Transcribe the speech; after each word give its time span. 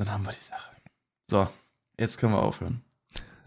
dann 0.00 0.10
haben 0.10 0.24
wir 0.24 0.32
die 0.32 0.44
Sache. 0.44 0.70
So, 1.30 1.48
jetzt 1.98 2.18
können 2.18 2.32
wir 2.32 2.42
aufhören. 2.42 2.82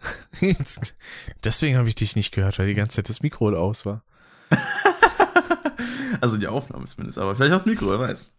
Jetzt, 0.40 0.96
deswegen 1.44 1.78
habe 1.78 1.88
ich 1.88 1.96
dich 1.96 2.16
nicht 2.16 2.32
gehört, 2.32 2.60
weil 2.60 2.68
die 2.68 2.74
ganze 2.74 2.98
Zeit 2.98 3.10
das 3.10 3.22
Mikro 3.22 3.50
aus 3.50 3.86
war. 3.86 4.04
also 6.22 6.38
die 6.38 6.48
Aufnahme 6.48 6.86
zumindest, 6.86 7.18
aber 7.18 7.36
vielleicht 7.36 7.52
auch 7.52 7.58
das 7.58 7.66
Mikro, 7.66 7.90
wer 7.90 8.00
weiß. 8.00 8.32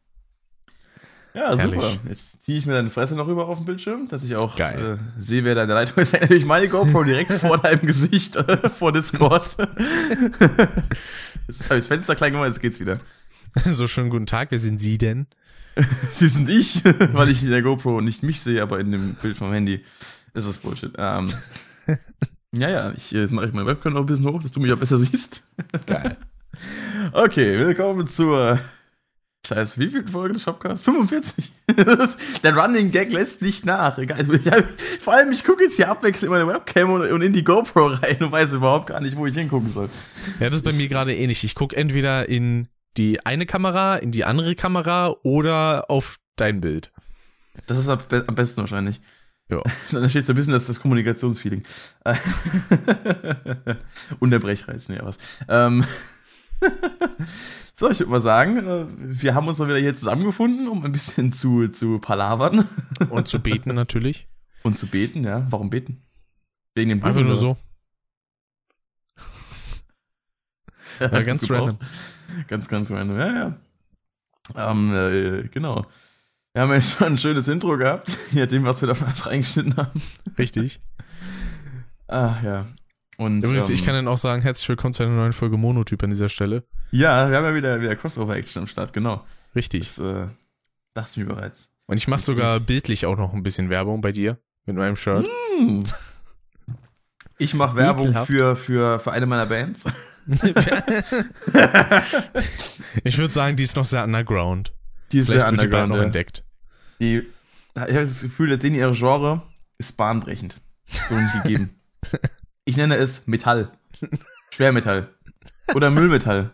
Ja, 1.35 1.57
Herrlich. 1.57 1.81
super. 1.81 1.99
Jetzt 2.09 2.43
ziehe 2.43 2.59
ich 2.59 2.67
mir 2.67 2.75
deine 2.75 2.91
Fresse 2.91 3.17
noch 3.17 3.27
rüber 3.27 3.49
auf 3.49 3.59
dem 3.59 3.67
Bildschirm, 3.67 4.07
dass 4.07 4.23
ich 4.23 4.37
auch 4.37 4.57
äh, 4.57 4.99
sehe, 5.19 5.43
wer 5.43 5.57
da 5.57 5.63
in 5.63 5.69
der 5.69 5.75
Leitung 5.75 6.01
ist. 6.01 6.13
Natürlich 6.13 6.45
meine 6.45 6.69
GoPro 6.69 7.03
direkt 7.03 7.33
vor 7.33 7.59
deinem 7.59 7.85
Gesicht, 7.85 8.37
äh, 8.37 8.69
vor 8.69 8.93
Discord. 8.93 9.57
jetzt 9.59 10.39
habe 10.41 10.79
ich 11.49 11.67
das 11.67 11.87
Fenster 11.89 12.15
klein 12.15 12.33
gemacht, 12.33 12.47
jetzt 12.49 12.61
geht's 12.61 12.79
wieder. 12.79 12.99
So 13.67 13.89
schönen 13.89 14.11
guten 14.11 14.27
Tag, 14.27 14.53
wer 14.53 14.61
sind 14.61 14.81
Sie 14.81 14.97
denn? 14.97 15.27
Sie 16.13 16.29
sind 16.29 16.49
ich, 16.49 16.83
weil 17.13 17.29
ich 17.29 17.43
in 17.43 17.51
der 17.51 17.63
GoPro 17.63 18.01
nicht 18.01 18.23
mich 18.23 18.41
sehe, 18.41 18.63
aber 18.63 18.81
in 18.81 18.93
dem 18.93 19.15
Bild 19.15 19.39
vom 19.39 19.53
Handy 19.53 19.85
ist 20.35 20.47
das 20.49 20.59
Bullshit. 20.59 20.93
Ähm, 20.99 21.33
ja, 22.53 22.69
ja, 22.71 22.93
ich, 22.93 23.11
jetzt 23.11 23.33
mache 23.33 23.47
ich 23.47 23.53
meine 23.53 23.67
Webcam 23.67 23.93
noch 23.93 24.01
ein 24.01 24.07
bisschen 24.07 24.27
hoch, 24.29 24.43
dass 24.43 24.53
du 24.53 24.61
mich 24.61 24.73
auch 24.73 24.79
besser 24.79 24.99
siehst. 24.99 25.43
Geil. 25.87 26.17
Okay, 27.13 27.59
willkommen 27.59 28.07
zur 28.07 28.61
Scheiße, 29.47 29.79
wie 29.79 29.89
viel 29.89 30.09
Folge 30.09 30.35
des 30.35 30.43
Shopcasts? 30.43 30.83
45. 30.85 31.53
Das- 31.77 32.17
der 32.43 32.57
Running 32.57 32.91
Gag 32.91 33.13
lässt 33.13 33.43
nicht 33.43 33.67
nach. 33.67 33.99
Egal. 33.99 34.21
Ich 34.21 34.99
vor 35.01 35.13
allem, 35.13 35.33
ich 35.33 35.45
gucke 35.45 35.65
jetzt 35.65 35.77
hier 35.77 35.91
abwechselnd 35.91 36.33
in 36.33 36.39
meine 36.39 36.47
Webcam 36.47 36.91
und, 36.91 37.11
und 37.11 37.23
in 37.23 37.33
die 37.33 37.45
GoPro 37.45 37.89
rein 37.89 38.23
und 38.23 38.33
weiß 38.33 38.55
überhaupt 38.55 38.87
gar 38.87 39.01
nicht, 39.01 39.17
wo 39.17 39.27
ich 39.27 39.35
hingucken 39.35 39.71
soll. 39.71 39.91
Ja, 40.41 40.49
das 40.49 40.59
ist 40.59 40.65
bei 40.65 40.73
mir 40.73 40.89
gerade 40.89 41.15
ähnlich. 41.15 41.45
Ich 41.45 41.55
gucke 41.55 41.77
entweder 41.77 42.29
in 42.29 42.69
die 42.97 43.25
eine 43.27 43.47
Kamera, 43.47 43.97
in 43.97 44.13
die 44.13 44.25
andere 44.25 44.55
Kamera 44.55 45.15
oder 45.23 45.91
auf 45.91 46.19
dein 46.37 46.61
Bild. 46.61 46.93
Das 47.67 47.79
ist 47.79 47.89
am 47.89 47.99
be- 48.09 48.25
am 48.27 48.35
besten 48.35 48.61
wahrscheinlich. 48.61 49.01
Ja. 49.49 49.63
Dann 49.91 50.03
entsteht 50.03 50.27
so 50.27 50.33
ein 50.33 50.37
bisschen 50.37 50.53
das, 50.53 50.67
das 50.67 50.81
Kommunikationsfeeling. 50.81 51.63
Und 54.21 54.31
der 54.31 54.39
Brechreiz, 54.39 54.89
nee, 54.89 54.99
was. 55.03 55.19
Ähm, 55.49 55.85
so, 57.75 57.91
ich 57.91 57.99
würde 58.01 58.11
mal 58.11 58.21
sagen, 58.21 58.59
äh, 58.67 58.87
wir 58.99 59.35
haben 59.35 59.49
uns 59.49 59.59
mal 59.59 59.69
wieder 59.69 59.79
hier 59.79 59.95
zusammengefunden, 59.95 60.69
um 60.69 60.85
ein 60.85 60.93
bisschen 60.93 61.33
zu, 61.33 61.69
zu 61.69 61.99
palavern 61.99 62.69
Und 63.11 63.29
zu 63.29 63.41
beten 63.41 63.75
natürlich. 63.75 64.29
und 64.63 64.79
zu 64.79 64.87
beten, 64.87 65.25
ja. 65.25 65.47
Warum 65.51 65.71
beten? 65.71 66.03
Wegen 66.75 66.89
dem 66.89 67.01
Buch 67.01 67.09
Einfach 67.09 67.23
nur 67.23 67.37
so. 67.37 67.57
Ja, 71.01 71.09
ganz 71.23 71.41
Das 71.41 71.49
gebraucht. 71.49 71.79
Ganz, 72.49 72.69
ganz 72.69 72.91
random, 72.91 73.19
ja, 73.19 73.35
ja. 73.35 74.71
Ähm, 74.71 74.93
äh, 74.95 75.49
genau. 75.49 75.87
Wir 76.53 76.63
haben 76.63 76.73
jetzt 76.73 76.93
schon 76.93 77.15
ein 77.15 77.19
schönes 77.19 77.49
Intro 77.49 77.77
gehabt, 77.77 78.17
je 78.31 78.43
nachdem, 78.43 78.67
was 78.67 78.81
wir 78.81 78.87
davon 78.87 79.09
alles 79.09 79.27
reingeschnitten 79.27 79.77
haben. 79.77 80.03
Richtig. 80.39 80.81
Ah, 82.07 82.37
ja. 82.45 82.67
Und, 83.17 83.43
Übrigens, 83.43 83.71
ähm, 83.71 83.75
ich 83.75 83.83
kann 83.83 83.95
dann 83.95 84.09
auch 84.09 84.19
sagen, 84.19 84.43
herzlich 84.43 84.69
willkommen 84.69 84.93
zu 84.93 85.03
einer 85.03 85.13
neuen 85.13 85.33
Folge 85.33 85.57
Monotyp 85.57 86.03
an 86.03 86.11
dieser 86.11 86.29
Stelle. 86.29 86.65
Ja, 86.91 87.31
wir 87.31 87.39
haben 87.39 87.45
ja 87.45 87.55
wieder, 87.55 87.81
wieder 87.81 87.97
Crossover-Action 87.97 88.61
am 88.61 88.67
Start, 88.67 88.93
genau. 88.93 89.25
Richtig. 89.57 89.87
Das 89.87 89.99
äh, 89.99 90.27
dachte 90.93 91.11
ich 91.13 91.17
mir 91.17 91.35
bereits. 91.35 91.71
Und 91.87 91.97
ich 91.97 92.07
mache 92.07 92.21
sogar 92.21 92.61
bildlich 92.61 93.07
auch 93.07 93.17
noch 93.17 93.33
ein 93.33 93.43
bisschen 93.43 93.71
Werbung 93.71 94.03
bei 94.03 94.13
dir 94.13 94.39
mit 94.67 94.77
meinem 94.77 94.97
Shirt. 94.97 95.27
Hm. 95.57 95.85
Ich 97.39 97.55
mache 97.55 97.77
Werbung 97.77 98.09
Ekelhaft. 98.09 98.27
für, 98.27 98.55
für, 98.55 98.99
für 98.99 99.13
eine 99.13 99.27
meiner 99.27 99.47
Bands. 99.47 99.85
ich 103.05 103.19
würde 103.19 103.33
sagen, 103.33 103.57
die 103.57 103.63
ist 103.63 103.77
noch 103.77 103.85
sehr 103.85 104.03
underground. 104.05 104.73
Die 105.13 105.19
ist 105.19 105.27
Vielleicht 105.27 105.43
sehr 105.43 105.51
wird 105.51 105.61
die 105.63 105.67
underground. 105.67 105.91
noch 105.91 105.99
ja. 105.99 106.05
entdeckt. 106.05 106.45
Die, 107.01 107.27
ich 107.75 107.81
habe 107.81 107.93
das 107.93 108.23
Gefühl, 108.23 108.49
dass 108.51 108.59
denen 108.61 108.77
ihre 108.77 108.93
Genre 108.93 109.43
ist 109.79 109.97
bahnbrechend. 109.97 110.61
So 111.09 111.15
nicht 111.15 111.43
gegeben. 111.43 111.71
Ich 112.67 112.79
nenne 112.79 112.97
es 112.97 113.27
Metall. 113.27 113.71
Schwermetall. 114.51 115.11
Oder 115.75 115.91
Müllmetall. 115.91 116.51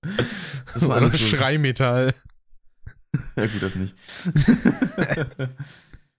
Das 0.00 0.26
ist 0.74 0.86
Oder 0.86 0.96
alles 0.96 1.12
so. 1.12 1.18
Schreimetall. 1.18 2.12
Ja, 3.36 3.46
gut, 3.46 3.62
das 3.62 3.76
nicht. 3.76 3.94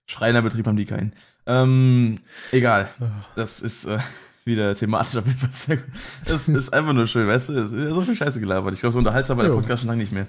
Schreinerbetrieb 0.06 0.64
haben 0.66 0.76
die 0.76 0.84
keinen. 0.84 1.12
Ähm, 1.44 2.20
egal. 2.52 2.88
Das 3.34 3.60
ist 3.60 3.84
äh, 3.86 3.98
wieder 4.44 4.74
thematisch 4.74 5.16
auf 5.16 5.26
jeden 5.26 5.38
Fall 5.38 5.52
sehr 5.52 5.76
gut. 5.78 5.86
Das 6.26 6.48
ist 6.48 6.72
einfach 6.72 6.92
nur 6.92 7.06
schön, 7.06 7.26
weißt 7.26 7.48
du? 7.50 7.52
Es 7.54 7.72
ist 7.72 7.94
so 7.94 8.02
viel 8.02 8.14
Scheiße 8.14 8.40
gelabert. 8.40 8.74
Ich 8.74 8.80
glaube, 8.80 8.92
so 8.92 8.98
unterhaltsam 8.98 9.38
war 9.38 9.44
der. 9.44 9.52
Podcast 9.52 9.80
schon 9.82 9.88
lange 9.88 10.02
nicht 10.02 10.12
mehr. 10.12 10.26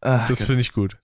Ah, 0.00 0.26
Das 0.28 0.38
Gott. 0.38 0.46
finde 0.48 0.60
ich 0.62 0.72
gut. 0.72 0.96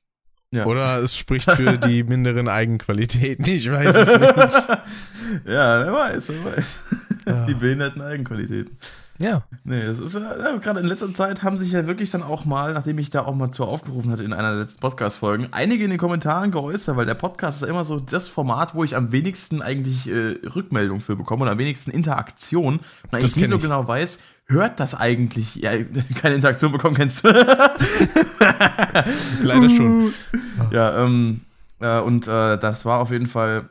Ja. 0.53 0.67
Oder 0.67 0.99
es 0.99 1.17
spricht 1.17 1.49
für 1.51 1.79
die 1.79 2.03
minderen 2.03 2.49
Eigenqualitäten. 2.49 3.45
Ich 3.49 3.71
weiß 3.71 3.95
es 3.95 4.09
nicht. 4.19 4.35
ja, 5.47 5.85
wer 5.85 5.93
weiß, 5.93 6.29
wer 6.31 6.45
weiß. 6.57 6.79
Ah. 7.27 7.47
Die 7.47 7.55
behinderten 7.55 8.03
Eigenqualitäten. 8.03 8.77
Ja. 9.21 9.43
Nee, 9.65 9.85
das 9.85 9.99
ist 9.99 10.15
ja, 10.15 10.57
gerade 10.57 10.81
in 10.81 10.87
letzter 10.87 11.13
Zeit 11.13 11.43
haben 11.43 11.59
sich 11.59 11.73
ja 11.73 11.87
wirklich 11.87 12.11
dann 12.11 12.23
auch 12.23 12.47
mal, 12.47 12.73
nachdem 12.73 12.99
ich 12.99 13.11
da 13.11 13.27
auch 13.27 13.35
mal 13.35 13.51
zu 13.51 13.67
aufgerufen 13.67 14.11
hatte 14.11 14.25
in 14.25 14.33
einer 14.33 14.53
der 14.53 14.63
letzten 14.63 14.81
Podcast-Folgen, 14.81 15.49
einige 15.51 15.85
in 15.85 15.91
den 15.91 15.99
Kommentaren 15.99 16.51
geäußert, 16.51 16.97
weil 16.97 17.05
der 17.05 17.15
Podcast 17.15 17.59
ist 17.59 17.69
ja 17.69 17.71
immer 17.73 17.85
so 17.85 18.01
das 18.01 18.29
Format, 18.29 18.75
wo 18.75 18.83
ich 18.83 18.97
am 18.97 19.13
wenigsten 19.13 19.61
eigentlich 19.61 20.09
äh, 20.09 20.39
Rückmeldung 20.47 21.01
für 21.01 21.17
bekomme 21.17 21.43
und 21.43 21.51
am 21.51 21.59
wenigsten 21.59 21.91
Interaktion 21.91 22.79
und 22.79 22.85
eigentlich 23.13 23.37
nie 23.37 23.45
so 23.45 23.57
ich. 23.57 23.63
genau 23.63 23.87
weiß, 23.87 24.21
hört 24.47 24.81
das 24.81 24.95
eigentlich, 24.95 25.57
ja, 25.57 25.73
keine 26.21 26.37
Interaktion 26.37 26.73
bekommen 26.73 26.97
kennst 26.97 27.25
du. 27.25 27.29
Leider 29.43 29.71
schon. 29.71 30.15
Ja, 30.71 31.05
ähm, 31.05 31.41
äh, 31.81 32.01
und 32.01 32.29
äh, 32.29 32.59
das 32.59 32.85
war 32.85 33.01
auf 33.01 33.11
jeden 33.11 33.27
Fall 33.27 33.69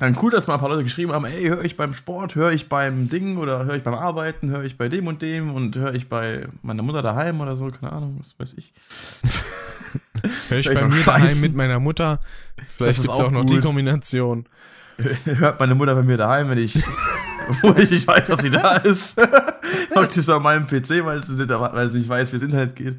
dann 0.00 0.18
cool, 0.20 0.32
dass 0.32 0.48
mal 0.48 0.54
ein 0.54 0.60
paar 0.60 0.70
Leute 0.70 0.82
geschrieben 0.82 1.12
haben, 1.12 1.24
ey, 1.24 1.46
höre 1.46 1.64
ich 1.64 1.76
beim 1.76 1.94
Sport, 1.94 2.34
höre 2.34 2.50
ich 2.50 2.68
beim 2.68 3.08
Ding 3.08 3.36
oder 3.36 3.64
höre 3.64 3.76
ich 3.76 3.84
beim 3.84 3.94
Arbeiten, 3.94 4.50
höre 4.50 4.64
ich 4.64 4.76
bei 4.76 4.88
dem 4.88 5.06
und 5.06 5.22
dem 5.22 5.54
und 5.54 5.76
höre 5.76 5.94
ich 5.94 6.08
bei 6.08 6.48
meiner 6.62 6.82
Mutter 6.82 7.00
daheim 7.00 7.40
oder 7.40 7.56
so, 7.56 7.70
keine 7.70 7.92
Ahnung, 7.92 8.16
was 8.18 8.34
weiß 8.36 8.54
ich. 8.54 8.72
Hör 10.48 10.58
ich 10.58 10.66
Vielleicht 10.66 10.74
bei 10.74 10.84
auch 10.84 10.88
mir 10.90 11.04
daheim 11.04 11.20
scheißen. 11.22 11.40
mit 11.42 11.54
meiner 11.54 11.78
Mutter. 11.78 12.18
Vielleicht 12.76 12.98
ist 12.98 13.02
gibt 13.04 13.14
es 13.14 13.20
auch 13.20 13.26
auch 13.26 13.30
noch 13.30 13.44
die. 13.44 13.60
Kombination. 13.60 14.46
Hört 15.24 15.60
meine 15.60 15.76
Mutter 15.76 15.94
bei 15.94 16.02
mir 16.02 16.16
daheim, 16.16 16.48
wenn 16.48 16.58
ich, 16.58 16.74
wo 17.62 17.72
ich 17.74 17.90
nicht 17.90 18.06
weiß, 18.06 18.26
dass 18.26 18.42
sie 18.42 18.50
da 18.50 18.78
ist. 18.78 19.16
Hockt 19.94 20.10
sie 20.10 20.22
so 20.22 20.34
an 20.34 20.42
meinem 20.42 20.66
PC, 20.66 21.04
weil 21.04 21.22
sie, 21.22 21.34
nicht, 21.34 21.48
weil 21.48 21.88
sie 21.88 21.98
nicht 21.98 22.08
weiß, 22.08 22.32
wie 22.32 22.36
das 22.36 22.42
Internet 22.42 22.74
geht. 22.74 22.98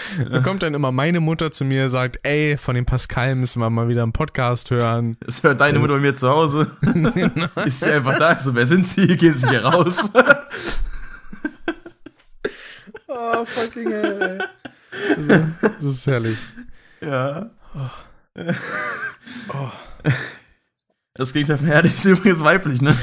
Da 0.30 0.40
kommt 0.40 0.62
dann 0.62 0.74
immer 0.74 0.92
meine 0.92 1.20
Mutter 1.20 1.52
zu 1.52 1.64
mir, 1.64 1.88
sagt, 1.88 2.20
ey, 2.22 2.56
von 2.56 2.74
dem 2.74 2.86
Pascal 2.86 3.34
müssen 3.34 3.60
wir 3.60 3.70
mal 3.70 3.88
wieder 3.88 4.02
einen 4.02 4.12
Podcast 4.12 4.70
hören. 4.70 5.16
Das 5.20 5.42
hört 5.42 5.60
deine 5.60 5.78
Mutter 5.78 5.94
bei 5.94 6.00
mir 6.00 6.14
zu 6.14 6.28
Hause. 6.28 6.70
ist 7.64 7.80
sie 7.80 7.92
einfach 7.92 8.18
da. 8.18 8.38
So, 8.38 8.54
wer 8.54 8.66
sind 8.66 8.86
sie? 8.86 9.06
Gehen 9.16 9.34
sie 9.34 9.48
hier 9.48 9.64
raus? 9.64 10.10
Oh, 13.08 13.44
fucking 13.44 13.90
hell, 13.90 14.22
ey. 14.22 14.38
Also, 15.16 15.44
das 15.62 15.84
ist 15.84 16.06
herrlich. 16.06 16.38
Ja. 17.00 17.50
Oh. 19.52 19.70
Das 21.14 21.32
Gegenteil 21.32 21.58
von 21.58 21.66
Herde 21.66 21.88
ist 21.88 22.04
übrigens 22.04 22.42
weiblich, 22.42 22.80
ne? 22.80 22.96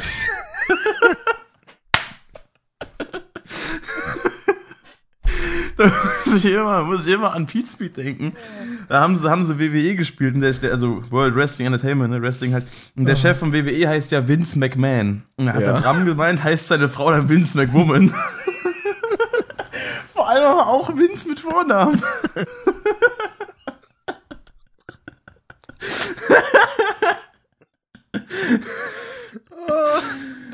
Da 5.79 5.91
muss 6.25 6.43
ich 6.43 6.53
immer, 6.53 6.83
muss 6.83 7.05
ich 7.07 7.13
immer 7.13 7.33
an 7.33 7.45
Pete 7.45 7.67
Speed 7.67 7.97
denken. 7.97 8.33
Da 8.89 8.99
haben 9.01 9.15
sie, 9.17 9.29
haben 9.29 9.43
sie 9.43 9.57
WWE 9.59 9.95
gespielt, 9.95 10.35
und 10.35 10.41
der, 10.41 10.53
also 10.71 11.03
World 11.09 11.35
Wrestling 11.35 11.67
Entertainment, 11.67 12.11
ne, 12.11 12.21
Wrestling 12.21 12.53
halt. 12.53 12.65
Und 12.95 13.05
der 13.05 13.15
Chef 13.15 13.37
von 13.39 13.53
WWE 13.53 13.87
heißt 13.87 14.11
ja 14.11 14.27
Vince 14.27 14.59
McMahon. 14.59 15.23
Und 15.37 15.45
da 15.45 15.53
hat 15.53 15.61
Ja. 15.61 15.73
der 15.73 15.79
Bram 15.81 16.05
gemeint, 16.05 16.43
heißt 16.43 16.67
seine 16.67 16.89
Frau 16.89 17.11
dann 17.11 17.29
Vince 17.29 17.57
McWoman. 17.57 18.11
Vor 20.13 20.27
allem 20.27 20.43
aber 20.43 20.67
auch 20.67 20.95
Vince 20.97 21.27
mit 21.27 21.39
Vornamen. 21.39 22.01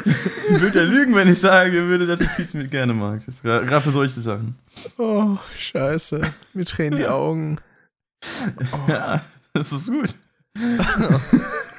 Würde 0.50 0.80
er 0.80 0.86
lügen, 0.86 1.16
wenn 1.16 1.28
ich 1.28 1.40
sage 1.40 1.88
würde, 1.88 2.06
dass 2.06 2.22
ich 2.22 2.48
Smith 2.48 2.70
gerne 2.70 2.94
mag. 2.94 3.22
Gerade 3.42 3.82
für 3.82 3.92
solche 3.92 4.22
Sachen. 4.22 4.56
oh, 4.98 5.38
scheiße. 5.58 6.22
Mir 6.54 6.66
tränen 6.66 7.00
die 7.00 7.08
Augen. 7.08 7.58
Ja, 8.88 9.22
das 9.54 9.72
ist 9.72 9.92
gut. 9.92 10.16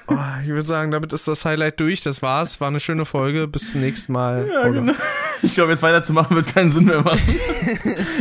Oh, 0.08 0.14
ich 0.40 0.48
würde 0.48 0.64
sagen, 0.64 0.92
damit 0.92 1.12
ist 1.12 1.26
das 1.26 1.44
Highlight 1.44 1.80
durch. 1.80 2.00
Das 2.02 2.22
war's. 2.22 2.60
War 2.60 2.68
eine 2.68 2.78
schöne 2.78 3.04
Folge. 3.04 3.48
Bis 3.48 3.72
zum 3.72 3.80
nächsten 3.80 4.12
Mal. 4.12 4.48
Ja, 4.48 4.68
genau. 4.68 4.92
Ich 5.42 5.54
glaube, 5.54 5.72
jetzt 5.72 5.82
weiterzumachen 5.82 6.36
wird 6.36 6.46
keinen 6.54 6.70
Sinn 6.70 6.84
mehr 6.84 7.00
machen. 7.02 7.20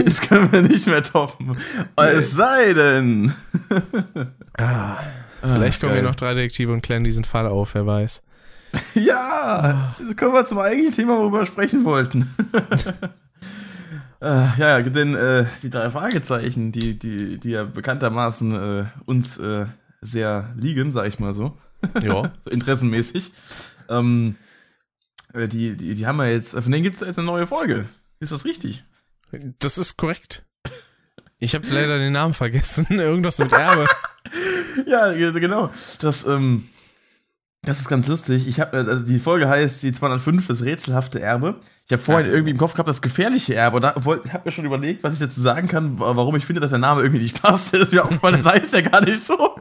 Das 0.03 0.21
können 0.21 0.51
wir 0.51 0.61
nicht 0.63 0.87
mehr 0.87 1.03
toppen. 1.03 1.55
Es 1.95 2.31
sei 2.31 2.73
denn. 2.73 3.35
Ah, 4.57 4.97
vielleicht 5.41 5.79
kommen 5.79 5.91
geil. 5.91 6.01
hier 6.01 6.09
noch 6.09 6.15
drei 6.15 6.33
Detektive 6.33 6.73
und 6.73 6.81
klären 6.81 7.03
diesen 7.03 7.23
Fall 7.23 7.45
auf, 7.45 7.75
wer 7.75 7.85
weiß. 7.85 8.23
Ja, 8.95 9.95
jetzt 10.00 10.18
kommen 10.18 10.33
wir 10.33 10.45
zum 10.45 10.60
eigentlichen 10.60 10.94
Thema, 10.94 11.18
worüber 11.18 11.39
wir 11.39 11.45
sprechen 11.45 11.86
wollten. 11.86 12.30
äh, 14.22 14.60
ja, 14.60 14.81
denn 14.81 15.16
äh, 15.16 15.45
die 15.63 15.69
drei 15.69 15.89
Fragezeichen, 15.89 16.72
die, 16.72 16.98
die, 16.98 17.38
die 17.39 17.50
ja 17.50 17.66
bekanntermaßen 17.66 18.51
äh, 18.54 18.86
uns 19.06 19.38
äh, 19.38 19.66
sehr 20.01 20.54
liegen, 20.57 20.92
sag 20.92 21.07
ich 21.07 21.19
mal 21.19 21.33
so. 21.33 21.57
Ja. 22.01 22.31
so 22.44 22.50
interessenmäßig. 22.50 23.31
Ähm, 23.89 24.36
äh, 25.33 25.48
die, 25.48 25.75
die, 25.75 25.95
die 25.95 26.07
haben 26.07 26.18
wir 26.18 26.31
jetzt, 26.31 26.54
von 26.54 26.72
denen 26.72 26.83
gibt 26.83 26.95
es 26.95 27.01
jetzt 27.01 27.19
eine 27.19 27.27
neue 27.27 27.48
Folge. 27.48 27.89
Ist 28.19 28.31
das 28.31 28.45
richtig? 28.45 28.86
Das 29.60 29.77
ist 29.77 29.98
korrekt. 29.98 30.45
Ich 31.38 31.54
habe 31.54 31.68
leider 31.69 31.98
den 31.98 32.13
Namen 32.13 32.33
vergessen. 32.33 32.88
Irgendwas 32.89 33.39
mit 33.39 33.51
Erbe. 33.51 33.88
ja, 34.86 35.12
genau. 35.13 35.69
Das, 36.00 36.25
ähm, 36.25 36.69
das 37.65 37.79
ist 37.79 37.89
ganz 37.89 38.07
lustig. 38.07 38.47
Ich 38.47 38.59
habe, 38.59 38.77
also 38.77 39.06
die 39.06 39.19
Folge 39.19 39.50
heißt 39.50 39.83
die 39.83 39.91
205, 39.91 40.47
das 40.47 40.63
rätselhafte 40.63 41.21
Erbe. 41.21 41.59
Ich 41.88 41.94
habe 41.94 42.01
vorhin 42.01 42.31
irgendwie 42.31 42.51
im 42.51 42.57
Kopf 42.57 42.73
gehabt, 42.73 42.88
das 42.88 43.01
gefährliche 43.01 43.56
Erbe. 43.56 43.77
Und 43.77 43.83
da 43.83 43.95
habe 43.95 44.41
mir 44.45 44.51
schon 44.51 44.65
überlegt, 44.65 45.03
was 45.03 45.13
ich 45.13 45.19
dazu 45.19 45.41
sagen 45.41 45.67
kann, 45.67 46.00
warum 46.00 46.35
ich 46.35 46.45
finde, 46.45 46.62
dass 46.62 46.71
der 46.71 46.79
Name 46.79 47.01
irgendwie 47.01 47.21
nicht 47.21 47.41
passt. 47.41 47.73
Das 47.75 47.88
ist 47.88 47.94
mir 47.94 48.03
aufgefallen, 48.03 48.41
das 48.41 48.45
heißt 48.45 48.73
ja 48.73 48.81
gar 48.81 49.03
nicht 49.03 49.23
so. 49.23 49.59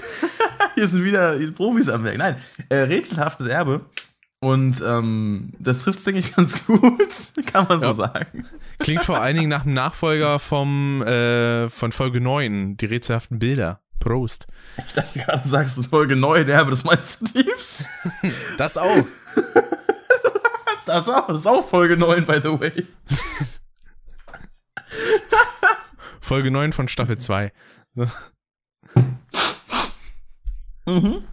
Hier 0.74 0.88
sind 0.88 1.04
wieder 1.04 1.38
Profis 1.52 1.88
am 1.88 2.04
Werk. 2.04 2.18
Nein, 2.18 2.36
äh, 2.68 2.76
rätselhaftes 2.76 3.46
Erbe. 3.46 3.82
Und 4.40 4.82
ähm, 4.86 5.52
das 5.58 5.80
trifft 5.80 5.98
es, 5.98 6.04
denke 6.04 6.20
ich, 6.20 6.34
ganz 6.36 6.64
gut, 6.66 7.32
kann 7.46 7.66
man 7.68 7.80
so 7.80 7.86
ja. 7.86 7.94
sagen. 7.94 8.46
Klingt 8.78 9.04
vor 9.04 9.20
allen 9.20 9.36
Dingen 9.36 9.48
nach 9.48 9.64
dem 9.64 9.72
Nachfolger 9.72 10.38
vom, 10.38 11.02
äh, 11.02 11.68
von 11.68 11.92
Folge 11.92 12.20
9, 12.20 12.76
die 12.76 12.86
rätselhaften 12.86 13.38
Bilder. 13.38 13.80
Prost. 13.98 14.46
Ich 14.86 14.92
dachte 14.92 15.18
gerade, 15.18 15.42
du 15.42 15.48
sagst 15.48 15.84
Folge 15.86 16.16
9, 16.16 16.48
ja, 16.48 16.60
aber 16.60 16.70
das 16.70 16.84
meinst 16.84 17.20
du 17.20 17.26
tiefs. 17.26 17.84
Das 18.58 18.76
auch. 18.76 19.04
das 20.86 21.08
auch, 21.08 21.26
das 21.26 21.38
ist 21.38 21.46
auch 21.46 21.68
Folge 21.68 21.96
9, 21.96 22.24
by 22.24 22.40
the 22.42 22.60
way. 22.60 22.86
Folge 26.20 26.50
9 26.50 26.72
von 26.72 26.88
Staffel 26.88 27.18
2. 27.18 27.52
So. 27.94 28.06
Mhm. 30.86 31.24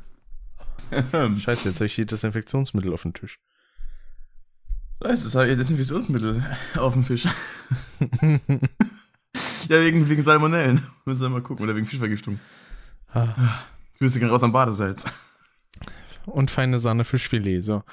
Scheiße, 1.40 1.70
jetzt 1.70 1.78
habe 1.78 1.86
ich 1.86 1.96
hier 1.96 2.06
Desinfektionsmittel 2.06 2.94
auf 2.94 3.02
dem 3.02 3.14
Tisch. 3.14 3.40
Scheiße, 5.02 5.26
jetzt 5.26 5.36
habe 5.36 5.50
ich 5.50 5.58
Desinfektionsmittel 5.58 6.46
auf 6.76 6.94
dem 6.94 7.04
Fisch. 7.04 7.28
Ja, 9.70 9.82
wegen, 9.82 10.08
wegen 10.10 10.22
Salmonellen. 10.22 10.82
Müssen 11.06 11.22
wir 11.22 11.30
mal 11.30 11.42
gucken. 11.42 11.64
Oder 11.64 11.76
wegen 11.76 11.86
Fischvergiftung. 11.86 12.40
Ah. 13.14 13.60
Grüße 14.00 14.20
gehen 14.20 14.30
raus 14.30 14.44
am 14.44 14.52
Badesalz. 14.52 15.06
Und 16.26 16.52
feine 16.52 16.80
Sahne 16.80 17.06
Fischfilet, 17.06 17.62
so. 17.62 17.84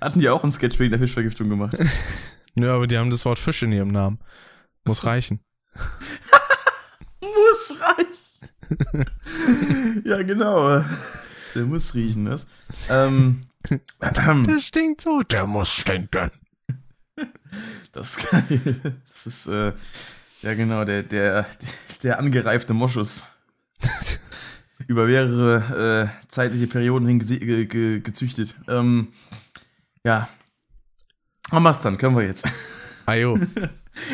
Hatten 0.00 0.20
die 0.20 0.28
auch 0.28 0.42
einen 0.42 0.52
Sketch 0.52 0.78
wegen 0.78 0.90
der 0.90 0.98
Fischvergiftung 0.98 1.48
gemacht? 1.48 1.76
Nö, 2.54 2.70
aber 2.72 2.86
die 2.86 2.96
haben 2.96 3.10
das 3.10 3.24
Wort 3.24 3.38
Fisch 3.38 3.62
in 3.62 3.72
ihrem 3.72 3.88
Namen. 3.88 4.18
Muss 4.84 5.04
reichen. 5.04 5.40
Muss 7.20 7.74
reichen. 7.80 9.04
ja, 10.04 10.22
genau. 10.22 10.82
Der 11.54 11.64
muss 11.64 11.94
riechen, 11.94 12.28
was? 12.28 12.46
Ähm, 12.90 13.40
der 14.00 14.58
stinkt 14.60 15.00
so, 15.00 15.22
der 15.22 15.46
muss 15.46 15.72
stinken. 15.72 16.30
Das, 17.92 18.26
das 19.08 19.26
ist, 19.26 19.46
äh, 19.46 19.72
ja 20.46 20.54
genau, 20.54 20.84
der, 20.84 21.02
der, 21.02 21.44
der 22.02 22.18
angereifte 22.20 22.72
Moschus. 22.72 23.24
Über 24.86 25.06
mehrere 25.06 26.08
äh, 26.08 26.28
zeitliche 26.28 26.68
Perioden 26.68 27.08
hin 27.08 27.18
ge 27.18 27.66
ge 27.66 28.00
gezüchtet. 28.00 28.54
Ähm, 28.68 29.08
ja. 30.04 30.28
Haben 31.50 31.62
wir 31.64 31.70
es 31.70 31.80
dann, 31.80 31.98
können 31.98 32.16
wir 32.16 32.24
jetzt. 32.24 32.48
Ajo. 33.06 33.38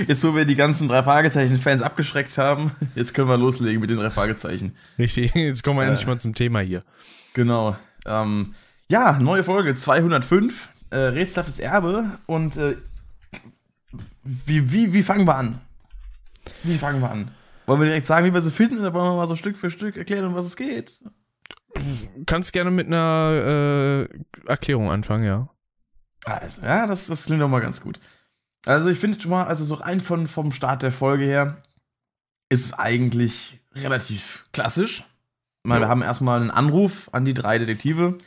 Jetzt, 0.07 0.23
wo 0.23 0.33
wir 0.37 0.45
die 0.45 0.55
ganzen 0.55 0.87
drei 0.87 1.03
Fragezeichen-Fans 1.03 1.83
abgeschreckt 1.83 2.39
haben, 2.39 2.71
jetzt 2.95 3.15
können 3.15 3.29
wir 3.29 3.37
loslegen 3.37 3.81
mit 3.81 3.91
den 3.91 3.97
drei 3.97 4.11
Fragezeichen. 4.11 4.77
Richtig, 4.97 5.35
jetzt 5.35 5.65
kommen 5.65 5.81
wir 5.81 5.83
äh, 5.83 5.89
endlich 5.89 6.07
mal 6.07 6.21
zum 6.21 6.37
Thema 6.37 6.61
hier. 6.61 6.85
Genau. 7.35 7.77
Ähm, 8.07 8.55
ja, 8.89 9.19
neue 9.19 9.43
Folge 9.43 9.75
205, 9.75 10.69
äh, 10.91 10.97
rätselhaftes 10.97 11.59
Erbe. 11.59 12.13
Und 12.27 12.57
äh, 12.57 12.77
wie, 14.23 14.73
wie, 14.73 14.95
wie 14.95 15.03
fangen 15.03 15.27
wir 15.27 15.35
an? 15.35 15.61
Wie 16.63 16.79
fangen 16.79 17.01
wir 17.01 17.11
an? 17.11 17.31
Wollen 17.67 17.81
wir 17.81 17.87
direkt 17.87 18.07
sagen, 18.07 18.27
wie 18.27 18.35
wir 18.35 18.41
sie 18.41 18.51
finden, 18.51 18.79
oder 18.79 18.93
wollen 18.93 19.13
wir 19.13 19.17
mal 19.17 19.27
so 19.27 19.37
Stück 19.37 19.59
für 19.59 19.71
Stück 19.71 19.97
erklären, 19.97 20.27
um 20.27 20.35
was 20.35 20.47
es 20.47 20.57
geht? 20.57 21.03
Du 21.75 22.25
kannst 22.27 22.53
gerne 22.53 22.71
mit 22.71 22.87
einer 22.87 24.09
äh, 24.11 24.49
Erklärung 24.49 24.91
anfangen, 24.91 25.25
ja. 25.25 25.49
Also, 26.25 26.63
ja, 26.63 26.87
das, 26.87 27.07
das 27.07 27.27
klingt 27.27 27.43
doch 27.43 27.49
mal 27.49 27.61
ganz 27.61 27.81
gut. 27.81 27.99
Also, 28.67 28.91
ich 28.91 28.99
finde 28.99 29.21
schon 29.21 29.31
mal, 29.31 29.45
also 29.45 29.65
so 29.65 29.75
rein 29.75 30.01
von, 30.01 30.27
vom 30.27 30.53
Start 30.53 30.83
der 30.83 30.93
Folge 30.93 31.25
her, 31.25 31.63
ist 32.49 32.67
es 32.67 32.75
eigentlich 32.75 33.61
relativ 33.75 34.45
klassisch. 34.53 35.05
Meine, 35.63 35.81
ja. 35.81 35.87
Wir 35.87 35.91
haben 35.91 36.03
erstmal 36.03 36.41
einen 36.41 36.51
Anruf 36.51 37.09
an 37.13 37.25
die 37.25 37.35
drei 37.35 37.59
Detektive 37.59 38.19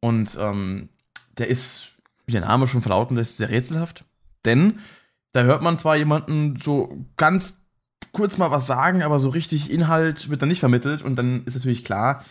und 0.00 0.36
ähm, 0.38 0.88
der 1.38 1.48
ist, 1.48 1.92
wie 2.26 2.32
der 2.32 2.42
Name 2.42 2.66
schon 2.66 2.82
verlauten 2.82 3.16
lässt, 3.16 3.36
sehr 3.36 3.48
rätselhaft. 3.48 4.04
Denn 4.44 4.80
da 5.32 5.42
hört 5.42 5.62
man 5.62 5.78
zwar 5.78 5.96
jemanden 5.96 6.58
so 6.62 6.96
ganz 7.16 7.62
kurz 8.12 8.38
mal 8.38 8.50
was 8.50 8.66
sagen, 8.66 9.02
aber 9.02 9.18
so 9.18 9.30
richtig 9.30 9.70
Inhalt 9.70 10.30
wird 10.30 10.42
dann 10.42 10.48
nicht 10.48 10.60
vermittelt 10.60 11.02
und 11.02 11.16
dann 11.16 11.44
ist 11.44 11.54
natürlich 11.54 11.84
klar, 11.84 12.24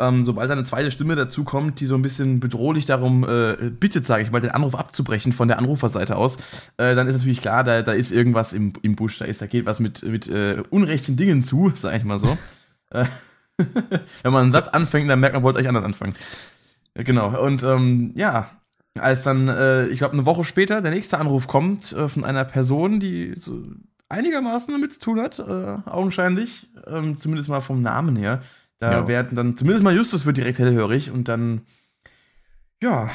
ähm, 0.00 0.24
sobald 0.24 0.50
eine 0.50 0.64
zweite 0.64 0.90
Stimme 0.90 1.16
dazu 1.16 1.44
kommt, 1.44 1.80
die 1.80 1.86
so 1.86 1.96
ein 1.96 2.02
bisschen 2.02 2.38
bedrohlich 2.38 2.86
darum 2.86 3.24
äh, 3.28 3.70
bittet, 3.70 4.06
sage 4.06 4.22
ich 4.22 4.30
mal, 4.30 4.40
den 4.40 4.52
Anruf 4.52 4.76
abzubrechen 4.76 5.32
von 5.32 5.48
der 5.48 5.58
Anruferseite 5.58 6.16
aus, 6.16 6.36
äh, 6.76 6.94
dann 6.94 7.08
ist 7.08 7.16
natürlich 7.16 7.40
klar, 7.40 7.64
da, 7.64 7.82
da 7.82 7.92
ist 7.92 8.12
irgendwas 8.12 8.52
im, 8.52 8.72
im 8.82 8.94
Busch, 8.94 9.18
da, 9.18 9.24
ist, 9.24 9.42
da 9.42 9.46
geht 9.46 9.66
was 9.66 9.80
mit, 9.80 10.02
mit 10.04 10.28
äh, 10.28 10.62
unrechten 10.70 11.16
Dingen 11.16 11.42
zu, 11.42 11.72
sage 11.74 11.96
ich 11.96 12.04
mal 12.04 12.18
so. 12.18 12.38
Äh, 12.90 13.06
wenn 14.22 14.32
man 14.32 14.42
einen 14.42 14.52
Satz 14.52 14.68
anfängt, 14.68 15.10
dann 15.10 15.18
merkt 15.18 15.34
man, 15.34 15.42
wollte 15.42 15.58
euch 15.58 15.68
anders 15.68 15.84
anfangen. 15.84 16.14
Genau, 16.94 17.40
und 17.44 17.64
ähm, 17.64 18.12
ja, 18.14 18.50
als 18.94 19.22
dann, 19.22 19.48
äh, 19.48 19.86
ich 19.86 19.98
glaube, 19.98 20.14
eine 20.14 20.26
Woche 20.26 20.44
später 20.44 20.80
der 20.80 20.90
nächste 20.90 21.18
Anruf 21.18 21.46
kommt 21.46 21.92
äh, 21.92 22.08
von 22.08 22.24
einer 22.24 22.44
Person, 22.44 23.00
die 23.00 23.32
so 23.36 23.62
einigermaßen 24.08 24.72
damit 24.72 24.94
zu 24.94 25.00
tun 25.00 25.20
hat, 25.20 25.38
äh, 25.38 25.42
augenscheinlich, 25.88 26.70
ähm, 26.86 27.16
zumindest 27.16 27.48
mal 27.48 27.60
vom 27.60 27.82
Namen 27.82 28.16
her. 28.16 28.40
Da 28.78 28.92
ja. 28.92 29.08
werden 29.08 29.34
dann, 29.34 29.56
zumindest 29.56 29.84
mal 29.84 29.94
Justus 29.94 30.24
wird 30.24 30.36
direkt 30.36 30.58
hellhörig 30.58 31.10
und 31.10 31.28
dann, 31.28 31.62
ja, 32.82 33.10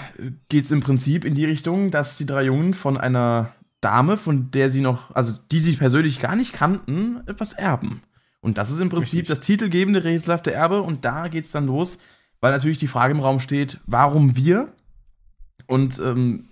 geht 0.49 0.65
es 0.65 0.71
im 0.71 0.81
Prinzip 0.81 1.25
in 1.25 1.35
die 1.35 1.45
Richtung, 1.45 1.89
dass 1.89 2.17
die 2.17 2.25
drei 2.25 2.43
Jungen 2.43 2.73
von 2.73 2.97
einer 2.97 3.53
Dame, 3.81 4.17
von 4.17 4.51
der 4.51 4.69
sie 4.69 4.81
noch, 4.81 5.13
also 5.15 5.33
die 5.51 5.59
sie 5.59 5.73
persönlich 5.73 6.19
gar 6.19 6.35
nicht 6.35 6.53
kannten, 6.53 7.21
etwas 7.27 7.53
erben. 7.53 8.01
Und 8.43 8.57
das 8.57 8.69
ist 8.69 8.79
im 8.79 8.89
Prinzip 8.89 9.21
Richtig. 9.21 9.37
das 9.37 9.39
titelgebende 9.39 10.03
rätselhafte 10.03 10.53
Erbe. 10.53 10.81
Und 10.81 11.05
da 11.05 11.29
geht 11.29 11.45
es 11.45 11.51
dann 11.51 11.65
los, 11.65 11.99
weil 12.41 12.51
natürlich 12.51 12.77
die 12.77 12.87
Frage 12.87 13.13
im 13.13 13.21
Raum 13.21 13.39
steht, 13.39 13.79
warum 13.85 14.35
wir? 14.35 14.73
Und 15.67 15.99
ähm, 15.99 16.45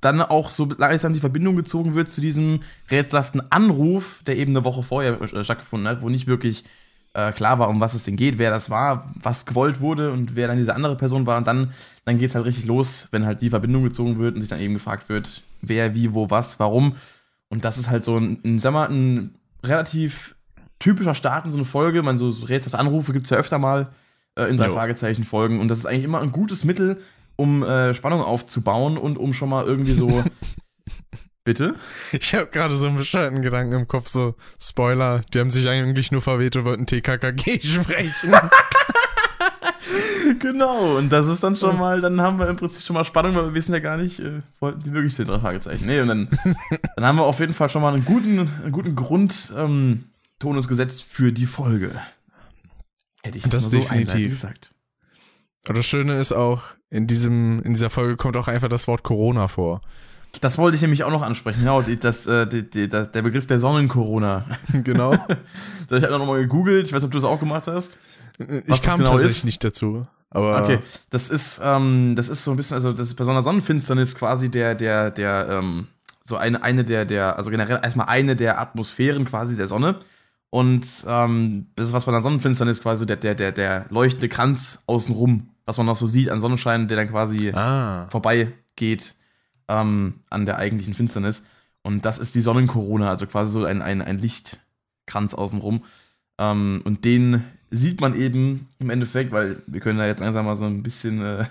dann 0.00 0.22
auch 0.22 0.50
so 0.50 0.68
langsam 0.78 1.12
die 1.12 1.20
Verbindung 1.20 1.56
gezogen 1.56 1.94
wird 1.94 2.08
zu 2.10 2.20
diesem 2.20 2.60
rätselhaften 2.90 3.42
Anruf, 3.50 4.22
der 4.26 4.36
eben 4.36 4.52
eine 4.52 4.64
Woche 4.64 4.82
vorher 4.82 5.20
äh, 5.20 5.44
stattgefunden 5.44 5.88
hat, 5.88 6.02
wo 6.02 6.08
nicht 6.08 6.26
wirklich 6.26 6.64
äh, 7.12 7.32
klar 7.32 7.58
war, 7.58 7.68
um 7.68 7.80
was 7.80 7.94
es 7.94 8.04
denn 8.04 8.16
geht, 8.16 8.38
wer 8.38 8.50
das 8.50 8.70
war, 8.70 9.12
was 9.20 9.44
gewollt 9.44 9.80
wurde 9.80 10.12
und 10.12 10.36
wer 10.36 10.48
dann 10.48 10.58
diese 10.58 10.74
andere 10.74 10.96
Person 10.96 11.26
war. 11.26 11.36
Und 11.36 11.46
dann, 11.46 11.72
dann 12.04 12.16
geht 12.16 12.30
es 12.30 12.34
halt 12.34 12.46
richtig 12.46 12.66
los, 12.66 13.08
wenn 13.10 13.26
halt 13.26 13.40
die 13.40 13.50
Verbindung 13.50 13.82
gezogen 13.82 14.18
wird 14.18 14.34
und 14.34 14.40
sich 14.40 14.50
dann 14.50 14.60
eben 14.60 14.74
gefragt 14.74 15.08
wird, 15.08 15.42
wer, 15.60 15.94
wie, 15.94 16.14
wo, 16.14 16.30
was, 16.30 16.58
warum. 16.60 16.96
Und 17.48 17.64
das 17.64 17.78
ist 17.78 17.90
halt 17.90 18.04
so 18.04 18.16
ein, 18.16 18.40
ein 18.44 18.58
sag 18.58 18.72
mal, 18.72 18.88
ein 18.88 19.34
relativ 19.64 20.36
typischer 20.78 21.14
Start 21.14 21.44
in 21.44 21.52
so 21.52 21.58
eine 21.58 21.64
Folge. 21.64 22.02
Man 22.02 22.16
so, 22.16 22.30
so 22.30 22.46
rätselhafte 22.46 22.78
Anrufe 22.78 23.12
gibt 23.12 23.26
es 23.26 23.30
ja 23.30 23.36
öfter 23.36 23.58
mal 23.58 23.88
äh, 24.36 24.44
in 24.44 24.56
drei. 24.56 24.70
Fragezeichen 24.70 25.24
Folgen 25.24 25.60
und 25.60 25.68
das 25.68 25.80
ist 25.80 25.86
eigentlich 25.86 26.04
immer 26.04 26.20
ein 26.20 26.32
gutes 26.32 26.64
Mittel, 26.64 27.00
um 27.40 27.62
äh, 27.62 27.94
Spannung 27.94 28.22
aufzubauen 28.22 28.98
und 28.98 29.16
um 29.18 29.32
schon 29.32 29.48
mal 29.48 29.64
irgendwie 29.64 29.94
so 29.94 30.22
Bitte? 31.42 31.74
Ich 32.12 32.34
habe 32.34 32.46
gerade 32.46 32.76
so 32.76 32.86
einen 32.86 32.98
bescheuerten 32.98 33.40
Gedanken 33.40 33.72
im 33.72 33.88
Kopf, 33.88 34.08
so 34.08 34.34
Spoiler, 34.60 35.22
die 35.32 35.40
haben 35.40 35.48
sich 35.48 35.66
eigentlich 35.68 36.12
nur 36.12 36.20
verweht 36.20 36.54
und 36.56 36.66
wollten 36.66 36.84
TKKG 36.86 37.60
sprechen. 37.66 38.34
genau, 40.38 40.98
und 40.98 41.08
das 41.08 41.28
ist 41.28 41.42
dann 41.42 41.56
schon 41.56 41.78
mal, 41.78 42.02
dann 42.02 42.20
haben 42.20 42.38
wir 42.38 42.46
im 42.46 42.56
Prinzip 42.56 42.84
schon 42.84 42.92
mal 42.92 43.04
Spannung, 43.04 43.34
weil 43.34 43.46
wir 43.46 43.54
wissen 43.54 43.72
ja 43.72 43.80
gar 43.80 43.96
nicht, 43.96 44.20
äh, 44.20 44.42
die 44.60 44.92
wirklich 44.92 45.14
sind 45.14 45.30
drei 45.30 45.38
Fragezeichen. 45.38 45.86
Nee, 45.86 46.02
und 46.02 46.08
dann, 46.08 46.28
dann 46.94 47.06
haben 47.06 47.16
wir 47.16 47.24
auf 47.24 47.40
jeden 47.40 47.54
Fall 47.54 47.70
schon 47.70 47.80
mal 47.80 47.94
einen 47.94 48.04
guten, 48.04 48.40
einen 48.62 48.72
guten 48.72 48.94
Grund, 48.94 49.50
ähm, 49.56 50.04
gesetzt 50.38 51.02
für 51.02 51.32
die 51.32 51.46
Folge. 51.46 51.92
Hätte 53.22 53.38
ich 53.38 53.44
das, 53.44 53.64
das 53.64 53.70
definitiv 53.70 54.38
so 54.38 54.46
gesagt. 54.46 54.74
Aber 55.64 55.74
das 55.74 55.86
Schöne 55.86 56.18
ist 56.18 56.32
auch, 56.32 56.62
in 56.90 57.06
diesem, 57.06 57.62
in 57.62 57.74
dieser 57.74 57.90
Folge 57.90 58.16
kommt 58.16 58.36
auch 58.36 58.48
einfach 58.48 58.68
das 58.68 58.88
Wort 58.88 59.02
Corona 59.02 59.48
vor. 59.48 59.80
Das 60.40 60.58
wollte 60.58 60.76
ich 60.76 60.82
nämlich 60.82 61.04
auch 61.04 61.10
noch 61.10 61.22
ansprechen. 61.22 61.60
Genau, 61.60 61.82
das, 61.82 62.26
äh, 62.26 62.46
die, 62.46 62.68
die, 62.68 62.88
das, 62.88 63.10
der 63.10 63.22
Begriff 63.22 63.46
der 63.46 63.58
Sonnencorona. 63.58 64.46
Genau. 64.72 65.12
ich 65.90 66.02
habe 66.04 66.18
nochmal 66.18 66.40
gegoogelt. 66.42 66.86
Ich 66.86 66.92
weiß, 66.92 67.04
ob 67.04 67.10
du 67.10 67.18
das 67.18 67.24
auch 67.24 67.40
gemacht 67.40 67.66
hast. 67.66 67.98
Ich 68.38 68.82
kam 68.82 68.98
genau 68.98 69.12
tatsächlich 69.12 69.38
ist. 69.38 69.44
nicht 69.44 69.64
dazu. 69.64 70.06
Aber 70.30 70.62
okay, 70.62 70.78
das 71.10 71.28
ist, 71.28 71.60
ähm, 71.62 72.14
das 72.14 72.28
ist 72.28 72.44
so 72.44 72.52
ein 72.52 72.56
bisschen, 72.56 72.76
also 72.76 72.92
das 72.92 73.08
ist 73.08 73.14
bei 73.14 73.24
so 73.24 73.32
einer 73.32 73.42
Sonnenfinsternis 73.42 74.14
quasi 74.14 74.48
der, 74.48 74.76
der, 74.76 75.10
der, 75.10 75.48
ähm, 75.50 75.88
so 76.22 76.36
eine, 76.36 76.62
eine 76.62 76.84
der, 76.84 77.04
der, 77.04 77.36
also 77.36 77.50
generell 77.50 77.80
erstmal 77.82 78.06
eine 78.06 78.36
der 78.36 78.60
Atmosphären 78.60 79.24
quasi 79.24 79.56
der 79.56 79.66
Sonne. 79.66 79.96
Und 80.50 80.84
ähm, 81.06 81.66
das 81.76 81.86
ist 81.88 81.92
was 81.92 82.04
bei 82.06 82.12
der 82.12 82.22
Sonnenfinsternis 82.22 82.82
quasi 82.82 83.06
der, 83.06 83.16
der, 83.16 83.34
der, 83.36 83.52
der 83.52 83.86
leuchtende 83.90 84.28
Kranz 84.28 84.82
außenrum, 84.86 85.48
was 85.64 85.76
man 85.78 85.86
noch 85.86 85.94
so 85.96 86.06
sieht 86.08 86.28
an 86.30 86.40
Sonnenschein, 86.40 86.88
der 86.88 86.96
dann 86.96 87.08
quasi 87.08 87.50
Ah. 87.50 88.08
vorbeigeht 88.08 89.14
ähm, 89.68 90.14
an 90.28 90.46
der 90.46 90.58
eigentlichen 90.58 90.94
Finsternis. 90.94 91.44
Und 91.82 92.04
das 92.04 92.18
ist 92.18 92.34
die 92.34 92.40
Sonnenkorona, 92.40 93.08
also 93.08 93.26
quasi 93.26 93.52
so 93.52 93.64
ein, 93.64 93.80
ein, 93.80 94.02
ein 94.02 94.18
Lichtkranz 94.18 95.34
außenrum. 95.34 95.84
Ähm, 96.38 96.82
und 96.84 97.04
den 97.04 97.44
sieht 97.70 98.00
man 98.00 98.16
eben 98.16 98.68
im 98.80 98.90
Endeffekt, 98.90 99.30
weil 99.30 99.62
wir 99.68 99.78
können 99.80 99.98
da 99.98 100.06
jetzt 100.06 100.18
langsam 100.20 100.46
mal 100.46 100.56
so 100.56 100.64
ein 100.64 100.82
bisschen 100.82 101.24
äh, 101.24 101.44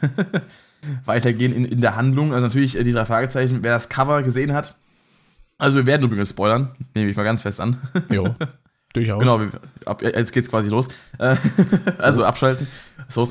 weitergehen 1.06 1.54
in, 1.56 1.64
in 1.64 1.80
der 1.80 1.96
Handlung. 1.96 2.34
Also 2.34 2.48
natürlich 2.48 2.78
äh, 2.78 2.84
die 2.84 2.92
drei 2.92 3.06
Fragezeichen, 3.06 3.60
wer 3.64 3.72
das 3.72 3.88
Cover 3.88 4.24
gesehen 4.24 4.52
hat. 4.52 4.76
Also 5.58 5.78
wir 5.78 5.86
werden 5.86 6.04
übrigens 6.04 6.30
spoilern, 6.32 6.76
nehme 6.96 7.10
ich 7.10 7.16
mal 7.16 7.24
ganz 7.24 7.42
fest 7.42 7.62
an. 7.62 7.78
Jo. 8.10 8.36
Durchaus. 8.94 9.20
Genau, 9.20 9.40
ab, 9.86 10.02
jetzt 10.02 10.32
geht's 10.32 10.50
quasi 10.50 10.70
los. 10.70 10.88
Äh, 11.20 11.36
also 12.00 12.24
abschalten. 12.24 12.68
So. 13.08 13.28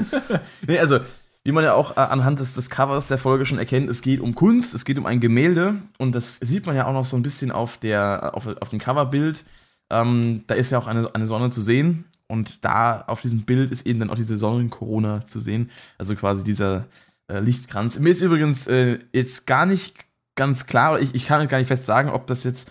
nee, 0.66 0.78
also, 0.78 1.00
wie 1.44 1.52
man 1.52 1.64
ja 1.64 1.74
auch 1.74 1.96
äh, 1.96 2.00
anhand 2.00 2.38
des, 2.38 2.54
des 2.54 2.70
Covers 2.70 3.08
der 3.08 3.18
Folge 3.18 3.44
schon 3.44 3.58
erkennt, 3.58 3.90
es 3.90 4.00
geht 4.02 4.20
um 4.20 4.34
Kunst, 4.34 4.74
es 4.74 4.84
geht 4.84 4.98
um 4.98 5.06
ein 5.06 5.20
Gemälde 5.20 5.76
und 5.98 6.14
das 6.14 6.38
sieht 6.40 6.66
man 6.66 6.76
ja 6.76 6.86
auch 6.86 6.92
noch 6.92 7.04
so 7.04 7.16
ein 7.16 7.22
bisschen 7.22 7.50
auf, 7.50 7.78
der, 7.78 8.32
auf, 8.34 8.46
auf 8.46 8.68
dem 8.68 8.78
Coverbild. 8.78 9.44
Ähm, 9.90 10.44
da 10.46 10.54
ist 10.54 10.70
ja 10.70 10.78
auch 10.78 10.86
eine, 10.86 11.12
eine 11.14 11.26
Sonne 11.26 11.50
zu 11.50 11.60
sehen 11.60 12.04
und 12.28 12.64
da 12.64 13.02
auf 13.08 13.20
diesem 13.20 13.42
Bild 13.42 13.72
ist 13.72 13.86
eben 13.86 13.98
dann 13.98 14.10
auch 14.10 14.14
diese 14.14 14.38
Sonnenkorona 14.38 15.26
zu 15.26 15.40
sehen. 15.40 15.70
Also 15.98 16.14
quasi 16.14 16.44
dieser 16.44 16.86
äh, 17.26 17.40
Lichtkranz. 17.40 17.98
Mir 17.98 18.10
ist 18.10 18.22
übrigens 18.22 18.68
äh, 18.68 19.00
jetzt 19.12 19.46
gar 19.46 19.66
nicht 19.66 19.96
ganz 20.34 20.66
klar, 20.66 21.00
ich, 21.00 21.14
ich 21.14 21.26
kann 21.26 21.46
gar 21.48 21.58
nicht 21.58 21.68
fest 21.68 21.86
sagen, 21.86 22.08
ob 22.08 22.26
das 22.26 22.44
jetzt 22.44 22.70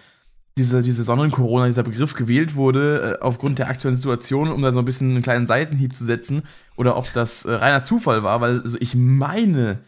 diese, 0.58 0.82
diese 0.82 1.04
Sonnenkorona, 1.04 1.68
dieser 1.68 1.84
Begriff 1.84 2.14
gewählt 2.14 2.56
wurde, 2.56 3.18
äh, 3.20 3.24
aufgrund 3.24 3.60
der 3.60 3.70
aktuellen 3.70 3.96
Situation, 3.96 4.52
um 4.52 4.62
da 4.62 4.72
so 4.72 4.80
ein 4.80 4.86
bisschen 4.86 5.12
einen 5.12 5.22
kleinen 5.22 5.48
Seitenhieb 5.48 5.96
zu 5.96 6.04
setzen, 6.04 6.44
oder 6.76 6.98
ob 6.98 7.12
das 7.14 7.46
äh, 7.46 7.54
reiner 7.54 7.84
Zufall 7.84 8.24
war, 8.24 8.42
weil 8.42 8.62
also 8.62 8.78
ich 8.80 8.96
meine, 8.96 9.80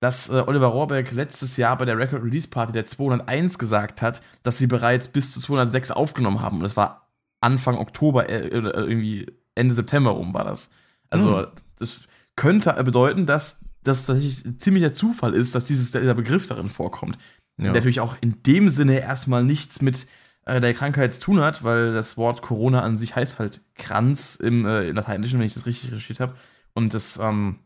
dass 0.00 0.30
äh, 0.30 0.42
Oliver 0.46 0.66
Rohrbeck 0.66 1.12
letztes 1.12 1.56
Jahr 1.56 1.76
bei 1.76 1.84
der 1.84 1.98
Record 1.98 2.22
Release 2.22 2.48
Party 2.48 2.72
der 2.72 2.86
201 2.86 3.58
gesagt 3.58 4.02
hat, 4.02 4.20
dass 4.42 4.58
sie 4.58 4.66
bereits 4.66 5.08
bis 5.08 5.32
zu 5.32 5.40
206 5.40 5.90
aufgenommen 5.90 6.40
haben. 6.40 6.58
Und 6.58 6.64
das 6.64 6.76
war 6.76 7.08
Anfang 7.40 7.76
Oktober, 7.76 8.28
äh, 8.28 8.56
oder 8.56 8.74
irgendwie 8.74 9.26
Ende 9.54 9.74
September 9.74 10.10
rum 10.10 10.34
war 10.34 10.44
das. 10.44 10.70
Also, 11.10 11.40
Hm. 11.40 11.46
das 11.78 12.00
könnte 12.36 12.72
bedeuten, 12.84 13.26
dass 13.26 13.60
das 13.82 14.06
tatsächlich 14.06 14.58
ziemlicher 14.60 14.92
Zufall 14.92 15.34
ist, 15.34 15.54
dass 15.54 15.64
dieses, 15.64 15.90
dieser 15.90 16.14
Begriff 16.14 16.46
darin 16.46 16.68
vorkommt 16.68 17.18
Ja. 17.58 17.64
der 17.64 17.74
natürlich 17.74 18.00
auch 18.00 18.16
in 18.20 18.42
dem 18.42 18.68
Sinne 18.68 19.00
erstmal 19.00 19.44
nichts 19.44 19.82
mit 19.82 20.06
äh, 20.44 20.60
der 20.60 20.74
Krankheit 20.74 21.14
zu 21.14 21.20
tun 21.20 21.40
hat, 21.40 21.62
weil 21.62 21.92
das 21.92 22.16
Wort 22.16 22.42
Corona 22.42 22.80
an 22.80 22.96
sich 22.96 23.14
heißt 23.14 23.38
halt 23.38 23.60
Kranz 23.76 24.36
im, 24.36 24.66
äh, 24.66 24.88
im 24.88 24.96
Lateinischen, 24.96 25.38
wenn 25.38 25.46
ich 25.46 25.54
das 25.54 25.66
richtig 25.66 25.92
recherchiert 25.92 26.20
habe. 26.20 26.34
Und 26.74 26.94
das 26.94 27.18
ähm, 27.22 27.58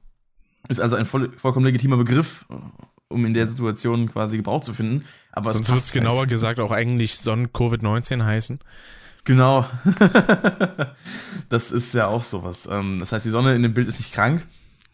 ist 0.69 0.81
also 0.81 0.97
ein 0.97 1.07
voll, 1.07 1.33
vollkommen 1.39 1.65
legitimer 1.65 1.97
Begriff, 1.97 2.45
äh, 2.51 2.55
um 3.09 3.25
in 3.25 3.35
der 3.35 3.47
Situation 3.47 4.11
quasi 4.11 4.37
Gebrauch 4.37 4.61
zu 4.61 4.75
finden. 4.75 5.05
Aber 5.33 5.53
Sonst 5.53 5.69
wird 5.69 5.79
es 5.79 5.85
passt 5.85 5.93
genauer 5.95 6.21
halt. 6.21 6.29
gesagt 6.29 6.61
auch 6.61 6.73
eigentlich 6.73 7.19
Sonnen-Covid-19 7.19 8.25
heißen. 8.25 8.59
Genau. 9.25 9.67
das 11.49 11.73
ist 11.73 11.95
ja 11.95 12.07
auch 12.09 12.25
sowas. 12.25 12.69
Ähm, 12.71 12.99
das 12.99 13.13
heißt, 13.13 13.25
die 13.25 13.31
Sonne 13.31 13.55
in 13.55 13.63
dem 13.63 13.75
Bild 13.75 13.89
ist 13.89 13.99
nicht 13.99 14.13
krank, 14.13 14.47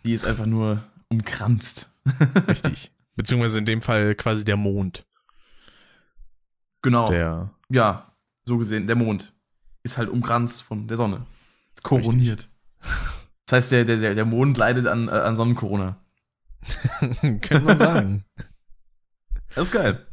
die 0.04 0.12
ist 0.12 0.24
einfach 0.24 0.46
nur 0.46 0.82
umkranzt. 1.08 1.90
Richtig. 2.48 2.91
Beziehungsweise 3.16 3.58
in 3.58 3.66
dem 3.66 3.82
Fall 3.82 4.14
quasi 4.14 4.44
der 4.44 4.56
Mond. 4.56 5.06
Genau. 6.82 7.08
Der. 7.10 7.50
Ja, 7.68 8.12
so 8.44 8.58
gesehen, 8.58 8.86
der 8.86 8.96
Mond 8.96 9.32
ist 9.82 9.98
halt 9.98 10.08
umkranzt 10.08 10.62
von 10.62 10.88
der 10.88 10.96
Sonne. 10.96 11.26
Ist 11.74 11.82
koroniert. 11.82 12.48
Das 13.46 13.56
heißt, 13.64 13.72
der, 13.72 13.84
der, 13.84 13.96
der 13.98 14.14
der 14.14 14.24
Mond 14.24 14.56
leidet 14.56 14.86
an, 14.86 15.08
äh, 15.08 15.12
an 15.12 15.36
Sonnenkorona. 15.36 16.00
Könnte 17.20 17.60
man 17.60 17.78
sagen. 17.78 18.24
Das 19.54 19.66
ist 19.66 19.72
geil. 19.72 20.06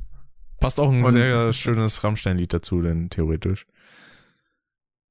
Passt 0.60 0.77
auch 0.82 0.91
ein 0.91 1.01
Und- 1.03 1.13
sehr 1.13 1.53
schönes 1.53 2.03
Rammstein-Lied 2.03 2.51
dazu, 2.53 2.82
denn 2.82 3.10
theoretisch. 3.10 3.65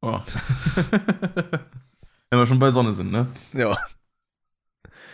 Oh. 0.02 0.21
Wenn 2.30 2.38
wir 2.38 2.47
schon 2.47 2.59
bei 2.59 2.71
Sonne 2.71 2.92
sind, 2.92 3.11
ne? 3.11 3.28
Ja. 3.54 3.78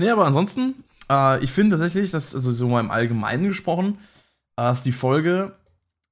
Nee, 0.01 0.11
aber 0.11 0.27
ansonsten, 0.27 0.83
äh, 1.11 1.43
ich 1.43 1.53
finde 1.53 1.79
tatsächlich, 1.79 2.11
dass, 2.11 2.35
also 2.35 2.53
so 2.53 2.69
mal 2.69 2.81
im 2.81 2.91
Allgemeinen 2.91 3.49
gesprochen, 3.49 3.99
äh, 4.59 4.71
ist 4.71 4.83
die 4.83 4.93
Folge, 4.93 5.57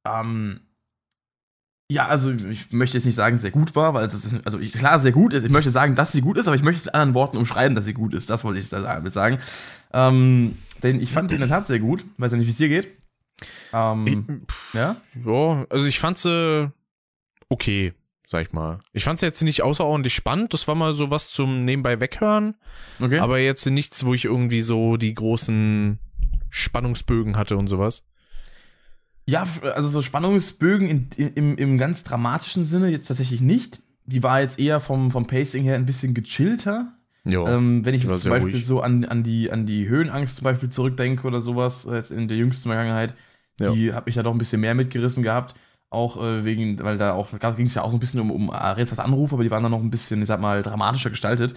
ähm, 0.06 0.60
ja, 1.90 2.06
also 2.06 2.32
ich 2.32 2.72
möchte 2.72 2.96
jetzt 2.96 3.04
nicht 3.04 3.14
sagen, 3.14 3.36
sehr 3.36 3.50
gut 3.50 3.76
war, 3.76 3.92
weil 3.92 4.06
es 4.06 4.14
ist, 4.14 4.46
also 4.46 4.58
ich, 4.58 4.72
klar, 4.72 4.98
sehr 4.98 5.12
gut 5.12 5.34
ist. 5.34 5.42
Ich 5.42 5.50
möchte 5.50 5.70
sagen, 5.70 5.94
dass 5.94 6.12
sie 6.12 6.22
gut 6.22 6.38
ist, 6.38 6.46
aber 6.46 6.56
ich 6.56 6.62
möchte 6.62 6.78
es 6.78 6.84
mit 6.86 6.94
anderen 6.94 7.14
Worten 7.14 7.36
umschreiben, 7.36 7.74
dass 7.74 7.84
sie 7.84 7.92
gut 7.92 8.14
ist. 8.14 8.30
Das 8.30 8.44
wollte 8.44 8.60
ich 8.60 8.68
da 8.70 8.80
damit 8.80 9.12
sagen. 9.12 9.38
Ähm, 9.92 10.56
denn 10.82 11.00
ich 11.00 11.12
fand 11.12 11.30
die 11.30 11.34
in 11.34 11.40
der 11.40 11.50
Tat 11.50 11.66
sehr 11.66 11.80
gut. 11.80 12.04
Weiß 12.16 12.32
ja 12.32 12.38
nicht, 12.38 12.46
wie 12.46 12.50
es 12.50 12.56
dir 12.56 12.68
geht. 12.68 12.88
Ähm, 13.74 14.46
ja? 14.72 14.96
Ja, 15.26 15.66
also 15.68 15.84
ich 15.84 15.98
fand 15.98 16.16
sie 16.16 16.72
okay, 17.50 17.92
sag 18.26 18.46
ich 18.46 18.52
mal. 18.52 18.80
Ich 18.92 19.04
fand 19.04 19.18
sie 19.18 19.26
jetzt 19.26 19.42
nicht 19.42 19.62
außerordentlich 19.62 20.14
spannend. 20.14 20.54
Das 20.54 20.68
war 20.68 20.74
mal 20.74 20.94
so 20.94 21.10
was 21.10 21.30
zum 21.30 21.64
nebenbei 21.64 22.00
weghören. 22.00 22.54
Okay. 23.00 23.18
Aber 23.18 23.38
jetzt 23.38 23.66
nichts, 23.66 24.04
wo 24.04 24.14
ich 24.14 24.24
irgendwie 24.24 24.62
so 24.62 24.96
die 24.96 25.14
großen 25.14 25.98
Spannungsbögen 26.50 27.36
hatte 27.36 27.56
und 27.56 27.66
sowas. 27.66 28.04
Ja, 29.24 29.46
also 29.74 29.88
so 29.88 30.02
Spannungsbögen 30.02 30.88
in, 30.88 31.08
in, 31.16 31.28
im, 31.34 31.56
im 31.56 31.78
ganz 31.78 32.02
dramatischen 32.02 32.64
Sinne 32.64 32.88
jetzt 32.88 33.06
tatsächlich 33.06 33.40
nicht. 33.40 33.80
Die 34.04 34.22
war 34.22 34.40
jetzt 34.40 34.58
eher 34.58 34.80
vom, 34.80 35.10
vom 35.10 35.26
Pacing 35.26 35.62
her 35.62 35.76
ein 35.76 35.86
bisschen 35.86 36.12
gechillter. 36.12 36.92
Ja. 37.24 37.46
Ähm, 37.56 37.84
wenn 37.84 37.94
ich 37.94 38.02
jetzt 38.02 38.22
zum 38.22 38.30
Beispiel 38.30 38.54
ruhig. 38.54 38.66
so 38.66 38.80
an, 38.80 39.04
an, 39.04 39.22
die, 39.22 39.52
an 39.52 39.64
die 39.64 39.88
Höhenangst 39.88 40.38
zum 40.38 40.44
Beispiel 40.44 40.70
zurückdenke 40.70 41.26
oder 41.26 41.40
sowas, 41.40 41.86
äh, 41.86 41.94
jetzt 41.94 42.10
in 42.10 42.26
der 42.26 42.36
jüngsten 42.36 42.68
Vergangenheit, 42.68 43.14
die 43.60 43.92
habe 43.92 44.10
ich 44.10 44.16
ja 44.16 44.24
doch 44.24 44.32
ein 44.32 44.38
bisschen 44.38 44.60
mehr 44.60 44.74
mitgerissen 44.74 45.22
gehabt. 45.22 45.54
Auch 45.92 46.16
äh, 46.16 46.44
wegen, 46.44 46.82
weil 46.82 46.96
da 46.96 47.12
auch, 47.12 47.28
ging 47.56 47.66
es 47.66 47.74
ja 47.74 47.82
auch 47.82 47.90
so 47.90 47.96
ein 47.96 48.00
bisschen 48.00 48.20
um, 48.20 48.30
um 48.30 48.50
rätselhafte 48.50 49.04
Anrufe, 49.04 49.34
aber 49.34 49.44
die 49.44 49.50
waren 49.50 49.62
dann 49.62 49.72
noch 49.72 49.80
ein 49.80 49.90
bisschen, 49.90 50.22
ich 50.22 50.28
sag 50.28 50.40
mal, 50.40 50.62
dramatischer 50.62 51.10
gestaltet. 51.10 51.54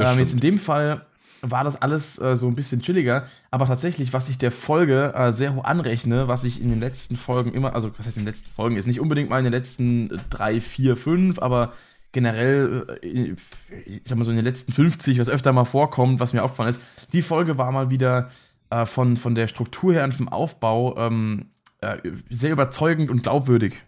Ähm, 0.00 0.18
jetzt 0.18 0.32
in 0.32 0.40
dem 0.40 0.58
Fall 0.58 1.06
war 1.50 1.64
das 1.64 1.80
alles 1.80 2.18
äh, 2.18 2.36
so 2.36 2.46
ein 2.46 2.54
bisschen 2.54 2.80
chilliger, 2.80 3.26
aber 3.50 3.66
tatsächlich, 3.66 4.12
was 4.12 4.28
ich 4.28 4.38
der 4.38 4.50
Folge 4.50 5.12
äh, 5.14 5.32
sehr 5.32 5.54
hoch 5.54 5.64
anrechne, 5.64 6.28
was 6.28 6.44
ich 6.44 6.60
in 6.60 6.68
den 6.68 6.80
letzten 6.80 7.16
Folgen 7.16 7.52
immer, 7.52 7.74
also 7.74 7.90
was 7.96 8.06
heißt 8.06 8.16
in 8.16 8.22
den 8.22 8.32
letzten 8.32 8.50
Folgen, 8.50 8.76
ist 8.76 8.86
nicht 8.86 9.00
unbedingt 9.00 9.30
mal 9.30 9.38
in 9.38 9.44
den 9.44 9.52
letzten 9.52 10.10
äh, 10.10 10.16
drei, 10.30 10.60
vier, 10.60 10.96
fünf, 10.96 11.38
aber 11.38 11.72
generell, 12.12 12.98
äh, 13.02 13.34
ich 13.84 14.02
sag 14.06 14.16
mal 14.16 14.24
so 14.24 14.30
in 14.30 14.38
den 14.38 14.44
letzten 14.44 14.72
50, 14.72 15.18
was 15.18 15.28
öfter 15.28 15.52
mal 15.52 15.64
vorkommt, 15.64 16.20
was 16.20 16.32
mir 16.32 16.42
aufgefallen 16.42 16.70
ist, 16.70 16.80
die 17.12 17.22
Folge 17.22 17.58
war 17.58 17.70
mal 17.72 17.90
wieder 17.90 18.30
äh, 18.70 18.86
von, 18.86 19.16
von 19.16 19.34
der 19.34 19.46
Struktur 19.46 19.92
her 19.92 20.04
und 20.04 20.14
vom 20.14 20.28
Aufbau 20.28 20.96
ähm, 20.96 21.50
sehr 22.30 22.52
überzeugend 22.52 23.10
und 23.10 23.22
glaubwürdig. 23.22 23.84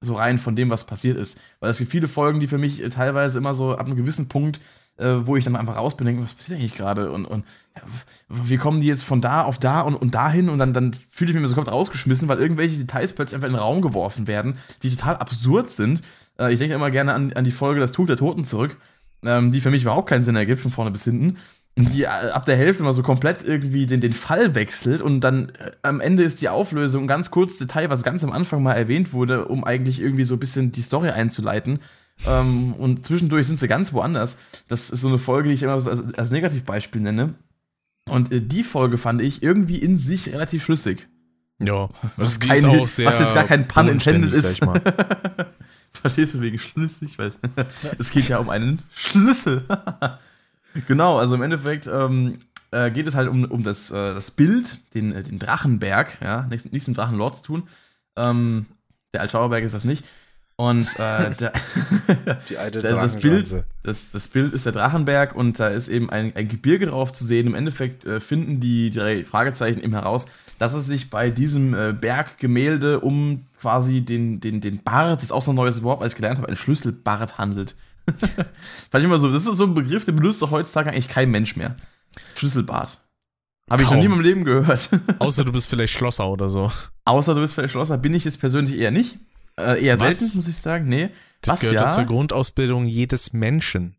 So 0.00 0.14
rein 0.14 0.38
von 0.38 0.54
dem, 0.54 0.70
was 0.70 0.86
passiert 0.86 1.16
ist. 1.16 1.40
Weil 1.60 1.70
es 1.70 1.78
gibt 1.78 1.90
viele 1.90 2.08
Folgen, 2.08 2.40
die 2.40 2.46
für 2.46 2.58
mich 2.58 2.82
äh, 2.82 2.88
teilweise 2.88 3.38
immer 3.38 3.54
so 3.54 3.72
ab 3.72 3.86
einem 3.86 3.96
gewissen 3.96 4.28
Punkt, 4.28 4.60
äh, 4.96 5.26
wo 5.26 5.36
ich 5.36 5.44
dann 5.44 5.56
einfach 5.56 5.76
raus 5.76 5.96
bin 5.96 6.06
denke, 6.06 6.22
was 6.22 6.34
passiert 6.34 6.58
eigentlich 6.58 6.76
gerade? 6.76 7.10
Und, 7.10 7.24
und 7.24 7.44
ja, 7.74 7.82
wie 8.28 8.56
kommen 8.56 8.80
die 8.80 8.86
jetzt 8.86 9.04
von 9.04 9.20
da 9.20 9.42
auf 9.42 9.58
da 9.58 9.80
und, 9.80 9.94
und 9.96 10.14
dahin? 10.14 10.48
Und 10.48 10.58
dann, 10.58 10.72
dann 10.72 10.94
fühle 11.10 11.30
ich 11.30 11.34
mich 11.34 11.42
mir 11.42 11.48
so 11.48 11.54
komplett 11.54 11.74
rausgeschmissen, 11.74 12.28
weil 12.28 12.38
irgendwelche 12.38 12.78
Details 12.78 13.12
plötzlich 13.12 13.36
einfach 13.36 13.48
in 13.48 13.54
den 13.54 13.62
Raum 13.62 13.82
geworfen 13.82 14.26
werden, 14.26 14.58
die 14.82 14.90
total 14.90 15.16
absurd 15.16 15.70
sind. 15.70 16.02
Äh, 16.38 16.52
ich 16.52 16.58
denke 16.58 16.74
immer 16.74 16.90
gerne 16.90 17.14
an, 17.14 17.32
an 17.32 17.44
die 17.44 17.52
Folge 17.52 17.80
Das 17.80 17.92
Tuch 17.92 18.06
der 18.06 18.16
Toten 18.16 18.44
zurück, 18.44 18.76
ähm, 19.24 19.52
die 19.52 19.60
für 19.60 19.70
mich 19.70 19.82
überhaupt 19.82 20.08
keinen 20.08 20.22
Sinn 20.22 20.36
ergibt, 20.36 20.60
von 20.60 20.70
vorne 20.70 20.90
bis 20.90 21.04
hinten. 21.04 21.38
Und 21.78 21.94
die 21.94 22.02
äh, 22.02 22.06
ab 22.06 22.44
der 22.44 22.56
Hälfte 22.56 22.82
mal 22.82 22.92
so 22.92 23.02
komplett 23.02 23.44
irgendwie 23.44 23.86
den, 23.86 24.00
den 24.00 24.12
Fall 24.12 24.54
wechselt 24.56 25.00
und 25.00 25.20
dann 25.20 25.50
äh, 25.50 25.70
am 25.82 26.00
Ende 26.00 26.24
ist 26.24 26.42
die 26.42 26.48
Auflösung 26.48 27.04
ein 27.04 27.08
ganz 27.08 27.30
kurzes 27.30 27.58
Detail, 27.58 27.88
was 27.88 28.02
ganz 28.02 28.24
am 28.24 28.32
Anfang 28.32 28.62
mal 28.62 28.72
erwähnt 28.74 29.12
wurde, 29.12 29.44
um 29.44 29.62
eigentlich 29.64 30.00
irgendwie 30.00 30.24
so 30.24 30.34
ein 30.34 30.40
bisschen 30.40 30.72
die 30.72 30.82
Story 30.82 31.10
einzuleiten. 31.10 31.78
Ähm, 32.26 32.72
und 32.74 33.06
zwischendurch 33.06 33.46
sind 33.46 33.60
sie 33.60 33.68
ganz 33.68 33.92
woanders. 33.92 34.38
Das 34.66 34.90
ist 34.90 35.02
so 35.02 35.08
eine 35.08 35.18
Folge, 35.18 35.48
die 35.48 35.54
ich 35.54 35.62
immer 35.62 35.78
so 35.78 35.90
als, 35.90 36.14
als 36.14 36.30
Negativbeispiel 36.32 37.00
nenne. 37.00 37.34
Und 38.08 38.32
äh, 38.32 38.40
die 38.40 38.64
Folge 38.64 38.96
fand 38.96 39.22
ich 39.22 39.42
irgendwie 39.42 39.78
in 39.78 39.98
sich 39.98 40.32
relativ 40.32 40.64
schlüssig. 40.64 41.08
Ja. 41.60 41.90
Was, 42.16 42.34
ist 42.34 42.40
kein, 42.40 42.64
was 42.64 42.98
jetzt 42.98 43.34
gar 43.34 43.44
kein 43.44 43.68
Pun 43.68 43.88
intended 43.88 44.32
ist. 44.32 44.60
Verstehst 45.92 46.34
du 46.34 46.40
wegen 46.40 46.58
schlüssig? 46.58 47.18
Weil 47.18 47.32
es 47.98 48.10
geht 48.10 48.28
ja 48.28 48.38
um 48.38 48.50
einen 48.50 48.80
Schlüssel. 48.94 49.64
genau, 50.86 51.18
also 51.18 51.34
im 51.34 51.42
Endeffekt 51.42 51.86
ähm, 51.86 52.38
äh, 52.70 52.90
geht 52.90 53.06
es 53.06 53.14
halt 53.14 53.28
um, 53.28 53.44
um 53.44 53.62
das, 53.62 53.90
äh, 53.90 54.14
das 54.14 54.30
Bild, 54.30 54.78
den, 54.94 55.12
äh, 55.12 55.22
den 55.22 55.38
Drachenberg, 55.38 56.18
ja, 56.22 56.42
nichts, 56.44 56.70
nichts 56.70 56.88
mit 56.88 56.96
Drachenlord 56.96 57.36
zu 57.36 57.42
tun. 57.42 57.62
Ähm, 58.16 58.66
der 59.14 59.22
Altschauerberg 59.22 59.64
ist 59.64 59.74
das 59.74 59.84
nicht. 59.84 60.04
Und 60.60 60.88
äh, 60.98 61.30
da, 61.38 61.52
Die 62.50 62.58
alte 62.58 62.82
da 62.82 62.90
das. 62.90 63.20
Bild, 63.20 63.64
das, 63.84 64.10
das 64.10 64.26
Bild 64.26 64.52
ist 64.52 64.66
der 64.66 64.72
Drachenberg 64.72 65.36
und 65.36 65.58
da 65.60 65.68
ist 65.68 65.88
eben 65.88 66.10
ein, 66.10 66.34
ein 66.34 66.48
Gebirge 66.48 66.86
drauf 66.86 67.12
zu 67.12 67.24
sehen. 67.24 67.46
Im 67.46 67.54
Endeffekt 67.54 68.04
äh, 68.04 68.18
finden 68.18 68.58
die 68.58 68.90
drei 68.90 69.24
Fragezeichen 69.24 69.80
eben 69.80 69.92
heraus, 69.92 70.26
dass 70.58 70.74
es 70.74 70.86
sich 70.86 71.10
bei 71.10 71.30
diesem 71.30 71.74
äh, 71.74 71.92
Berggemälde 71.92 72.98
um 72.98 73.46
quasi 73.60 74.00
den, 74.00 74.40
den, 74.40 74.60
den 74.60 74.82
Bart, 74.82 75.18
das 75.18 75.24
ist 75.24 75.32
auch 75.32 75.42
so 75.42 75.52
ein 75.52 75.56
neues 75.56 75.84
Wort, 75.84 76.00
weil 76.00 76.08
ich 76.08 76.16
gelernt 76.16 76.38
habe, 76.38 76.48
ein 76.48 76.56
Schlüsselbart 76.56 77.38
handelt. 77.38 77.76
Fand 78.90 79.02
ich 79.02 79.04
immer 79.04 79.18
so, 79.18 79.30
das 79.30 79.46
ist 79.46 79.56
so 79.56 79.64
ein 79.64 79.74
Begriff, 79.74 80.04
den 80.04 80.16
benutzt 80.16 80.42
doch 80.42 80.50
heutzutage 80.50 80.90
eigentlich 80.90 81.08
kein 81.08 81.30
Mensch 81.30 81.56
mehr. 81.56 81.76
Schlüsselbart. 82.34 83.00
Habe 83.70 83.82
ich 83.82 83.90
noch 83.90 83.98
nie 83.98 84.06
in 84.06 84.10
meinem 84.10 84.20
Leben 84.22 84.44
gehört. 84.44 84.90
Außer 85.18 85.44
du 85.44 85.52
bist 85.52 85.68
vielleicht 85.68 85.92
Schlosser 85.92 86.28
oder 86.28 86.48
so. 86.48 86.72
Außer 87.04 87.34
du 87.34 87.40
bist 87.40 87.54
vielleicht 87.54 87.72
Schlosser, 87.72 87.98
bin 87.98 88.14
ich 88.14 88.24
jetzt 88.24 88.40
persönlich 88.40 88.76
eher 88.76 88.90
nicht. 88.90 89.18
Äh, 89.58 89.84
eher 89.84 90.00
Was? 90.00 90.18
selten, 90.18 90.36
muss 90.36 90.48
ich 90.48 90.56
sagen. 90.56 90.88
Nee. 90.88 91.10
Das 91.42 91.54
Was 91.54 91.60
gehört 91.60 91.74
ja? 91.74 91.82
ja 91.84 91.90
zur 91.90 92.04
Grundausbildung 92.04 92.86
jedes 92.86 93.32
Menschen. 93.32 93.96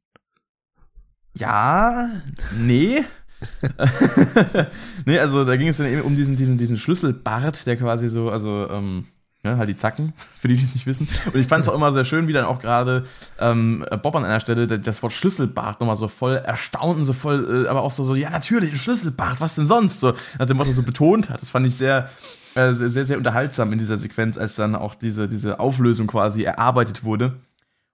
Ja, 1.36 2.10
nee. 2.58 3.04
nee, 5.06 5.20
also 5.20 5.46
da 5.46 5.56
ging 5.56 5.68
es 5.68 5.78
dann 5.78 5.88
eben 5.88 6.02
um 6.02 6.16
diesen, 6.16 6.36
diesen, 6.36 6.58
diesen 6.58 6.78
Schlüsselbart, 6.78 7.66
der 7.68 7.78
quasi 7.78 8.10
so, 8.10 8.30
also, 8.30 8.68
ähm, 8.70 9.06
ja, 9.44 9.58
halt 9.58 9.70
die 9.70 9.76
Zacken, 9.78 10.14
für 10.38 10.48
die, 10.48 10.56
die 10.56 10.64
es 10.64 10.74
nicht 10.74 10.86
wissen. 10.86 11.08
Und 11.28 11.36
ich 11.40 11.48
fand 11.48 11.64
es 11.64 11.70
auch 11.70 11.76
immer 11.76 11.92
sehr 11.92 12.04
schön, 12.04 12.28
wie 12.28 12.34
dann 12.34 12.46
auch 12.46 12.60
gerade 12.60 13.06
ähm, 13.40 13.86
Bob 14.02 14.16
an 14.16 14.26
einer 14.26 14.40
Stelle 14.40 14.68
das- 14.68 14.82
das 14.82 15.04
Wort 15.04 15.14
Schlüsselbart 15.14 15.80
nochmal 15.80 15.96
so 15.96 16.08
voll 16.08 16.36
erstaunt 16.36 17.00
und 17.00 17.06
so 17.06 17.14
voll, 17.14 17.66
äh, 17.66 17.70
aber 17.70 17.82
auch 17.84 17.92
so, 17.92 18.04
so, 18.04 18.16
ja, 18.16 18.30
natürlich, 18.30 18.72
ein 18.72 18.78
Schlüsselbart, 18.78 19.40
was 19.42 19.56
denn 19.56 19.66
sonst? 19.66 20.02
So, 20.02 20.14
nach 20.38 20.46
dem 20.46 20.58
Motto 20.58 20.72
so 20.74 20.84
betont 20.84 21.30
hat. 21.30 21.42
Das 21.42 21.52
fand 21.52 21.66
ich 21.68 21.76
sehr, 21.76 22.10
äh, 22.56 22.74
sehr, 22.74 22.90
sehr, 22.90 23.06
sehr 23.06 23.18
unterhaltsam 23.18 23.72
in 23.72 23.80
dieser 23.80 23.98
Sequenz, 23.98 24.38
als 24.38 24.56
dann 24.56 24.76
auch 24.76 24.94
diese, 24.96 25.28
diese 25.28 25.60
Auflösung 25.60 26.08
quasi 26.08 26.44
erarbeitet 26.44 27.04
wurde. 27.04 27.40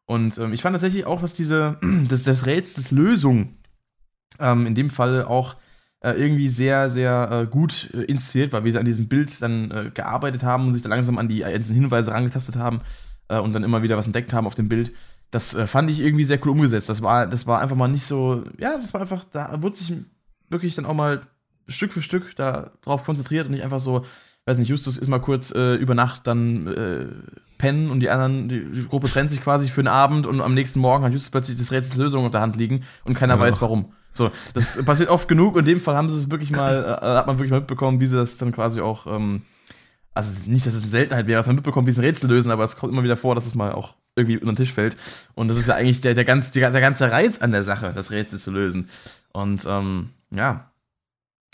Und 0.07 0.37
ähm, 0.37 0.53
ich 0.53 0.61
fand 0.61 0.73
tatsächlich 0.73 1.05
auch, 1.05 1.21
dass 1.21 1.33
diese, 1.33 1.77
dass 2.09 2.23
das 2.23 2.45
Rätsels 2.45 2.91
Lösung 2.91 3.55
ähm, 4.39 4.65
in 4.67 4.75
dem 4.75 4.89
Fall 4.89 5.23
auch 5.25 5.55
irgendwie 6.11 6.49
sehr, 6.49 6.89
sehr 6.89 7.29
äh, 7.31 7.47
gut 7.47 7.89
äh, 7.93 8.03
inszeniert 8.03 8.53
war, 8.53 8.63
wie 8.63 8.71
sie 8.71 8.79
an 8.79 8.85
diesem 8.85 9.07
Bild 9.07 9.41
dann 9.41 9.71
äh, 9.71 9.91
gearbeitet 9.93 10.43
haben 10.43 10.67
und 10.67 10.73
sich 10.73 10.83
da 10.83 10.89
langsam 10.89 11.17
an 11.17 11.27
die 11.27 11.43
einzelnen 11.45 11.81
Hinweise 11.81 12.11
rangetastet 12.11 12.57
haben 12.57 12.81
äh, 13.27 13.39
und 13.39 13.53
dann 13.53 13.63
immer 13.63 13.81
wieder 13.81 13.97
was 13.97 14.05
entdeckt 14.05 14.33
haben 14.33 14.47
auf 14.47 14.55
dem 14.55 14.69
Bild. 14.69 14.91
Das 15.31 15.55
äh, 15.55 15.67
fand 15.67 15.89
ich 15.89 15.99
irgendwie 15.99 16.23
sehr 16.23 16.39
cool 16.45 16.51
umgesetzt. 16.51 16.89
Das 16.89 17.01
war, 17.01 17.27
das 17.27 17.47
war 17.47 17.61
einfach 17.61 17.75
mal 17.75 17.87
nicht 17.87 18.05
so, 18.05 18.43
ja, 18.57 18.77
das 18.77 18.93
war 18.93 19.01
einfach, 19.01 19.23
da 19.23 19.61
wurde 19.61 19.75
sich 19.77 19.93
wirklich 20.49 20.75
dann 20.75 20.85
auch 20.85 20.93
mal 20.93 21.21
Stück 21.67 21.91
für 21.91 22.01
Stück 22.01 22.35
da 22.35 22.71
drauf 22.81 23.03
konzentriert 23.03 23.47
und 23.47 23.53
nicht 23.53 23.63
einfach 23.63 23.79
so, 23.79 24.05
weiß 24.45 24.59
nicht, 24.59 24.69
Justus 24.69 24.97
ist 24.97 25.07
mal 25.07 25.19
kurz 25.19 25.51
äh, 25.55 25.75
über 25.75 25.95
Nacht 25.95 26.27
dann 26.27 26.67
äh, 26.67 27.07
pennen 27.57 27.89
und 27.89 28.01
die 28.01 28.09
anderen, 28.09 28.47
die, 28.47 28.63
die 28.63 28.87
Gruppe 28.87 29.07
trennt 29.07 29.31
sich 29.31 29.41
quasi 29.41 29.69
für 29.69 29.81
den 29.81 29.87
Abend 29.87 30.27
und 30.27 30.41
am 30.41 30.53
nächsten 30.53 30.79
Morgen 30.79 31.03
hat 31.03 31.13
Justus 31.13 31.31
plötzlich 31.31 31.57
das 31.57 31.71
Rätsels 31.71 31.97
Lösung 31.97 32.25
auf 32.25 32.31
der 32.31 32.41
Hand 32.41 32.55
liegen 32.55 32.83
und 33.05 33.15
keiner 33.15 33.35
Ja. 33.35 33.39
weiß 33.39 33.61
warum. 33.61 33.93
So, 34.15 34.31
das 34.53 34.83
passiert 34.85 35.09
oft 35.09 35.27
genug 35.27 35.57
in 35.57 35.65
dem 35.65 35.81
Fall 35.81 35.95
haben 35.95 36.09
sie 36.09 36.17
es 36.17 36.31
wirklich 36.31 36.49
mal, 36.49 36.99
äh, 37.01 37.05
hat 37.05 37.27
man 37.27 37.37
wirklich 37.37 37.51
mal 37.51 37.59
mitbekommen, 37.59 37.99
wie 37.99 38.05
sie 38.05 38.15
das 38.15 38.37
dann 38.37 38.53
quasi 38.53 38.79
auch, 38.79 39.07
ähm, 39.07 39.41
also 40.13 40.49
nicht, 40.49 40.65
dass 40.65 40.73
es 40.73 40.83
eine 40.83 40.89
Seltenheit 40.89 41.27
wäre, 41.27 41.37
dass 41.37 41.47
man 41.47 41.57
mitbekommt, 41.57 41.85
wie 41.87 41.91
sie 41.91 42.01
ein 42.01 42.05
Rätsel 42.05 42.29
lösen, 42.29 42.49
aber 42.49 42.63
es 42.63 42.77
kommt 42.77 42.93
immer 42.93 43.03
wieder 43.03 43.17
vor, 43.17 43.35
dass 43.35 43.45
es 43.45 43.55
mal 43.55 43.73
auch 43.73 43.95
irgendwie 44.15 44.37
unter 44.37 44.53
den 44.53 44.55
Tisch 44.55 44.71
fällt. 44.71 44.95
Und 45.33 45.49
das 45.49 45.57
ist 45.57 45.67
ja 45.67 45.75
eigentlich 45.75 45.99
der, 45.99 46.13
der, 46.13 46.23
ganz, 46.23 46.51
der, 46.51 46.71
der 46.71 46.79
ganze 46.79 47.11
Reiz 47.11 47.41
an 47.41 47.51
der 47.51 47.65
Sache, 47.65 47.91
das 47.93 48.11
Rätsel 48.11 48.39
zu 48.39 48.51
lösen. 48.51 48.89
Und 49.33 49.65
ähm, 49.67 50.11
ja, 50.33 50.71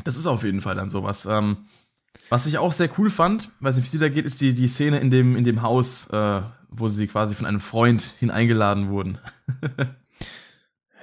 das 0.03 0.15
ist 0.15 0.27
auf 0.27 0.43
jeden 0.43 0.61
Fall 0.61 0.75
dann 0.75 0.91
sowas. 0.91 1.25
Ähm, 1.25 1.65
was 2.29 2.45
ich 2.45 2.59
auch 2.59 2.71
sehr 2.71 2.89
cool 2.99 3.09
fand, 3.09 3.49
weiß 3.59 3.75
nicht, 3.75 3.85
wie 3.85 3.87
es 3.87 3.91
dir 3.91 4.07
da 4.07 4.09
geht, 4.09 4.25
ist 4.25 4.39
die, 4.39 4.53
die 4.53 4.67
Szene 4.67 4.99
in 4.99 5.09
dem, 5.09 5.35
in 5.35 5.43
dem 5.43 5.63
Haus, 5.63 6.07
äh, 6.11 6.41
wo 6.69 6.87
sie 6.87 7.07
quasi 7.07 7.33
von 7.33 7.47
einem 7.47 7.59
Freund 7.59 8.15
hineingeladen 8.19 8.89
wurden. 8.89 9.17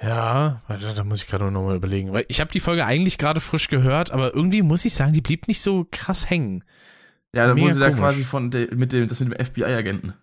Ja, 0.01 0.61
da 0.67 1.03
muss 1.03 1.21
ich 1.21 1.27
gerade 1.27 1.51
noch 1.51 1.63
mal 1.63 1.75
überlegen. 1.75 2.13
Weil 2.13 2.25
ich 2.29 2.39
habe 2.39 2.51
die 2.51 2.59
Folge 2.61 2.85
eigentlich 2.85 3.17
gerade 3.17 3.41
frisch 3.41 3.67
gehört, 3.67 4.11
aber 4.11 4.33
irgendwie 4.33 4.61
muss 4.61 4.85
ich 4.85 4.93
sagen, 4.93 5.13
die 5.13 5.21
blieb 5.21 5.47
nicht 5.47 5.61
so 5.61 5.85
krass 5.91 6.29
hängen. 6.29 6.63
Ja, 7.35 7.47
da 7.47 7.57
wurde 7.57 7.73
sie 7.73 7.79
da 7.79 7.91
quasi 7.91 8.23
von 8.23 8.49
der, 8.49 8.73
mit 8.73 8.93
dem, 8.93 9.07
das 9.07 9.19
mit 9.19 9.37
dem 9.37 9.45
FBI-Agenten. 9.45 10.13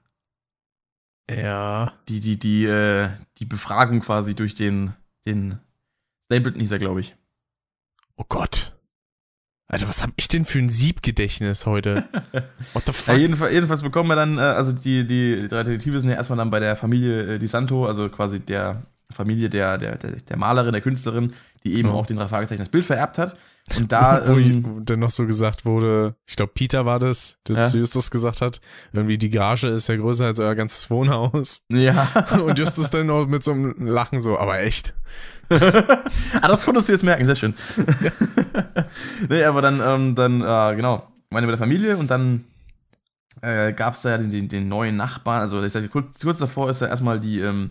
Ja. 1.31 1.93
Die, 2.09 2.21
die, 2.21 2.39
die, 2.39 2.65
äh, 2.65 3.11
die 3.39 3.45
Befragung 3.45 4.01
quasi 4.01 4.35
durch 4.35 4.55
den, 4.55 4.95
den 5.27 5.59
Stapleton 6.27 6.61
hieß 6.61 6.73
er, 6.73 6.79
glaube 6.79 7.01
ich. 7.01 7.15
Oh 8.17 8.25
Gott. 8.29 8.73
Alter, 9.69 9.89
was 9.89 10.03
hab 10.03 10.13
ich 10.17 10.29
denn 10.29 10.45
für 10.45 10.59
ein 10.61 10.69
Siebgedächtnis 10.69 11.67
heute? 11.67 12.09
What 12.73 12.85
the 12.87 12.93
Ja, 12.93 12.93
fuck? 12.93 13.17
jedenfalls, 13.17 13.53
jedenfalls 13.53 13.83
bekommen 13.83 14.09
wir 14.09 14.17
dann, 14.17 14.39
äh, 14.39 14.43
also 14.43 14.73
die, 14.73 15.07
die 15.07 15.49
drei 15.49 15.65
Detektive 15.65 15.99
sind 16.01 16.11
ja 16.11 16.17
erstmal 16.17 16.39
dann 16.39 16.51
bei 16.51 16.61
der 16.61 16.77
Familie 16.77 17.35
äh, 17.35 17.39
Di 17.39 17.47
Santo, 17.49 17.87
also 17.87 18.09
quasi 18.09 18.41
der 18.41 18.87
Familie 19.13 19.49
der, 19.49 19.79
der, 19.79 19.97
der, 19.97 20.13
der 20.13 20.37
Malerin, 20.37 20.73
der 20.73 20.81
Künstlerin, 20.83 21.33
die 21.65 21.75
eben 21.77 21.89
Ja. 21.89 21.95
auch 21.95 22.07
den 22.07 22.17
drei 22.17 22.29
Fragezeichen 22.29 22.61
das 22.61 22.69
Bild 22.69 22.85
vererbt 22.85 23.19
hat. 23.19 23.37
Und 23.77 23.91
da, 23.93 24.23
wo, 24.27 24.37
ähm, 24.39 24.83
dann 24.85 24.99
noch 25.01 25.11
so 25.11 25.27
gesagt 25.27 25.65
wurde, 25.65 26.17
ich 26.27 26.37
glaube 26.37 26.53
Peter 26.55 26.87
war 26.87 26.99
das, 26.99 27.39
der 27.47 27.57
Ja. 27.57 27.67
zu 27.67 27.79
Justus 27.79 28.11
gesagt 28.11 28.41
hat, 28.41 28.61
irgendwie 28.93 29.19
die 29.19 29.31
Garage 29.31 29.69
ist 29.69 29.89
ja 29.89 29.97
größer 29.97 30.27
als 30.27 30.39
euer 30.41 30.55
ganzes 30.55 30.91
Wohnhaus. 30.91 31.63
ja. 31.69 32.09
Und 32.45 32.59
Justus 32.59 32.91
dann 32.91 33.07
noch 33.07 33.27
mit 33.27 33.43
so 33.45 33.53
einem 33.53 33.75
Lachen 33.87 34.21
so, 34.21 34.39
aber 34.39 34.61
echt. 34.61 34.95
ah, 35.51 36.49
das 36.49 36.65
konntest 36.65 36.89
du 36.89 36.93
jetzt 36.93 37.05
merken, 37.05 37.25
sehr 37.25 37.37
schön. 37.37 37.55
nee, 39.29 39.45
aber 39.45 39.63
dann, 39.63 39.81
ähm, 39.85 40.15
dann 40.15 40.41
äh, 40.41 40.77
genau, 40.77 41.07
meine 41.31 41.47
mit 41.47 41.53
der 41.55 41.59
Familie 41.59 41.97
und 41.97 42.11
dann 42.11 42.45
äh, 43.43 43.73
gab 43.73 43.95
es 43.95 44.03
da 44.03 44.11
ja 44.11 44.19
den, 44.19 44.31
den, 44.31 44.49
den 44.49 44.69
neuen 44.69 44.97
Nachbarn. 44.97 45.41
Also 45.41 45.63
ich 45.63 45.73
sag, 45.73 45.89
kurz, 45.91 46.21
kurz 46.23 46.39
davor 46.39 46.71
ist 46.71 46.81
ja 46.81 46.89
erstmal 46.89 47.21
die, 47.21 47.41
ähm, 47.41 47.71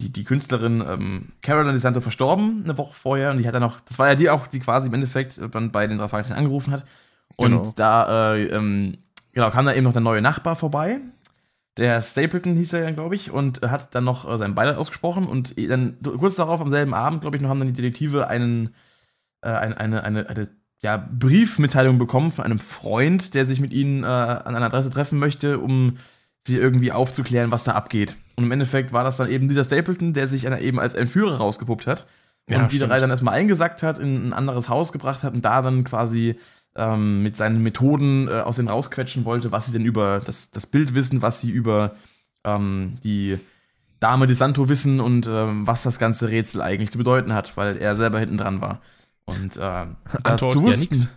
die, 0.00 0.12
die 0.12 0.24
Künstlerin 0.24 0.82
ähm, 0.86 1.32
Caroline 1.42 1.72
De 1.72 1.80
Santo 1.80 2.00
verstorben, 2.00 2.62
eine 2.64 2.78
Woche 2.78 2.94
vorher. 2.94 3.30
Und 3.30 3.38
die 3.38 3.46
hat 3.46 3.54
dann 3.54 3.62
noch, 3.62 3.80
das 3.80 3.98
war 3.98 4.08
ja 4.08 4.14
die 4.14 4.30
auch, 4.30 4.46
die 4.46 4.60
quasi 4.60 4.88
im 4.88 4.94
Endeffekt 4.94 5.40
dann 5.52 5.72
bei 5.72 5.86
den 5.86 5.98
drei 5.98 6.08
Fragezeichen 6.08 6.38
angerufen 6.38 6.72
hat. 6.72 6.84
Und 7.36 7.50
Genau. 7.50 7.72
da, 7.76 8.34
äh, 8.34 8.44
ähm, 8.46 8.98
genau, 9.32 9.50
kam 9.50 9.66
da 9.66 9.74
eben 9.74 9.84
noch 9.84 9.92
der 9.92 10.02
neue 10.02 10.22
Nachbar 10.22 10.56
vorbei. 10.56 11.00
Der 11.76 12.02
Stapleton 12.02 12.56
hieß 12.56 12.72
er 12.72 12.82
ja, 12.82 12.90
glaube 12.90 13.14
ich, 13.14 13.30
und 13.30 13.62
hat 13.62 13.94
dann 13.94 14.04
noch 14.04 14.28
äh, 14.28 14.36
sein 14.38 14.54
Beileid 14.54 14.76
ausgesprochen. 14.76 15.26
Und 15.26 15.54
dann 15.70 15.96
kurz 16.02 16.36
darauf, 16.36 16.60
am 16.60 16.70
selben 16.70 16.94
Abend, 16.94 17.20
glaube 17.20 17.36
ich, 17.36 17.42
noch 17.42 17.50
haben 17.50 17.60
dann 17.60 17.68
die 17.68 17.74
Detektive 17.80 18.28
einen, 18.28 18.74
äh, 19.42 19.48
eine, 19.50 19.78
eine, 19.78 20.04
eine, 20.04 20.28
eine 20.28 20.48
ja, 20.80 20.96
Briefmitteilung 20.96 21.98
bekommen 21.98 22.30
von 22.30 22.44
einem 22.44 22.60
Freund, 22.60 23.34
der 23.34 23.44
sich 23.44 23.60
mit 23.60 23.72
ihnen 23.72 24.04
äh, 24.04 24.06
an 24.06 24.54
einer 24.54 24.66
Adresse 24.66 24.90
treffen 24.90 25.18
möchte, 25.18 25.58
um 25.58 25.96
sie 26.48 26.56
irgendwie 26.58 26.90
aufzuklären, 26.90 27.52
was 27.52 27.62
da 27.62 27.72
abgeht. 27.72 28.16
Und 28.36 28.44
im 28.44 28.50
Endeffekt 28.52 28.92
war 28.92 29.04
das 29.04 29.16
dann 29.16 29.30
eben 29.30 29.46
dieser 29.46 29.62
Stapleton, 29.64 30.12
der 30.12 30.26
sich 30.26 30.46
einer 30.46 30.60
eben 30.60 30.80
als 30.80 30.94
Entführer 30.94 31.36
rausgepuppt 31.36 31.86
hat. 31.86 32.06
Und 32.48 32.54
Ja, 32.54 32.66
die 32.66 32.78
drei 32.78 32.86
stimmt. 32.86 33.02
dann 33.02 33.10
erstmal 33.10 33.34
eingesackt 33.34 33.82
hat, 33.84 33.98
in 33.98 34.28
ein 34.28 34.32
anderes 34.32 34.68
Haus 34.68 34.90
gebracht 34.92 35.22
hat 35.22 35.34
und 35.34 35.44
da 35.44 35.62
dann 35.62 35.84
quasi 35.84 36.36
ähm, 36.76 37.22
mit 37.22 37.36
seinen 37.36 37.62
Methoden 37.62 38.26
äh, 38.28 38.40
aus 38.40 38.56
denen 38.56 38.68
rausquetschen 38.68 39.24
wollte, 39.24 39.52
was 39.52 39.66
sie 39.66 39.72
denn 39.72 39.84
über 39.84 40.20
das, 40.24 40.50
das 40.50 40.66
Bild 40.66 40.94
wissen, 40.94 41.22
was 41.22 41.40
sie 41.40 41.50
über 41.50 41.92
ähm, 42.44 42.96
die 43.04 43.38
Dame 44.00 44.26
de 44.26 44.36
Santo 44.36 44.68
wissen 44.68 45.00
und 45.00 45.26
ähm, 45.28 45.66
was 45.66 45.82
das 45.82 45.98
ganze 45.98 46.30
Rätsel 46.30 46.62
eigentlich 46.62 46.90
zu 46.90 46.98
bedeuten 46.98 47.32
hat, 47.34 47.56
weil 47.56 47.76
er 47.78 47.96
selber 47.96 48.18
hinten 48.20 48.38
dran 48.38 48.60
war. 48.60 48.80
Und 49.24 49.56
äh, 49.56 49.60
Antwort, 49.60 49.96
dazu 50.24 50.60
ja, 50.60 50.66
wussten- 50.66 50.94
nix. 50.96 51.08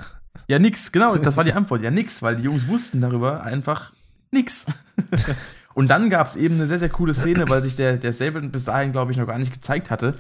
Ja, 0.48 0.60
nix, 0.60 0.92
genau, 0.92 1.16
das 1.16 1.38
war 1.38 1.44
die 1.46 1.54
Antwort. 1.54 1.82
Ja, 1.82 1.92
nix, 1.92 2.22
weil 2.24 2.36
die 2.36 2.44
Jungs 2.44 2.68
wussten 2.68 3.00
darüber 3.00 3.44
einfach 3.44 3.94
nix. 4.32 4.66
Und 5.74 5.90
dann 5.90 6.10
gab 6.10 6.28
es 6.28 6.36
eben 6.36 6.56
eine 6.56 6.68
sehr, 6.68 6.80
sehr 6.80 6.90
coole 6.90 7.14
Szene, 7.14 7.48
weil 7.48 7.64
sich 7.64 7.76
der, 7.76 7.98
der 7.98 8.12
Stapleton 8.12 8.52
bis 8.52 8.66
dahin, 8.66 8.92
glaube 8.92 9.12
ich, 9.12 9.18
noch 9.18 9.28
gar 9.28 9.38
nicht 9.38 9.54
gezeigt 9.54 9.90
hatte. 9.90 10.16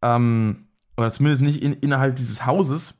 Ähm, 0.00 0.68
oder 0.96 1.12
zumindest 1.12 1.42
nicht 1.42 1.62
in, 1.62 1.72
innerhalb 1.72 2.16
dieses 2.16 2.46
Hauses, 2.46 2.98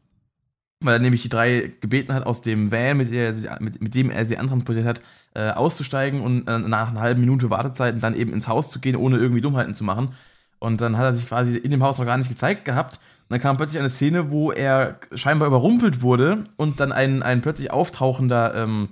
weil 0.80 0.94
er 0.94 0.98
nämlich 0.98 1.22
die 1.22 1.28
drei 1.28 1.72
gebeten 1.80 2.12
hat, 2.12 2.26
aus 2.26 2.42
dem 2.42 2.72
Van, 2.72 2.96
mit, 2.96 3.12
der 3.12 3.26
er 3.26 3.32
sie, 3.32 3.48
mit, 3.60 3.80
mit 3.80 3.94
dem 3.94 4.10
er 4.10 4.24
sie 4.26 4.38
antransportiert 4.38 4.86
hat, 4.86 5.02
äh, 5.34 5.50
auszusteigen 5.50 6.20
und 6.20 6.48
äh, 6.48 6.58
nach 6.58 6.90
einer 6.90 7.00
halben 7.00 7.20
Minute 7.20 7.50
Wartezeit 7.50 8.02
dann 8.02 8.14
eben 8.14 8.32
ins 8.32 8.48
Haus 8.48 8.70
zu 8.70 8.80
gehen, 8.80 8.96
ohne 8.96 9.18
irgendwie 9.18 9.40
Dummheiten 9.40 9.74
zu 9.74 9.84
machen. 9.84 10.14
Und 10.58 10.80
dann 10.80 10.96
hat 10.96 11.04
er 11.04 11.12
sich 11.12 11.26
quasi 11.26 11.56
in 11.56 11.70
dem 11.70 11.82
Haus 11.82 11.98
noch 11.98 12.06
gar 12.06 12.18
nicht 12.18 12.28
gezeigt 12.28 12.64
gehabt. 12.64 12.94
Und 12.94 13.30
dann 13.30 13.40
kam 13.40 13.56
plötzlich 13.56 13.80
eine 13.80 13.90
Szene, 13.90 14.30
wo 14.30 14.52
er 14.52 14.98
scheinbar 15.14 15.48
überrumpelt 15.48 16.02
wurde 16.02 16.44
und 16.56 16.80
dann 16.80 16.92
ein, 16.92 17.22
ein 17.22 17.40
plötzlich 17.40 17.70
auftauchender 17.70 18.54
ähm, 18.54 18.90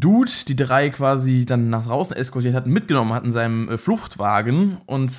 Dude 0.00 0.30
die 0.48 0.56
drei 0.56 0.90
quasi 0.90 1.46
dann 1.46 1.70
nach 1.70 1.86
draußen 1.86 2.16
eskortiert 2.16 2.54
hat, 2.54 2.66
und 2.66 2.72
mitgenommen 2.72 3.12
hat 3.12 3.24
in 3.24 3.32
seinem 3.32 3.68
äh, 3.68 3.78
Fluchtwagen 3.78 4.78
und 4.86 5.12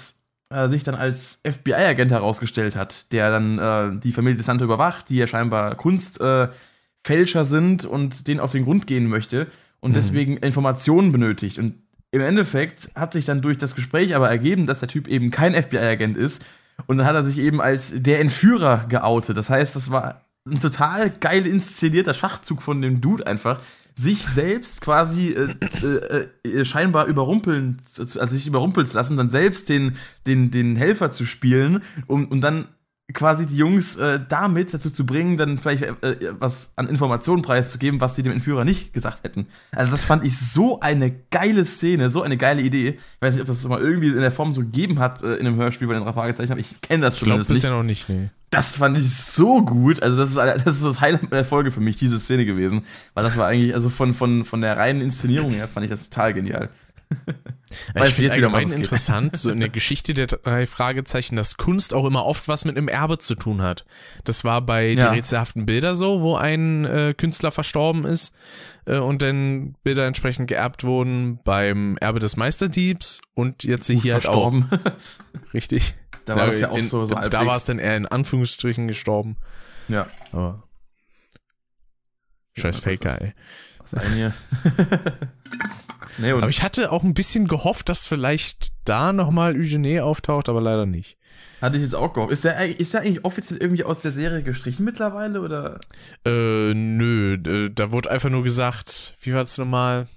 äh, 0.49 0.67
sich 0.67 0.83
dann 0.83 0.95
als 0.95 1.41
FBI-Agent 1.47 2.11
herausgestellt 2.11 2.75
hat, 2.75 3.11
der 3.11 3.31
dann 3.31 3.59
äh, 3.59 3.99
die 3.99 4.11
Familie 4.11 4.35
de 4.35 4.43
Santo 4.43 4.65
überwacht, 4.65 5.09
die 5.09 5.17
ja 5.17 5.27
scheinbar 5.27 5.75
Kunstfälscher 5.75 7.41
äh, 7.41 7.45
sind 7.45 7.85
und 7.85 8.27
denen 8.27 8.39
auf 8.39 8.51
den 8.51 8.63
Grund 8.63 8.85
gehen 8.88 9.07
möchte 9.07 9.47
und 9.79 9.91
Mhm. 9.91 9.95
deswegen 9.95 10.38
Informationen 10.38 11.11
benötigt. 11.11 11.57
Und 11.59 11.75
im 12.11 12.21
Endeffekt 12.21 12.89
hat 12.95 13.13
sich 13.13 13.25
dann 13.25 13.41
durch 13.41 13.57
das 13.57 13.75
Gespräch 13.75 14.15
aber 14.15 14.29
ergeben, 14.29 14.65
dass 14.65 14.79
der 14.79 14.89
Typ 14.89 15.07
eben 15.07 15.31
kein 15.31 15.53
FBI-Agent 15.53 16.17
ist. 16.17 16.43
Und 16.88 16.97
dann 16.97 17.07
hat 17.07 17.15
er 17.15 17.23
sich 17.23 17.38
eben 17.39 17.61
als 17.61 17.93
der 17.95 18.19
Entführer 18.19 18.85
geoutet. 18.89 19.38
Das 19.38 19.49
heißt, 19.49 19.75
das 19.75 19.91
war 19.91 20.21
ein 20.47 20.59
total 20.59 21.09
geil 21.09 21.47
inszenierter 21.47 22.13
Schachzug 22.13 22.61
von 22.61 22.81
dem 22.81 23.01
Dude 23.01 23.25
einfach, 23.25 23.61
sich 23.97 24.25
selbst 24.25 24.81
quasi 24.81 25.29
äh, 25.29 25.55
äh, 26.43 26.49
äh, 26.49 26.65
scheinbar 26.65 27.05
überrumpeln, 27.05 27.77
also 27.97 28.25
sich 28.25 28.45
überrumpeln 28.45 28.86
zu 28.86 28.93
lassen, 28.93 29.15
dann 29.15 29.29
selbst 29.29 29.69
den, 29.69 29.95
den, 30.27 30.51
den 30.51 30.75
Helfer 30.75 31.12
zu 31.12 31.25
spielen 31.25 31.81
und, 32.08 32.29
und 32.29 32.41
dann 32.41 32.67
quasi 33.13 33.46
die 33.46 33.56
Jungs 33.56 33.98
äh, 33.98 34.20
damit 34.28 34.74
dazu 34.74 34.89
zu 34.89 35.06
bringen, 35.06 35.38
dann 35.38 35.58
vielleicht 35.60 35.84
äh, 35.84 36.12
äh, 36.12 36.34
was 36.39 36.74
an 36.76 36.88
Informationen 36.88 37.44
preiszugeben, 37.44 38.02
was 38.02 38.15
sie 38.15 38.24
dem 38.24 38.32
Entführer 38.34 38.65
nicht 38.65 38.94
gesagt 38.94 39.24
hätten. 39.24 39.46
Also 39.72 39.91
das 39.91 40.04
fand 40.04 40.24
ich 40.24 40.38
so 40.38 40.80
eine 40.80 41.12
geile 41.30 41.65
Szene, 41.65 42.10
so 42.10 42.24
eine 42.24 42.36
geile 42.36 42.63
Idee. 42.63 42.89
Ich 42.89 43.22
weiß 43.22 43.36
nicht, 43.36 43.41
ob 43.41 43.48
das 43.48 43.63
mal 43.68 43.80
irgendwie 43.80 44.08
in 44.08 44.22
der 44.22 44.32
Form 44.32 44.54
so 44.54 44.62
gegeben 44.62 45.00
hat 45.00 45.22
äh, 45.22 45.36
in 45.36 45.46
einem 45.46 45.58
Hörspiel 45.58 45.88
bei 45.88 45.94
den 45.94 46.04
drei 46.04 46.13
Fragezeichen, 46.13 46.52
aber 46.52 46.62
ich 46.62 46.82
kenne 46.82 47.04
das 47.04 47.15
Ich 47.15 47.20
glaube 47.22 47.44
zumindest 47.44 47.50
nicht. 47.52 47.58
bisher 47.58 47.72
noch 47.72 47.84
nicht, 47.84 48.10
nee. 48.10 48.30
Das 48.50 48.78
fand 48.78 48.98
ich 48.98 49.13
so 49.13 49.62
gut. 49.63 50.02
Also 50.02 50.18
das 50.18 50.30
ist, 50.32 50.38
das 50.38 50.78
ist 50.78 50.86
das 50.86 51.02
Highlight 51.02 51.32
der 51.32 51.46
Folge 51.46 51.72
für 51.72 51.82
mich, 51.82 51.98
diese 51.98 52.18
Szene 52.18 52.46
gewesen. 52.46 52.84
Weil 53.13 53.24
das 53.24 53.38
war 53.38 53.48
eigentlich, 53.48 53.74
also 53.74 53.89
von, 53.89 54.13
von, 54.13 54.46
von 54.46 54.62
der 54.62 54.78
reinen 54.78 55.02
Inszenierung 55.02 55.52
her, 55.52 55.68
fand 55.68 55.84
ich 55.84 55.89
das 55.91 56.10
total 56.10 56.34
genial. 56.34 56.70
Ja, 57.95 58.01
Weiß 58.01 58.10
ich 58.10 58.15
finde 58.15 58.28
jetzt 58.30 58.38
wieder, 58.38 58.51
was 58.54 58.65
es 58.65 58.73
interessant, 58.73 59.38
so 59.38 59.49
in 59.49 59.60
der 59.60 59.69
Geschichte 59.69 60.13
der 60.13 60.28
drei 60.28 60.67
Fragezeichen, 60.67 61.36
dass 61.36 61.58
Kunst 61.58 61.93
auch 61.95 62.06
immer 62.06 62.23
oft 62.25 62.47
was 62.47 62.63
mit 62.63 62.78
einem 62.78 62.88
Erbe 62.88 63.17
zu 63.17 63.34
tun 63.36 63.63
hat. 63.63 63.86
Das 64.23 64.43
war 64.43 64.62
bei 64.62 64.89
Ja. 64.89 65.10
die 65.10 65.15
rätselhaften 65.17 65.65
Bilder 65.65 65.95
so, 65.95 66.21
wo 66.21 66.36
ein 66.36 66.86
äh, 66.86 67.13
Künstler 67.17 67.51
verstorben 67.51 68.06
ist 68.06 68.34
äh, 68.86 68.97
und 68.99 69.21
dann 69.23 69.73
Bilder 69.84 70.06
entsprechend 70.06 70.47
geerbt 70.47 70.84
wurden 70.84 71.39
beim 71.43 71.97
Erbe 71.97 72.19
des 72.19 72.38
Meisterdiebs 72.38 73.21
und 73.34 73.63
jetzt 73.63 73.88
hier 73.88 74.13
halt 74.13 74.28
auch. 74.28 74.51
verstorben. 74.51 74.69
Richtig. 75.54 75.95
da 76.25 76.36
war 76.36 76.45
das 76.45 76.60
ja 76.60 76.69
auch 76.69 76.78
in, 76.78 76.84
so, 76.84 77.06
so 77.08 77.15
Da 77.15 77.45
war 77.47 77.58
es 77.58 77.65
dann 77.65 77.80
eher 77.80 77.97
in 77.97 78.06
Anführungsstrichen 78.06 78.88
gestorben. 78.88 79.38
Ja. 79.88 80.06
Aber 80.32 80.63
Scheiß 82.54 82.78
was- 82.78 82.84
Faker, 82.84 83.21
ey. 83.21 83.34
Was 83.80 83.93
ein 83.95 84.13
hier. 84.13 84.34
nee, 86.17 86.32
Aber 86.32 86.49
ich 86.49 86.63
hatte 86.63 86.91
auch 86.91 87.04
ein 87.04 87.13
bisschen 87.13 87.47
gehofft, 87.47 87.89
dass 87.89 88.08
vielleicht 88.08 88.69
da 88.86 89.13
nochmal 89.13 89.56
Eugenie 89.56 89.99
auftaucht, 90.01 90.49
aber 90.49 90.62
leider 90.62 90.86
nicht. 90.86 91.17
hatte 91.62 91.78
ich 91.78 91.84
jetzt 91.84 91.95
auch 91.95 92.13
gehofft. 92.13 92.32
Ist 92.32 92.43
der, 92.43 92.58
eigentlich- 92.58 92.80
ist 92.80 92.93
der 92.93 93.01
eigentlich 93.01 93.25
offiziell 93.25 93.60
irgendwie 93.62 93.84
aus 93.84 93.99
der 93.99 94.12
Serie 94.12 94.43
gestrichen 94.43 94.84
mittlerweile? 94.86 95.41
Oder? 95.41 95.80
Äh, 96.25 96.73
nö, 96.73 97.34
äh, 97.36 97.69
da 97.73 97.91
wurde 97.91 98.12
einfach 98.12 98.30
nur 98.30 98.43
gesagt, 98.43 99.15
wie 99.21 99.34
war 99.34 99.41
es 99.41 99.58
nochmal? 99.58 100.08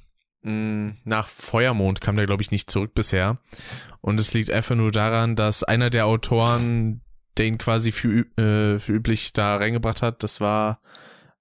Hm, 0.42 0.96
Nach 1.04 1.28
Feuermond 1.28 2.00
kam 2.00 2.16
der, 2.16 2.26
glaube 2.26 2.42
ich, 2.42 2.50
nicht 2.50 2.70
zurück 2.70 2.94
bisher. 2.94 3.38
Und 4.00 4.20
es 4.20 4.34
liegt 4.34 4.50
einfach 4.50 4.76
nur 4.76 4.92
daran, 4.92 5.34
dass 5.36 5.64
einer 5.64 5.90
der 5.90 6.06
Autoren, 6.06 7.00
der 7.36 7.46
ihn 7.46 7.58
quasi 7.58 7.90
für, 7.92 8.20
äh, 8.38 8.78
für 8.78 8.92
üblich 8.92 9.32
da 9.32 9.56
reingebracht 9.56 10.02
hat, 10.02 10.22
das 10.22 10.40
war 10.40 10.80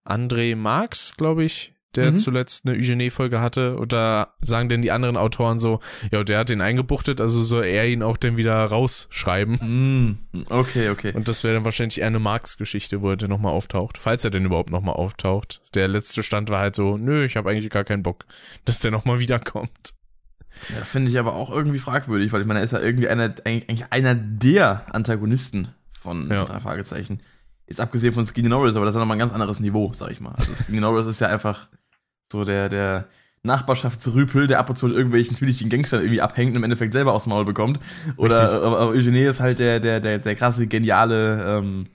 André 0.06 0.56
Marx, 0.56 1.16
glaube 1.18 1.44
ich, 1.44 1.74
der 1.98 2.12
Mhm. 2.12 2.18
zuletzt 2.18 2.66
eine 2.66 2.78
Eugenie-Folge 2.78 3.42
hatte. 3.42 3.76
Und 3.76 3.92
da 3.92 4.34
sagen 4.42 4.70
denn 4.70 4.82
die 4.82 4.92
anderen 4.92 5.18
Autoren 5.18 5.60
so, 5.60 5.82
ja, 6.12 6.24
der 6.24 6.40
hat 6.40 6.50
den 6.50 6.62
eingebuchtet, 6.62 7.20
also 7.20 7.44
soll 7.44 7.66
er 7.66 7.88
ihn 7.88 8.04
auch 8.04 8.16
dann 8.16 8.38
wieder 8.38 8.54
rausschreiben. 8.66 10.18
Mm, 10.32 10.44
okay, 10.50 10.90
okay. 10.90 11.12
Und 11.14 11.28
das 11.28 11.44
wäre 11.44 11.56
dann 11.56 11.66
wahrscheinlich 11.66 12.00
eher 12.00 12.08
eine 12.08 12.20
Marx-Geschichte, 12.20 13.02
wo 13.02 13.10
er 13.10 13.18
dann 13.18 13.30
nochmal 13.30 13.52
auftaucht. 13.54 13.98
Falls 13.98 14.24
er 14.24 14.30
denn 14.32 14.46
überhaupt 14.46 14.70
nochmal 14.72 14.96
auftaucht. 14.96 15.62
Der 15.76 15.88
letzte 15.90 16.24
Stand 16.24 16.50
war 16.50 16.60
halt 16.60 16.76
so, 16.76 16.98
nö, 16.98 17.26
ich 17.26 17.36
habe 17.36 17.50
eigentlich 17.50 17.70
gar 17.70 17.84
keinen 17.84 18.04
Bock, 18.04 18.26
dass 18.64 18.80
der 18.80 18.92
nochmal 18.92 19.20
wiederkommt. 19.20 19.94
Ja, 20.76 20.84
finde 20.84 21.12
ich 21.12 21.20
aber 21.20 21.36
auch 21.36 21.52
irgendwie 21.52 21.78
fragwürdig, 21.80 22.32
weil 22.32 22.42
ich 22.42 22.48
meine, 22.48 22.62
er 22.62 22.64
ist 22.64 22.72
ja 22.74 22.80
irgendwie 22.80 23.08
einer, 23.08 23.34
eigentlich 23.46 23.86
einer 23.92 24.16
der 24.16 24.86
Antagonisten 24.94 25.68
von 26.00 26.30
Ja. 26.32 26.46
drei 26.46 26.60
Fragezeichen. 26.60 27.22
Jetzt 27.68 27.82
abgesehen 27.82 28.14
von 28.14 28.24
Skinny 28.24 28.48
Norris, 28.50 28.76
aber 28.76 28.86
das 28.86 28.94
ist 28.94 28.98
ja 28.98 29.02
nochmal 29.02 29.18
ein 29.18 29.20
ganz 29.20 29.34
anderes 29.34 29.60
Niveau, 29.60 29.92
sag 29.94 30.10
ich 30.10 30.22
mal. 30.22 30.32
Also 30.38 30.56
Skinny 30.56 30.80
Norris 30.80 31.06
ist 31.06 31.20
ja 31.20 31.28
einfach 31.28 31.68
so 32.32 32.44
der, 32.44 32.70
der 32.70 33.08
Nachbarschaftsrüpel, 33.44 34.48
der 34.48 34.60
ab 34.60 34.70
und 34.70 34.76
zu 34.76 34.88
mit 34.88 34.96
irgendwelchen 34.96 35.36
zwielichtigen 35.36 35.70
Gangstern 35.70 36.02
irgendwie 36.02 36.22
abhängt 36.22 36.52
und 36.52 36.58
im 36.58 36.64
Endeffekt 36.64 36.94
selber 36.94 37.14
aufs 37.14 37.28
Maul 37.28 37.46
bekommt. 37.46 37.80
Oder 38.18 38.62
Eugenie 38.90 39.24
ist 39.24 39.40
halt 39.40 39.60
der, 39.60 39.80
der, 39.80 40.00
der, 40.00 40.20
der 40.20 40.36
krasse, 40.36 40.68
geniale, 40.68 41.58
ähm, 41.58 41.88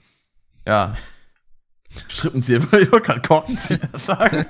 ja, 0.67 0.95
Strippenzieher, 2.07 2.57
ich 2.79 2.91
wollte 2.91 3.01
gerade 3.01 3.21
Korkenzieher 3.21 3.79
sagen. 3.93 4.45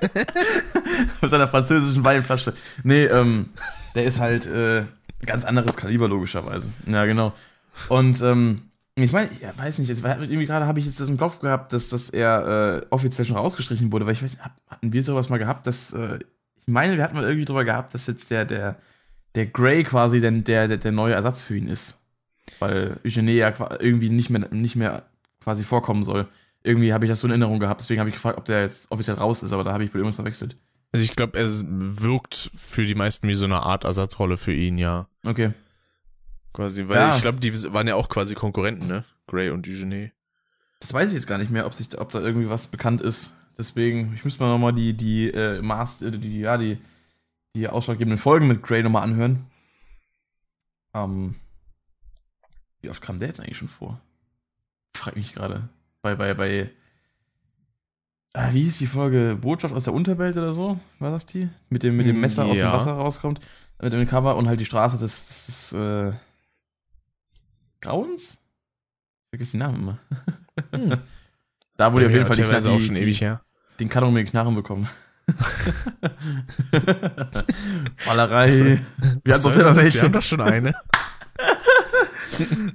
Mit 1.21 1.31
seiner 1.31 1.47
französischen 1.47 2.03
Weinflasche. 2.03 2.53
Nee, 2.83 3.05
ähm, 3.05 3.49
der 3.95 4.05
ist 4.05 4.19
halt 4.19 4.45
äh, 4.45 4.85
ganz 5.25 5.45
anderes 5.45 5.77
Kaliber, 5.77 6.07
logischerweise. 6.07 6.71
Ja, 6.85 7.05
genau. 7.05 7.33
Und 7.89 8.21
ähm, 8.21 8.61
ich 8.95 9.11
meine, 9.11 9.29
ich 9.31 9.41
weiß 9.41 9.79
nicht, 9.79 9.89
jetzt, 9.89 10.03
irgendwie 10.03 10.45
gerade 10.45 10.67
habe 10.67 10.79
ich 10.79 10.85
jetzt 10.85 10.99
das 10.99 11.09
im 11.09 11.17
Kopf 11.17 11.39
gehabt, 11.39 11.73
dass, 11.73 11.89
dass 11.89 12.09
er 12.09 12.83
äh, 12.83 12.85
offiziell 12.91 13.25
schon 13.25 13.37
rausgestrichen 13.37 13.91
wurde, 13.91 14.05
weil 14.05 14.13
ich 14.13 14.21
weiß 14.21 14.33
nicht, 14.33 14.45
hatten 14.67 14.93
wir 14.93 15.01
sowas 15.01 15.29
mal 15.29 15.39
gehabt, 15.39 15.65
dass, 15.65 15.93
äh, 15.93 16.19
ich 16.61 16.67
meine, 16.67 16.95
wir 16.95 17.03
hatten 17.03 17.15
mal 17.15 17.23
irgendwie 17.23 17.45
drüber 17.45 17.65
gehabt, 17.65 17.93
dass 17.93 18.05
jetzt 18.05 18.29
der, 18.29 18.45
der, 18.45 18.77
der 19.33 19.47
Grey 19.47 19.83
quasi 19.83 20.21
denn 20.21 20.43
der, 20.43 20.67
der, 20.67 20.77
der 20.77 20.91
neue 20.91 21.13
Ersatz 21.13 21.41
für 21.41 21.57
ihn 21.57 21.67
ist. 21.67 21.99
Weil 22.59 22.99
Eugenie 23.03 23.33
ja 23.37 23.53
irgendwie 23.79 24.09
nicht 24.09 24.29
mehr, 24.29 24.47
nicht 24.51 24.75
mehr 24.75 25.03
quasi 25.41 25.63
vorkommen 25.63 26.03
soll. 26.03 26.27
Irgendwie 26.61 26.93
habe 26.93 27.05
ich 27.05 27.09
das 27.09 27.19
so 27.19 27.27
in 27.27 27.31
Erinnerung 27.31 27.59
gehabt, 27.59 27.81
deswegen 27.81 27.99
habe 27.99 28.09
ich 28.09 28.15
gefragt, 28.15 28.37
ob 28.37 28.45
der 28.45 28.61
jetzt 28.61 28.91
offiziell 28.91 29.17
raus 29.17 29.41
ist, 29.43 29.53
aber 29.53 29.63
da 29.63 29.73
habe 29.73 29.83
ich 29.83 29.93
wohl 29.93 29.99
irgendwas 29.99 30.17
verwechselt. 30.17 30.55
Also 30.91 31.03
ich 31.03 31.15
glaube, 31.15 31.39
er 31.39 31.49
wirkt 31.49 32.51
für 32.55 32.85
die 32.85 32.95
meisten 32.95 33.27
wie 33.27 33.33
so 33.33 33.45
eine 33.45 33.63
Art 33.63 33.83
Ersatzrolle 33.83 34.37
für 34.37 34.53
ihn, 34.53 34.77
ja. 34.77 35.07
Okay. 35.25 35.51
Quasi, 36.53 36.87
weil 36.87 36.97
Ja. 36.97 37.15
ich 37.15 37.21
glaube, 37.21 37.39
die 37.39 37.53
waren 37.73 37.87
ja 37.87 37.95
auch 37.95 38.09
quasi 38.09 38.35
Konkurrenten, 38.35 38.87
ne? 38.87 39.03
Grey 39.27 39.49
und 39.49 39.67
Eugenie. 39.67 40.11
Das 40.79 40.93
weiß 40.93 41.09
ich 41.09 41.15
jetzt 41.15 41.27
gar 41.27 41.37
nicht 41.37 41.49
mehr, 41.51 41.65
ob, 41.65 41.73
sich, 41.73 41.97
ob 41.99 42.11
da 42.11 42.19
irgendwie 42.19 42.49
was 42.49 42.67
bekannt 42.67 43.01
ist. 43.01 43.35
Deswegen, 43.57 44.13
ich 44.15 44.23
muss 44.25 44.39
mir 44.39 44.47
nochmal 44.47 44.73
die, 44.73 44.93
die, 44.95 45.29
äh, 45.29 45.61
Maß, 45.61 46.01
äh, 46.03 46.11
die, 46.11 46.39
ja, 46.39 46.57
die, 46.57 46.77
die 47.55 47.67
ausschlaggebenden 47.67 48.17
Folgen 48.17 48.47
mit 48.47 48.61
Grey 48.63 48.83
nochmal 48.83 49.03
anhören. 49.03 49.45
Ähm, 50.93 51.35
wie 52.81 52.89
oft 52.89 53.01
kam 53.01 53.17
der 53.17 53.29
jetzt 53.29 53.39
eigentlich 53.39 53.57
schon 53.57 53.69
vor? 53.69 53.99
Frag 54.95 55.15
mich 55.15 55.33
gerade. 55.33 55.69
Bei, 56.01 56.15
bei, 56.15 56.33
bei, 56.33 56.69
äh, 58.33 58.53
wie 58.53 58.63
hieß 58.63 58.77
die 58.79 58.87
Folge? 58.87 59.37
Botschaft 59.39 59.73
aus 59.73 59.85
der 59.85 59.93
Unterwelt 59.93 60.35
oder 60.37 60.53
so? 60.53 60.79
War 60.99 61.11
das 61.11 61.25
die? 61.25 61.47
Mit 61.69 61.83
dem, 61.83 61.95
mit 61.97 62.05
dem 62.05 62.19
Messer 62.19 62.45
aus 62.45 62.57
dem 62.57 62.65
Ja. 62.65 62.73
Wasser 62.73 62.93
rauskommt. 62.93 63.39
Mit 63.81 63.93
dem 63.93 64.05
Cover 64.05 64.35
und 64.35 64.47
halt 64.47 64.59
die 64.59 64.65
Straße 64.65 64.97
des, 64.97 65.25
des, 65.27 65.45
des 65.45 65.73
äh, 65.73 66.13
Grauens? 67.83 68.33
Ich 69.25 69.29
vergesse 69.31 69.51
die 69.53 69.57
Namen 69.57 69.79
immer. 69.81 69.99
Hm. 70.71 70.97
Da 71.75 71.91
wurde 71.91 72.05
auf 72.05 72.11
jeden 72.11 72.27
Fall 72.27 72.35
die, 72.35 72.43
Knarre- 72.43 72.69
auch 72.69 72.79
schon 72.79 72.93
die, 72.93 73.01
ewig 73.01 73.19
her. 73.19 73.41
den 73.79 73.89
Karton 73.89 74.13
mit 74.13 74.27
den 74.27 74.29
Knarren 74.31 74.53
bekommen. 74.53 74.87
Ballerei. 78.05 78.51
Wir 78.51 78.77
haben 78.77 79.21
doch 79.25 79.33
Was 79.45 79.53
selber 79.53 79.69
das? 79.73 79.77
Wir 79.77 79.83
welche. 79.83 80.01
haben 80.03 80.13
doch 80.13 80.21
schon 80.21 80.41
eine. 80.41 80.73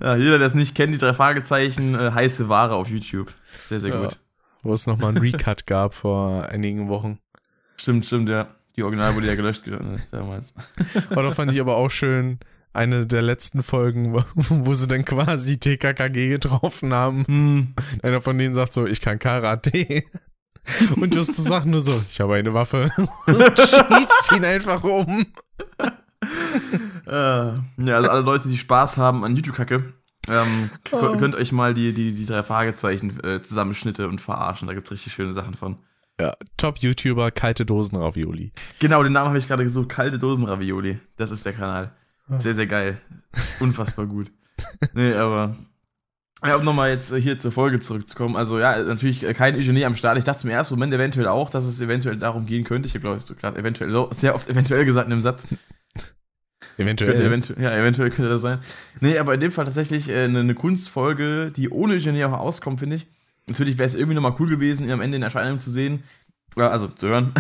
Ja, 0.01 0.15
jeder, 0.15 0.39
der 0.39 0.47
es 0.47 0.55
nicht 0.55 0.77
kennt, 0.77 0.95
die 0.95 0.99
drei 0.99 1.13
Fragezeichen, 1.13 1.97
äh, 1.97 2.13
heiße 2.13 2.49
Ware 2.49 2.75
auf 2.77 2.89
YouTube. 2.89 3.35
Sehr, 3.67 3.81
sehr 3.81 3.93
Ja. 3.93 4.01
gut. 4.03 4.21
Wo 4.63 4.73
es 4.73 4.87
nochmal 4.87 5.09
einen 5.09 5.19
Recut 5.19 5.67
gab 5.67 5.95
vor 5.95 6.47
einigen 6.49 6.89
Wochen. 6.89 7.19
Stimmt, 7.77 8.07
stimmt, 8.07 8.29
ja. 8.29 8.47
Die 8.77 8.85
Original 8.85 9.17
wurde 9.17 9.27
ja 9.27 9.35
gelöscht 9.35 9.67
äh, 9.67 9.79
damals. 10.13 10.55
Oder 11.11 11.33
fand 11.33 11.51
ich 11.53 11.61
aber 11.61 11.75
auch 11.77 11.91
schön, 11.91 12.39
eine 12.79 13.07
der 13.07 13.23
letzten 13.23 13.63
Folgen, 13.63 14.15
wo, 14.35 14.75
sie 14.75 14.89
dann 14.89 15.05
quasi 15.05 15.59
TKKG 15.59 16.29
getroffen 16.31 16.95
haben. 16.95 17.25
Hm. 17.27 17.75
Einer 18.03 18.21
von 18.21 18.39
denen 18.39 18.55
sagt 18.55 18.73
so, 18.73 18.87
ich 18.87 19.01
kann 19.01 19.19
Karate. 19.19 20.05
Und 20.97 21.15
Justus 21.15 21.45
sagt 21.45 21.67
nur 21.67 21.81
so, 21.81 22.03
ich 22.11 22.21
habe 22.21 22.35
eine 22.35 22.55
Waffe. 22.55 22.91
Und 23.27 23.59
schießt 23.59 24.33
ihn 24.37 24.45
einfach 24.45 24.85
um. 24.85 25.27
Äh, 27.07 27.11
ja, 27.11 27.97
also 27.97 28.11
alle 28.11 28.21
Leute, 28.21 28.49
die 28.49 28.59
Spaß 28.59 28.99
haben 28.99 29.25
an 29.25 29.35
YouTube-Kacke, 29.35 29.95
ähm, 30.29 30.71
Oh. 30.93 31.17
könnt, 31.17 31.37
euch 31.37 31.53
mal 31.53 31.73
die, 31.73 31.95
die, 31.95 32.13
die 32.13 32.27
drei 32.27 32.43
Fragezeichen 32.43 33.19
äh, 33.25 33.41
Zusammenschnitte 33.41 34.09
und 34.09 34.21
verarschen. 34.21 34.69
Da 34.69 34.75
gibt's 34.75 34.93
richtig 34.93 35.13
schöne 35.13 35.33
Sachen 35.33 35.55
von. 35.55 35.79
Ja, 36.21 36.35
Top-YouTuber, 36.57 37.31
kalte 37.31 37.65
Dosen-Ravioli. 37.65 38.53
Genau, 38.79 39.03
den 39.03 39.13
Namen 39.13 39.29
habe 39.29 39.39
ich 39.39 39.47
gerade 39.47 39.65
gesucht. 39.65 39.89
Kalte 39.89 40.19
Dosen 40.19 40.45
Ravioli. 40.45 40.99
Das 41.17 41.31
ist 41.31 41.47
der 41.47 41.53
Kanal. 41.53 41.93
Sehr, 42.37 42.55
sehr 42.55 42.67
geil. 42.67 43.01
Unfassbar 43.61 44.07
gut. 44.07 44.31
Nee, 44.93 45.15
aber. 45.15 45.57
Ja, 46.45 46.57
um 46.57 46.65
nochmal 46.65 46.91
jetzt 46.91 47.13
hier 47.13 47.39
zur 47.39 47.51
Folge 47.51 47.81
zurückzukommen. 47.81 48.37
Also, 48.37 48.59
ja, 48.59 48.81
natürlich 48.83 49.23
kein 49.35 49.57
Eugenie 49.57 49.85
am 49.85 49.97
Start. 49.97 50.19
Ich 50.19 50.25
dachte 50.25 50.47
im 50.47 50.53
ersten 50.53 50.75
Moment 50.75 50.93
eventuell 50.93 51.27
auch, 51.27 51.51
dass 51.51 51.65
es 51.65 51.81
eventuell 51.81 52.17
darum 52.17 52.47
gehen 52.47 52.65
könnte. 52.65 52.87
Ich 52.87 52.95
habe, 52.95 53.01
glaube 53.01 53.17
ich, 53.17 53.25
so 53.25 53.35
gerade 53.35 53.59
eventuell 53.59 53.91
so 53.91 54.09
sehr 54.13 54.35
oft 54.35 54.49
eventuell 54.49 54.85
gesagt 54.85 55.07
in 55.07 55.11
dem 55.11 55.23
Satz. 55.23 55.47
Eventuell. 56.77 57.11
Könnte 57.11 57.27
eventuell, 57.27 57.63
ja, 57.63 57.77
eventuell 57.77 58.11
könnte 58.11 58.31
das 58.31 58.41
sein. 58.41 58.61
Nee, 59.01 59.19
aber 59.19 59.35
in 59.35 59.41
dem 59.41 59.51
Fall 59.51 59.65
tatsächlich 59.65 60.09
äh, 60.09 60.25
eine, 60.25 60.41
eine 60.41 60.55
Kunstfolge, 60.55 61.51
die 61.51 61.71
ohne 61.71 61.95
Eugenie 61.95 62.25
auch 62.25 62.33
auskommt, 62.33 62.79
finde 62.79 62.97
ich. 62.97 63.07
Natürlich 63.49 63.79
wäre 63.79 63.87
es 63.87 63.97
irgendwie 63.97 64.15
nochmal 64.15 64.37
cool 64.39 64.49
gewesen, 64.49 64.85
ihn 64.85 64.93
am 64.93 65.01
Ende 65.01 65.17
in 65.17 65.23
Erscheinung 65.23 65.59
zu 65.59 65.71
sehen. 65.71 66.05
Also 66.55 66.87
zu 66.89 67.09
hören. 67.09 67.33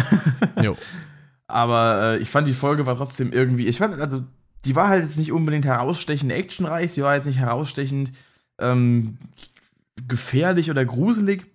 Jo. 0.60 0.76
Aber 1.46 2.16
äh, 2.16 2.18
ich 2.18 2.28
fand 2.28 2.46
die 2.46 2.52
Folge 2.52 2.84
war 2.84 2.96
trotzdem 2.96 3.32
irgendwie, 3.32 3.68
ich 3.68 3.78
fand, 3.78 3.98
also, 4.00 4.24
die 4.68 4.76
war 4.76 4.88
halt 4.88 5.02
jetzt 5.02 5.18
nicht 5.18 5.32
unbedingt 5.32 5.64
herausstechend 5.64 6.30
actionreich, 6.30 6.92
sie 6.92 7.02
war 7.02 7.14
jetzt 7.16 7.26
nicht 7.26 7.38
herausstechend 7.38 8.12
ähm, 8.60 9.16
gefährlich 10.06 10.70
oder 10.70 10.84
gruselig. 10.84 11.46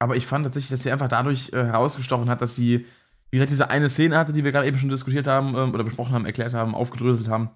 aber 0.00 0.16
ich 0.16 0.26
fand 0.26 0.44
tatsächlich, 0.44 0.70
dass 0.70 0.82
sie 0.82 0.90
einfach 0.90 1.08
dadurch 1.08 1.52
äh, 1.52 1.64
herausgestochen 1.64 2.28
hat, 2.28 2.42
dass 2.42 2.56
sie, 2.56 2.84
wie 3.30 3.36
gesagt, 3.36 3.50
diese 3.50 3.70
eine 3.70 3.88
Szene 3.88 4.18
hatte, 4.18 4.32
die 4.32 4.42
wir 4.44 4.50
gerade 4.52 4.66
eben 4.66 4.78
schon 4.78 4.88
diskutiert 4.90 5.26
haben 5.28 5.54
ähm, 5.56 5.72
oder 5.72 5.84
besprochen 5.84 6.12
haben, 6.12 6.26
erklärt 6.26 6.52
haben, 6.52 6.74
aufgedröselt 6.74 7.28
haben. 7.28 7.50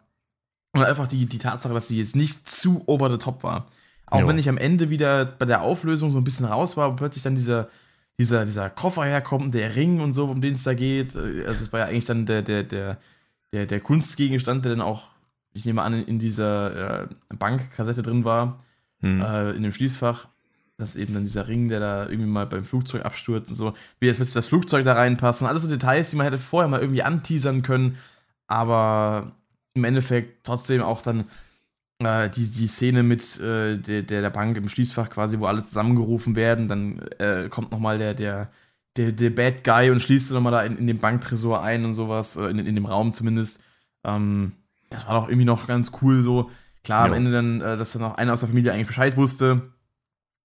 Und 0.72 0.85
einfach 0.85 1.07
die, 1.09 1.27
die 1.27 1.38
Tatsache, 1.38 1.75
dass 1.75 1.88
sie 1.88 1.99
jetzt 1.99 2.14
nicht 2.16 2.49
zu 2.49 2.85
over 2.87 3.11
the 3.11 3.18
top 3.18 3.42
war. 3.42 3.66
Auch 4.07 4.20
Jo. 4.20 4.29
wenn 4.29 4.38
ich 4.38 4.49
am 4.49 4.59
Ende 4.59 4.88
wieder 4.90 5.25
bei 5.25 5.46
der 5.46 5.62
Auflösung 5.62 6.11
so 6.11 6.18
ein 6.18 6.25
bisschen 6.25 6.46
raus 6.46 6.77
war, 6.77 6.92
wo 6.92 6.96
plötzlich 6.96 7.25
dann 7.25 7.35
dieser, 7.35 7.68
dieser, 8.20 8.44
dieser 8.44 8.70
Koffer 8.70 9.05
herkommt, 9.05 9.55
der 9.55 9.75
Ring 9.75 10.01
und 10.01 10.12
so, 10.12 10.27
um 10.27 10.40
den 10.40 10.55
es 10.55 10.62
da 10.62 10.75
geht. 10.75 11.16
äh, 11.16 11.44
Also 11.46 11.61
das 11.61 11.72
war 11.72 11.81
ja 11.81 11.87
eigentlich 11.87 12.05
dann 12.05 12.25
der, 12.27 12.42
der, 12.42 12.62
der, 12.62 12.99
der, 13.57 13.66
der 13.66 13.81
Kunstgegenstand, 13.81 14.64
der 14.64 14.73
dann 14.73 14.83
auch, 14.83 15.09
ich 15.55 15.64
nehme 15.64 15.83
an, 15.83 15.95
in 15.95 16.19
dieser 16.19 17.05
äh, 17.05 17.09
Bankkassette 17.35 18.03
drin 18.03 18.25
war, 18.25 18.59
Hm. 19.01 19.21
äh, 19.21 19.51
in 19.51 19.62
dem 19.62 19.73
Schließfach. 19.73 20.27
Das 20.79 20.90
ist 20.90 20.97
eben 20.97 21.14
dann 21.14 21.25
dieser 21.25 21.49
Ring, 21.49 21.69
der 21.69 21.81
da 21.81 22.07
irgendwie 22.09 22.29
mal 22.29 22.47
beim 22.47 22.64
Flugzeug 22.64 23.05
abstürzt 23.05 23.51
und 23.51 23.57
so. 23.57 23.75
Wie 24.01 24.07
jetzt 24.07 24.16
plötzlich 24.16 24.35
das 24.35 24.49
Flugzeug 24.49 24.85
da 24.85 24.95
reinpassen. 24.95 25.47
Alles 25.47 25.62
so 25.62 25.69
Details, 25.69 26.11
die 26.11 26.16
man 26.16 26.25
hätte 26.25 26.38
vorher 26.38 26.69
mal 26.69 26.81
irgendwie 26.81 27.03
anteasern 27.03 27.61
können. 27.62 27.97
Aber 28.47 29.33
im 29.75 29.85
Endeffekt 29.85 30.45
trotzdem 30.45 30.81
auch 30.83 31.03
dann 31.03 31.27
äh, 31.99 32.31
die, 32.31 32.51
die 32.51 32.66
Szene 32.66 33.03
mit 33.03 33.38
äh, 33.40 33.77
der, 33.77 34.03
der, 34.03 34.23
der 34.23 34.31
Bank 34.31 34.57
im 34.57 34.69
Schließfach 34.69 35.11
quasi, 35.11 35.38
wo 35.40 35.47
alle 35.47 35.62
zusammengerufen 35.62 36.37
werden. 36.37 36.69
Dann 36.69 37.01
äh, 37.19 37.49
kommt 37.51 37.71
nochmal 37.73 37.99
der, 37.99 38.14
der, 38.14 38.51
der, 38.96 39.12
der 39.12 39.30
Bad 39.30 39.64
Guy 39.64 39.90
und 39.90 40.00
schließt 40.00 40.30
nochmal 40.32 40.52
da 40.52 40.62
in, 40.62 40.78
in 40.78 40.87
den 40.87 40.98
Banktresor 40.98 41.62
ein 41.62 41.85
und 41.85 41.94
sowas. 41.94 42.37
Oder 42.37 42.50
in, 42.50 42.59
in 42.59 42.74
dem 42.74 42.87
Raum 42.87 43.12
zumindest. 43.12 43.62
Ähm, 44.04 44.52
das 44.90 45.06
war 45.06 45.20
doch 45.20 45.28
irgendwie 45.28 45.44
noch 45.46 45.66
ganz 45.66 45.92
cool 46.02 46.22
so. 46.22 46.50
Klar, 46.85 47.06
am 47.06 47.11
Jo. 47.11 47.16
Ende 47.16 47.30
dann, 47.30 47.61
äh, 47.61 47.76
dass 47.76 47.92
dann 47.92 48.02
noch 48.02 48.14
einer 48.14 48.32
aus 48.32 48.40
der 48.40 48.48
Familie 48.48 48.72
eigentlich 48.72 48.87
Bescheid 48.87 49.16
wusste 49.16 49.72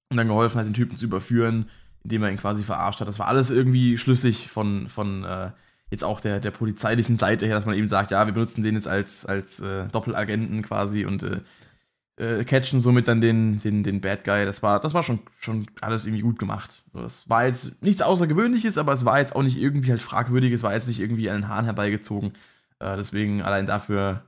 und 0.09 0.17
dann 0.17 0.27
geholfen 0.27 0.59
hat, 0.59 0.65
den 0.65 0.73
Typen 0.73 0.97
zu 0.97 1.05
überführen, 1.05 1.69
indem 2.03 2.23
er 2.23 2.31
ihn 2.31 2.37
quasi 2.37 2.63
verarscht 2.63 2.99
hat. 2.99 3.07
Das 3.07 3.19
war 3.19 3.27
alles 3.27 3.49
irgendwie 3.49 3.97
schlüssig 3.97 4.49
von, 4.49 4.89
von 4.89 5.23
äh, 5.23 5.51
jetzt 5.91 6.03
auch 6.03 6.19
der, 6.19 6.39
der 6.39 6.51
polizeilichen 6.51 7.17
Seite 7.17 7.45
her, 7.45 7.55
dass 7.55 7.65
man 7.65 7.75
eben 7.75 7.87
sagt, 7.87 8.11
ja, 8.11 8.25
wir 8.25 8.33
benutzen 8.33 8.63
den 8.63 8.75
jetzt 8.75 8.87
als, 8.87 9.25
als 9.25 9.59
äh, 9.59 9.87
Doppelagenten 9.89 10.63
quasi 10.63 11.05
und 11.05 11.23
äh, 11.23 11.41
äh, 12.17 12.43
catchen 12.43 12.81
somit 12.81 13.07
dann 13.07 13.21
den, 13.21 13.59
den, 13.59 13.83
den 13.83 14.01
Bad 14.01 14.23
Guy. 14.23 14.45
Das 14.45 14.63
war, 14.63 14.79
das 14.79 14.93
war 14.93 15.03
schon, 15.03 15.19
schon 15.37 15.67
alles 15.81 16.05
irgendwie 16.05 16.23
gut 16.23 16.39
gemacht. 16.39 16.83
Das 16.93 17.29
war 17.29 17.45
jetzt 17.45 17.81
nichts 17.83 18.01
Außergewöhnliches, 18.01 18.77
aber 18.77 18.93
es 18.93 19.05
war 19.05 19.19
jetzt 19.19 19.35
auch 19.35 19.43
nicht 19.43 19.57
irgendwie 19.57 19.91
halt 19.91 20.01
fragwürdig, 20.01 20.53
es 20.53 20.63
war 20.63 20.73
jetzt 20.73 20.87
nicht 20.87 20.99
irgendwie 20.99 21.25
den 21.25 21.47
Haaren 21.47 21.65
herbeigezogen. 21.65 22.33
Äh, 22.79 22.97
deswegen 22.97 23.41
allein 23.41 23.65
dafür 23.65 24.23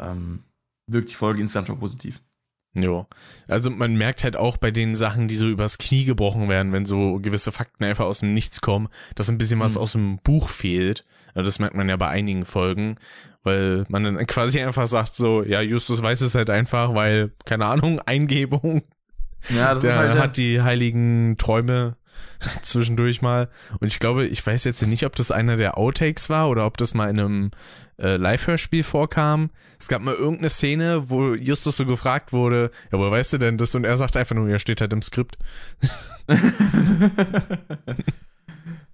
ähm, 0.00 0.44
wirkt 0.86 1.10
die 1.10 1.14
Folge 1.14 1.40
insgesamt 1.40 1.68
schon 1.68 1.78
positiv. 1.78 2.20
Jo. 2.76 3.06
Also 3.48 3.70
man 3.70 3.96
merkt 3.96 4.22
halt 4.24 4.36
auch 4.36 4.56
bei 4.56 4.70
den 4.70 4.94
Sachen, 4.96 5.28
die 5.28 5.36
so 5.36 5.48
übers 5.48 5.78
Knie 5.78 6.04
gebrochen 6.04 6.48
werden, 6.48 6.72
wenn 6.72 6.84
so 6.84 7.18
gewisse 7.20 7.52
Fakten 7.52 7.84
einfach 7.84 8.04
aus 8.04 8.20
dem 8.20 8.34
Nichts 8.34 8.60
kommen, 8.60 8.88
dass 9.14 9.28
ein 9.30 9.38
bisschen 9.38 9.60
was 9.60 9.74
Mhm. 9.76 9.80
aus 9.80 9.92
dem 9.92 10.18
Buch 10.18 10.48
fehlt. 10.48 11.04
Also 11.34 11.46
das 11.46 11.58
merkt 11.58 11.74
man 11.76 11.88
ja 11.88 11.96
bei 11.96 12.08
einigen 12.08 12.44
Folgen, 12.44 12.96
weil 13.42 13.84
man 13.88 14.04
dann 14.04 14.16
quasi 14.26 14.60
einfach 14.60 14.86
sagt 14.86 15.14
so, 15.14 15.42
ja, 15.42 15.60
Justus 15.60 16.02
weiß 16.02 16.20
es 16.22 16.34
halt 16.34 16.50
einfach, 16.50 16.94
weil, 16.94 17.32
keine 17.44 17.66
Ahnung, 17.66 18.00
Eingebung, 18.06 18.82
Ja, 19.54 19.72
das 19.74 19.82
der 19.82 19.90
ist 19.92 19.96
halt 19.96 20.14
der, 20.14 20.22
hat 20.22 20.36
die 20.36 20.60
heiligen 20.62 21.36
Träume 21.38 21.96
zwischendurch 22.62 23.22
mal. 23.22 23.48
Und 23.80 23.88
ich 23.88 23.98
glaube, 23.98 24.26
ich 24.26 24.46
weiß 24.46 24.64
jetzt 24.64 24.82
nicht, 24.82 25.04
ob 25.04 25.16
das 25.16 25.30
einer 25.30 25.56
der 25.56 25.78
Outtakes 25.78 26.28
war 26.30 26.48
oder 26.48 26.66
ob 26.66 26.76
das 26.76 26.94
mal 26.94 27.08
in 27.10 27.18
einem 27.18 27.50
äh, 27.98 28.16
Live-Hörspiel 28.16 28.82
vorkam. 28.82 29.50
Es 29.78 29.88
gab 29.88 30.02
mal 30.02 30.14
irgendeine 30.14 30.50
Szene, 30.50 31.10
wo 31.10 31.34
Justus 31.34 31.76
so 31.76 31.86
gefragt 31.86 32.32
wurde, 32.32 32.70
ja, 32.92 32.98
woher 32.98 33.10
weißt 33.10 33.34
du 33.34 33.38
denn 33.38 33.58
das? 33.58 33.74
Und 33.74 33.84
er 33.84 33.96
sagt 33.96 34.16
einfach 34.16 34.34
nur, 34.34 34.48
ja, 34.48 34.58
steht 34.58 34.80
halt 34.80 34.92
im 34.92 35.02
Skript. 35.02 35.36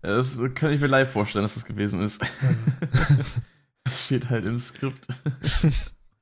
Das 0.03 0.37
kann 0.55 0.73
ich 0.73 0.81
mir 0.81 0.89
live 0.89 1.13
vorstellen, 1.13 1.45
dass 1.45 1.55
das 1.55 1.65
gewesen 1.65 2.01
ist. 2.01 2.21
das 3.85 4.05
steht 4.05 4.31
halt 4.31 4.47
im 4.47 4.59
Skript. 4.59 5.07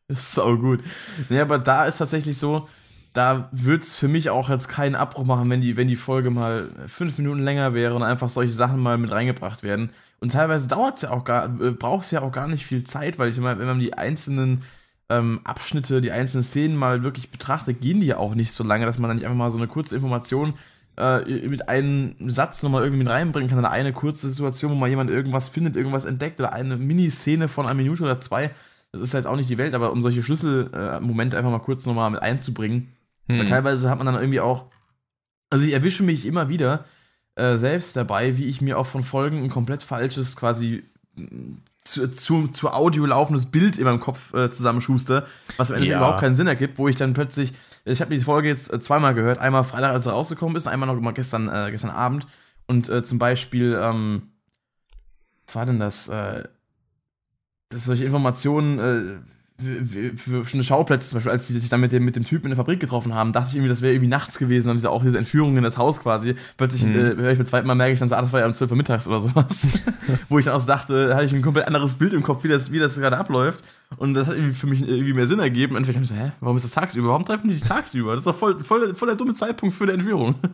das 0.06 0.20
ist 0.20 0.32
sau 0.32 0.56
gut. 0.58 0.84
Nee, 1.30 1.40
aber 1.40 1.58
da 1.58 1.86
ist 1.86 1.96
tatsächlich 1.96 2.36
so, 2.36 2.68
da 3.12 3.48
wird 3.52 3.82
es 3.82 3.98
für 3.98 4.08
mich 4.08 4.30
auch 4.30 4.48
jetzt 4.48 4.68
keinen 4.68 4.94
Abbruch 4.94 5.24
machen, 5.24 5.50
wenn 5.50 5.60
die, 5.60 5.76
wenn 5.76 5.88
die 5.88 5.96
Folge 5.96 6.30
mal 6.30 6.68
fünf 6.86 7.18
Minuten 7.18 7.40
länger 7.40 7.74
wäre 7.74 7.94
und 7.94 8.02
einfach 8.02 8.28
solche 8.28 8.52
Sachen 8.52 8.78
mal 8.78 8.98
mit 8.98 9.10
reingebracht 9.10 9.62
werden. 9.62 9.90
Und 10.20 10.32
teilweise 10.32 10.68
dauert 10.68 10.96
es 10.96 11.02
ja 11.02 11.10
auch 11.10 11.24
gar, 11.24 11.46
äh, 11.60 11.70
braucht 11.72 12.04
es 12.04 12.10
ja 12.12 12.22
auch 12.22 12.32
gar 12.32 12.46
nicht 12.46 12.66
viel 12.66 12.84
Zeit, 12.84 13.18
weil 13.18 13.28
ich 13.30 13.38
immer, 13.38 13.58
wenn 13.58 13.66
man 13.66 13.80
die 13.80 13.94
einzelnen 13.94 14.62
ähm, 15.08 15.40
Abschnitte, 15.44 16.00
die 16.00 16.12
einzelnen 16.12 16.44
Szenen 16.44 16.76
mal 16.76 17.02
wirklich 17.02 17.30
betrachtet, 17.30 17.80
gehen 17.80 18.00
die 18.00 18.06
ja 18.06 18.18
auch 18.18 18.34
nicht 18.34 18.52
so 18.52 18.62
lange, 18.62 18.86
dass 18.86 18.98
man 18.98 19.08
dann 19.08 19.16
nicht 19.16 19.26
einfach 19.26 19.38
mal 19.38 19.50
so 19.50 19.58
eine 19.58 19.66
kurze 19.66 19.96
Information 19.96 20.54
äh, 20.96 21.48
mit 21.48 21.68
einem 21.68 22.14
Satz 22.28 22.62
nochmal 22.62 22.82
irgendwie 22.82 23.02
mit 23.02 23.12
reinbringen 23.12 23.48
kann. 23.48 23.58
Oder 23.58 23.72
eine 23.72 23.92
kurze 23.92 24.30
Situation, 24.30 24.70
wo 24.70 24.76
mal 24.76 24.88
jemand 24.88 25.10
irgendwas 25.10 25.48
findet, 25.48 25.74
irgendwas 25.74 26.04
entdeckt 26.04 26.38
oder 26.38 26.52
eine 26.52 26.76
Miniszene 26.76 27.48
von 27.48 27.66
einer 27.66 27.74
Minute 27.74 28.04
oder 28.04 28.20
zwei. 28.20 28.50
Das 28.92 29.00
ist 29.00 29.14
halt 29.14 29.26
auch 29.26 29.36
nicht 29.36 29.50
die 29.50 29.58
Welt, 29.58 29.74
aber 29.74 29.92
um 29.92 30.02
solche 30.02 30.22
Schlüsselmomente 30.22 31.36
einfach 31.36 31.50
mal 31.50 31.58
kurz 31.58 31.86
nochmal 31.86 32.10
mit 32.10 32.22
einzubringen. 32.22 32.88
Weil 33.32 33.40
Hm. 33.40 33.46
teilweise 33.46 33.90
hat 33.90 33.98
man 33.98 34.06
dann 34.06 34.16
irgendwie 34.16 34.40
auch. 34.40 34.66
Also 35.50 35.64
ich 35.64 35.72
erwische 35.72 36.02
mich 36.02 36.26
immer 36.26 36.48
wieder 36.48 36.84
äh, 37.34 37.56
selbst 37.58 37.96
dabei, 37.96 38.36
wie 38.38 38.46
ich 38.48 38.60
mir 38.60 38.78
auch 38.78 38.86
von 38.86 39.02
Folgen 39.02 39.42
ein 39.42 39.50
komplett 39.50 39.82
falsches, 39.82 40.36
quasi 40.36 40.84
mh, 41.16 41.58
zu, 41.82 42.08
zu, 42.10 42.48
zu 42.48 42.70
Audio 42.70 43.06
laufendes 43.06 43.46
Bild 43.46 43.76
in 43.78 43.84
meinem 43.84 44.00
Kopf 44.00 44.34
äh, 44.34 44.50
zusammenschuster, 44.50 45.26
was 45.56 45.70
am 45.70 45.76
Ende 45.78 45.88
Ja. 45.88 45.96
überhaupt 45.96 46.20
keinen 46.20 46.34
Sinn 46.34 46.46
ergibt, 46.46 46.78
wo 46.78 46.88
ich 46.88 46.96
dann 46.96 47.14
plötzlich. 47.14 47.54
Ich 47.84 48.00
habe 48.02 48.14
die 48.14 48.22
Folge 48.22 48.48
jetzt 48.48 48.72
äh, 48.72 48.78
zweimal 48.78 49.14
gehört, 49.14 49.38
einmal 49.38 49.64
Freitag, 49.64 49.92
als 49.92 50.04
sie 50.04 50.10
rausgekommen 50.12 50.54
ist, 50.56 50.66
und 50.66 50.72
einmal 50.72 50.86
noch 50.86 51.00
mal 51.00 51.12
gestern, 51.12 51.48
äh, 51.48 51.70
gestern 51.70 51.90
Abend. 51.90 52.26
Und 52.66 52.88
äh, 52.90 53.02
zum 53.02 53.18
Beispiel, 53.18 53.76
ähm, 53.82 54.28
was 55.46 55.56
war 55.56 55.66
denn 55.66 55.80
das? 55.80 56.08
Äh, 56.08 56.44
dass 57.70 57.84
solche 57.86 58.04
Informationen 58.04 59.24
für, 60.16 60.44
eine 60.54 60.64
Schauplätze, 60.64 61.10
zum 61.10 61.16
Beispiel, 61.18 61.32
als 61.32 61.46
die 61.46 61.52
sich 61.58 61.68
dann 61.68 61.80
mit 61.80 61.92
dem, 61.92 62.04
mit 62.04 62.16
dem 62.16 62.24
Typen 62.24 62.46
in 62.46 62.50
der 62.50 62.56
Fabrik 62.56 62.80
getroffen 62.80 63.14
haben, 63.14 63.32
dachte 63.32 63.48
ich 63.50 63.54
irgendwie, 63.56 63.68
das 63.68 63.82
wäre 63.82 63.92
irgendwie 63.92 64.08
nachts 64.08 64.38
gewesen 64.38 64.70
und 64.70 64.76
diese, 64.76 64.90
auch 64.90 65.02
diese 65.02 65.18
Entführung 65.18 65.56
in 65.56 65.62
das 65.62 65.78
Haus 65.78 66.00
quasi. 66.00 66.34
Plötzlich 66.56 66.84
Mhm. 66.84 66.94
äh, 66.94 67.16
höre 67.16 67.30
ich 67.32 67.38
beim 67.38 67.46
zweiten 67.46 67.66
Mal, 67.66 67.74
merke 67.74 67.92
ich 67.92 67.98
dann 67.98 68.08
so, 68.08 68.14
ah, 68.14 68.20
das 68.22 68.32
war 68.32 68.40
ja 68.40 68.46
um 68.46 68.54
12 68.54 68.70
Uhr 68.70 68.76
mittags 68.76 69.06
oder 69.08 69.20
sowas. 69.20 69.68
Wo 70.28 70.38
ich 70.38 70.44
dann 70.44 70.54
auch 70.54 70.60
so 70.60 70.66
dachte, 70.66 71.08
da 71.08 71.14
hatte 71.14 71.24
ich 71.26 71.32
ein 71.34 71.42
komplett 71.42 71.66
anderes 71.66 71.94
Bild 71.94 72.12
im 72.14 72.22
Kopf, 72.22 72.44
wie 72.44 72.48
das, 72.48 72.70
wie 72.72 72.78
das 72.78 72.96
gerade 72.96 73.18
abläuft. 73.18 73.64
Und 73.96 74.14
das 74.14 74.28
hat 74.28 74.34
irgendwie 74.36 74.54
für 74.54 74.66
mich 74.66 74.86
irgendwie 74.86 75.12
mehr 75.12 75.26
Sinn 75.26 75.40
ergeben. 75.40 75.76
Und 75.76 75.84
vielleicht 75.84 75.96
habe 75.96 76.04
ich 76.04 76.10
so, 76.10 76.14
hä, 76.14 76.32
warum 76.40 76.56
ist 76.56 76.64
das 76.64 76.70
tagsüber? 76.72 77.08
Warum 77.08 77.24
treffen 77.24 77.48
die 77.48 77.54
sich 77.54 77.64
tagsüber? 77.64 78.12
Das 78.12 78.20
ist 78.20 78.26
doch 78.26 78.34
voll, 78.36 78.60
voll, 78.60 78.94
voll 78.94 79.08
der 79.08 79.16
dumme 79.16 79.34
Zeitpunkt 79.34 79.74
für 79.74 79.84
eine 79.84 79.94
Entführung. 79.94 80.36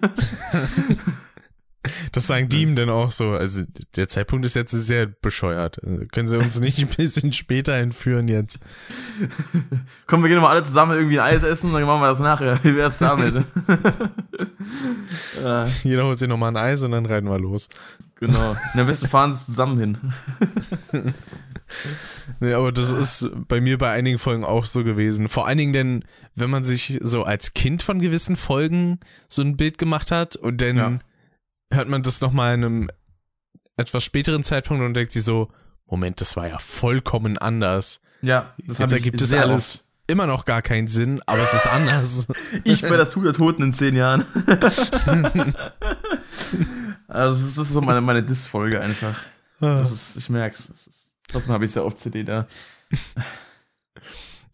Das 2.12 2.26
sagen 2.26 2.48
die 2.48 2.62
ihm 2.62 2.76
dann 2.76 2.88
auch 2.90 3.10
so. 3.10 3.30
Also 3.32 3.62
der 3.96 4.08
Zeitpunkt 4.08 4.46
ist 4.46 4.54
jetzt 4.56 4.70
sehr 4.72 5.06
bescheuert. 5.06 5.80
Können 6.12 6.28
sie 6.28 6.38
uns 6.38 6.58
nicht 6.60 6.78
ein 6.78 6.88
bisschen 6.88 7.32
später 7.32 7.74
entführen 7.74 8.28
jetzt? 8.28 8.58
Komm, 10.06 10.22
wir 10.22 10.28
gehen 10.28 10.40
mal 10.40 10.50
alle 10.50 10.64
zusammen 10.64 10.96
irgendwie 10.96 11.18
ein 11.20 11.34
Eis 11.34 11.42
essen, 11.42 11.72
dann 11.72 11.82
machen 11.84 12.00
wir 12.00 12.08
das 12.08 12.20
nachher. 12.20 12.62
Wie 12.64 12.74
wär's 12.76 12.98
damit? 12.98 13.44
Jeder 15.84 16.04
holt 16.04 16.18
sich 16.18 16.28
nochmal 16.28 16.50
ein 16.52 16.56
Eis 16.56 16.82
und 16.82 16.92
dann 16.92 17.06
reiten 17.06 17.28
wir 17.28 17.38
los. 17.38 17.68
genau. 18.16 18.56
Und 18.74 18.80
am 18.80 18.86
besten 18.86 19.08
fahren 19.08 19.32
sie 19.32 19.44
zusammen 19.46 19.78
hin. 19.78 19.98
Nee, 22.40 22.52
aber 22.52 22.70
das 22.72 22.90
ist 22.90 23.28
bei 23.48 23.60
mir 23.60 23.76
bei 23.78 23.90
einigen 23.90 24.18
Folgen 24.18 24.44
auch 24.44 24.66
so 24.66 24.84
gewesen. 24.84 25.28
Vor 25.28 25.46
allen 25.46 25.58
Dingen 25.58 25.72
denn, 25.72 26.04
wenn 26.34 26.50
man 26.50 26.64
sich 26.64 26.98
so 27.02 27.24
als 27.24 27.54
Kind 27.54 27.82
von 27.82 28.00
gewissen 28.00 28.36
Folgen 28.36 29.00
so 29.28 29.42
ein 29.42 29.56
Bild 29.56 29.78
gemacht 29.78 30.10
hat 30.10 30.36
und 30.36 30.60
dann 30.60 30.76
Ja. 30.76 30.98
Hört 31.70 31.88
man 31.88 32.02
das 32.02 32.20
nochmal 32.20 32.54
in 32.54 32.64
einem 32.64 32.90
etwas 33.76 34.04
späteren 34.04 34.42
Zeitpunkt 34.42 34.82
und 34.82 34.94
denkt 34.94 35.12
sich 35.12 35.24
so, 35.24 35.50
Moment, 35.86 36.20
das 36.20 36.36
war 36.36 36.48
ja 36.48 36.58
vollkommen 36.58 37.38
anders. 37.38 38.00
Ja, 38.22 38.54
das 38.66 38.78
Jetzt 38.78 38.92
ergibt 38.92 39.20
es 39.20 39.32
alles 39.32 39.84
immer 40.06 40.26
noch 40.26 40.44
gar 40.44 40.62
keinen 40.62 40.88
Sinn, 40.88 41.20
aber 41.26 41.42
es 41.42 41.52
ist 41.52 41.66
anders. 41.66 42.28
oft. 42.28 42.38
Ich 42.64 42.82
bei 42.82 42.96
das 42.96 43.10
Tuch 43.10 43.24
der 43.24 43.32
Toten 43.32 43.62
in 43.62 43.72
zehn 43.72 43.96
Jahren. 43.96 44.24
also, 47.08 47.44
das 47.44 47.58
ist 47.58 47.70
so 47.70 47.80
meine, 47.80 48.00
meine 48.00 48.22
Diss-Folge 48.22 48.80
einfach. 48.80 49.20
Das 49.60 49.90
ist, 49.90 50.16
ich 50.16 50.28
merk's. 50.28 50.68
Das 50.68 50.86
ist, 50.86 51.10
trotzdem 51.28 51.52
habe 51.52 51.64
ich 51.64 51.70
es 51.70 51.74
ja 51.74 51.82
auf 51.82 51.96
CD 51.96 52.24
da. 52.24 52.46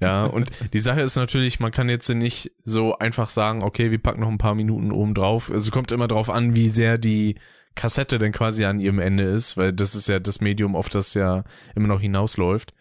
Ja, 0.03 0.25
und 0.25 0.51
die 0.73 0.79
Sache 0.79 1.01
ist 1.01 1.17
natürlich, 1.17 1.61
man 1.61 1.71
kann 1.71 1.89
jetzt 1.89 2.09
nicht 2.09 2.53
so 2.65 2.99
einfach 2.99 3.29
sagen, 3.29 3.63
okay, 3.63 3.91
wir 3.91 4.03
packen 4.03 4.21
noch 4.21 4.29
ein 4.29 4.39
paar 4.39 4.55
Minuten 4.55 4.93
oben 4.93 5.15
drauf. 5.15 5.51
Also 5.51 5.69
es 5.69 5.71
kommt 5.71 5.93
immer 5.93 6.09
drauf 6.09 6.29
an, 6.29 6.55
wie 6.57 6.69
sehr 6.69 6.99
die 6.99 7.37
Kassette 7.75 8.19
denn 8.19 8.33
quasi 8.33 8.65
an 8.65 8.81
ihrem 8.81 8.99
Ende 8.99 9.25
ist, 9.25 9.57
weil 9.57 9.73
das 9.73 9.95
ist 9.95 10.09
ja 10.09 10.19
das 10.19 10.41
Medium, 10.41 10.77
auf 10.77 10.89
das 10.89 11.15
ja 11.15 11.45
immer 11.75 11.89
noch 11.89 12.01
hinausläuft. 12.01 12.75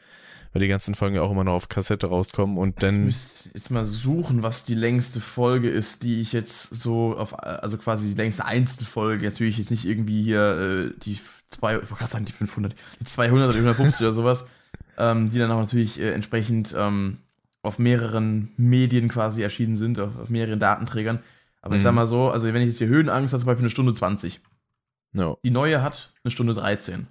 Weil 0.53 0.61
die 0.61 0.67
ganzen 0.67 0.95
Folgen 0.95 1.15
ja 1.15 1.21
auch 1.21 1.31
immer 1.31 1.45
noch 1.45 1.53
auf 1.53 1.69
Kassette 1.69 2.07
rauskommen 2.07 2.57
und 2.57 2.71
Ich 2.71 2.75
dann, 2.81 3.05
müsste 3.05 3.51
jetzt 3.53 3.69
mal 3.69 3.85
suchen, 3.85 4.43
was 4.43 4.65
die 4.65 4.75
längste 4.75 5.21
Folge 5.21 5.69
ist, 5.69 6.03
die 6.03 6.19
ich 6.19 6.33
jetzt 6.33 6.75
so 6.75 7.15
auf, 7.15 7.41
also 7.41 7.77
quasi 7.77 8.09
die 8.09 8.15
längste 8.15 8.43
Einzelfolge, 8.43 9.23
jetzt 9.23 9.39
will 9.39 9.47
ich 9.47 9.57
jetzt 9.57 9.71
nicht 9.71 9.85
irgendwie 9.85 10.21
hier 10.23 10.91
äh, 10.91 10.99
die 10.99 11.17
zwei, 11.47 11.75
ich 11.75 11.77
wollte 11.77 11.95
gerade 11.95 12.11
sagen 12.11 12.25
die 12.25 12.33
500, 12.33 12.75
die 12.99 13.05
200 13.05 13.45
oder 13.45 13.53
die 13.53 13.59
150 13.59 14.01
oder 14.01 14.11
sowas, 14.11 14.45
ähm, 14.97 15.29
die 15.29 15.39
dann 15.39 15.51
auch 15.51 15.59
natürlich 15.59 15.99
äh, 15.99 16.11
entsprechend 16.11 16.75
ähm, 16.77 17.17
auf 17.61 17.79
mehreren 17.79 18.51
Medien 18.57 19.07
quasi 19.07 19.41
erschienen 19.43 19.77
sind, 19.77 19.99
auf, 19.99 20.17
auf 20.17 20.29
mehreren 20.29 20.59
Datenträgern. 20.59 21.19
Aber 21.61 21.75
ich 21.75 21.83
sag 21.83 21.93
mal 21.93 22.07
so, 22.07 22.31
also 22.31 22.51
wenn 22.51 22.61
ich 22.63 22.69
jetzt 22.69 22.79
hier 22.79 22.87
Höhenangst 22.87 23.33
habe, 23.33 23.41
zum 23.41 23.45
Beispiel 23.47 23.63
eine 23.63 23.69
Stunde 23.69 23.93
20. 23.93 24.41
No. 25.13 25.37
Die 25.43 25.51
neue 25.51 25.83
hat 25.83 26.11
eine 26.23 26.31
Stunde 26.31 26.53
13. 26.55 27.05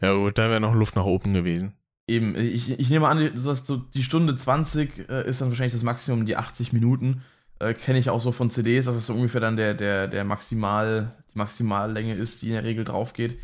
Ja 0.00 0.14
gut, 0.14 0.38
da 0.38 0.48
wäre 0.48 0.60
noch 0.60 0.74
Luft 0.74 0.96
nach 0.96 1.04
oben 1.04 1.34
gewesen. 1.34 1.74
Eben, 2.08 2.36
ich, 2.36 2.70
ich 2.70 2.88
nehme 2.88 3.08
an, 3.08 3.18
die, 3.18 3.32
so, 3.34 3.52
die 3.76 4.02
Stunde 4.02 4.36
20 4.36 5.10
äh, 5.10 5.28
ist 5.28 5.40
dann 5.40 5.48
wahrscheinlich 5.48 5.74
das 5.74 5.82
Maximum, 5.82 6.24
die 6.24 6.36
80 6.36 6.72
Minuten. 6.72 7.22
Äh, 7.58 7.74
Kenne 7.74 7.98
ich 7.98 8.08
auch 8.08 8.20
so 8.20 8.32
von 8.32 8.48
CDs, 8.48 8.86
dass 8.86 8.94
das 8.94 9.06
so 9.06 9.14
ungefähr 9.14 9.40
dann 9.40 9.56
der, 9.56 9.74
der, 9.74 10.06
der 10.08 10.24
Maximal, 10.24 11.10
die 11.34 11.38
Maximallänge 11.38 12.14
ist, 12.14 12.40
die 12.42 12.46
in 12.48 12.52
der 12.54 12.64
Regel 12.64 12.84
drauf 12.84 13.12
geht. 13.12 13.38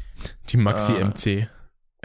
Die 0.49 0.57
Maxi 0.57 0.93
Äh, 0.93 1.05
MC. 1.05 1.49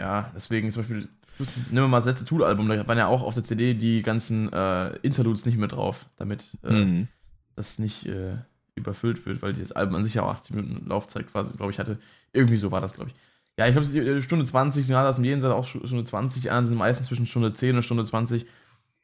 Ja, 0.00 0.30
deswegen 0.34 0.70
zum 0.70 0.82
Beispiel, 0.82 1.08
nehmen 1.38 1.84
wir 1.84 1.88
mal 1.88 1.98
das 1.98 2.06
letzte 2.06 2.24
Tool-Album, 2.24 2.68
da 2.68 2.86
waren 2.88 2.98
ja 2.98 3.06
auch 3.06 3.22
auf 3.22 3.34
der 3.34 3.44
CD 3.44 3.74
die 3.74 4.02
ganzen 4.02 4.52
äh, 4.52 4.96
Interludes 4.98 5.46
nicht 5.46 5.58
mehr 5.58 5.68
drauf, 5.68 6.06
damit 6.16 6.56
äh, 6.64 6.72
Mhm. 6.84 7.08
das 7.56 7.78
nicht 7.78 8.06
äh, 8.06 8.36
überfüllt 8.74 9.24
wird, 9.26 9.42
weil 9.42 9.52
dieses 9.52 9.72
Album 9.72 9.96
an 9.96 10.04
sich 10.04 10.14
ja 10.14 10.22
auch 10.22 10.30
80 10.30 10.54
Minuten 10.56 10.86
Laufzeit 10.88 11.26
quasi, 11.30 11.56
glaube 11.56 11.72
ich, 11.72 11.78
hatte. 11.78 11.98
Irgendwie 12.32 12.56
so 12.56 12.70
war 12.70 12.80
das, 12.80 12.94
glaube 12.94 13.10
ich. 13.10 13.16
Ja, 13.58 13.66
ich 13.66 13.72
glaube, 13.74 13.88
die 13.88 14.22
Stunde 14.22 14.44
20, 14.44 14.86
Signal 14.86 15.06
aus 15.06 15.16
dem 15.16 15.24
Jenseits 15.24 15.52
auch 15.52 15.64
Stunde 15.66 16.04
20, 16.04 16.42
die 16.42 16.50
anderen 16.50 16.66
sind 16.68 16.78
meistens 16.78 17.08
zwischen 17.08 17.26
Stunde 17.26 17.52
10 17.52 17.74
und 17.76 17.82
Stunde 17.82 18.04
20. 18.04 18.46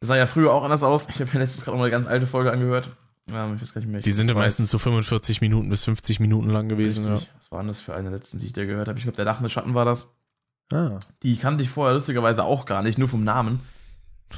Das 0.01 0.09
sah 0.09 0.17
ja 0.17 0.27
früher 0.27 0.53
auch 0.53 0.63
anders 0.63 0.83
aus. 0.85 1.09
Ich 1.09 1.21
habe 1.21 1.31
mir 1.33 1.41
letztens 1.41 1.65
gerade 1.65 1.77
noch 1.77 1.81
mal 1.81 1.87
eine 1.87 1.91
ganz 1.91 2.07
alte 2.07 2.27
Folge 2.27 2.53
angehört. 2.53 2.89
Ja, 3.31 3.53
ich 3.53 3.61
weiß 3.61 3.73
gar 3.75 3.81
nicht 3.81 3.91
mehr. 3.91 4.01
Die 4.03 4.13
sind 4.13 4.29
ja 4.29 4.35
das 4.35 4.41
meistens 4.43 4.71
so 4.71 4.79
45 4.79 5.41
Minuten 5.41 5.71
bis 5.71 5.85
50 5.87 6.21
Minuten 6.21 6.51
lang 6.51 6.69
gewesen. 6.69 7.05
richtig. 7.05 7.31
Was 7.39 7.51
war 7.51 7.61
denn 7.61 7.69
das 7.69 7.81
für 7.81 7.95
eine 7.97 8.11
letzten, 8.11 8.39
die 8.39 8.47
ich 8.47 8.53
da 8.53 8.65
gehört 8.65 8.87
habe? 8.87 8.99
Ich 8.99 9.05
glaube, 9.05 9.17
der 9.17 9.25
lachende 9.25 9.49
Schatten 9.49 9.75
war 9.75 9.85
das. 9.87 10.15
Ah. 10.73 10.99
Die 11.23 11.37
kannte 11.37 11.63
ich 11.63 11.71
vorher 11.71 11.95
lustigerweise 11.95 12.45
auch 12.45 12.67
gar 12.67 12.83
nicht, 12.83 12.99
nur 12.99 13.09
vom 13.09 13.25
Namen. 13.25 13.61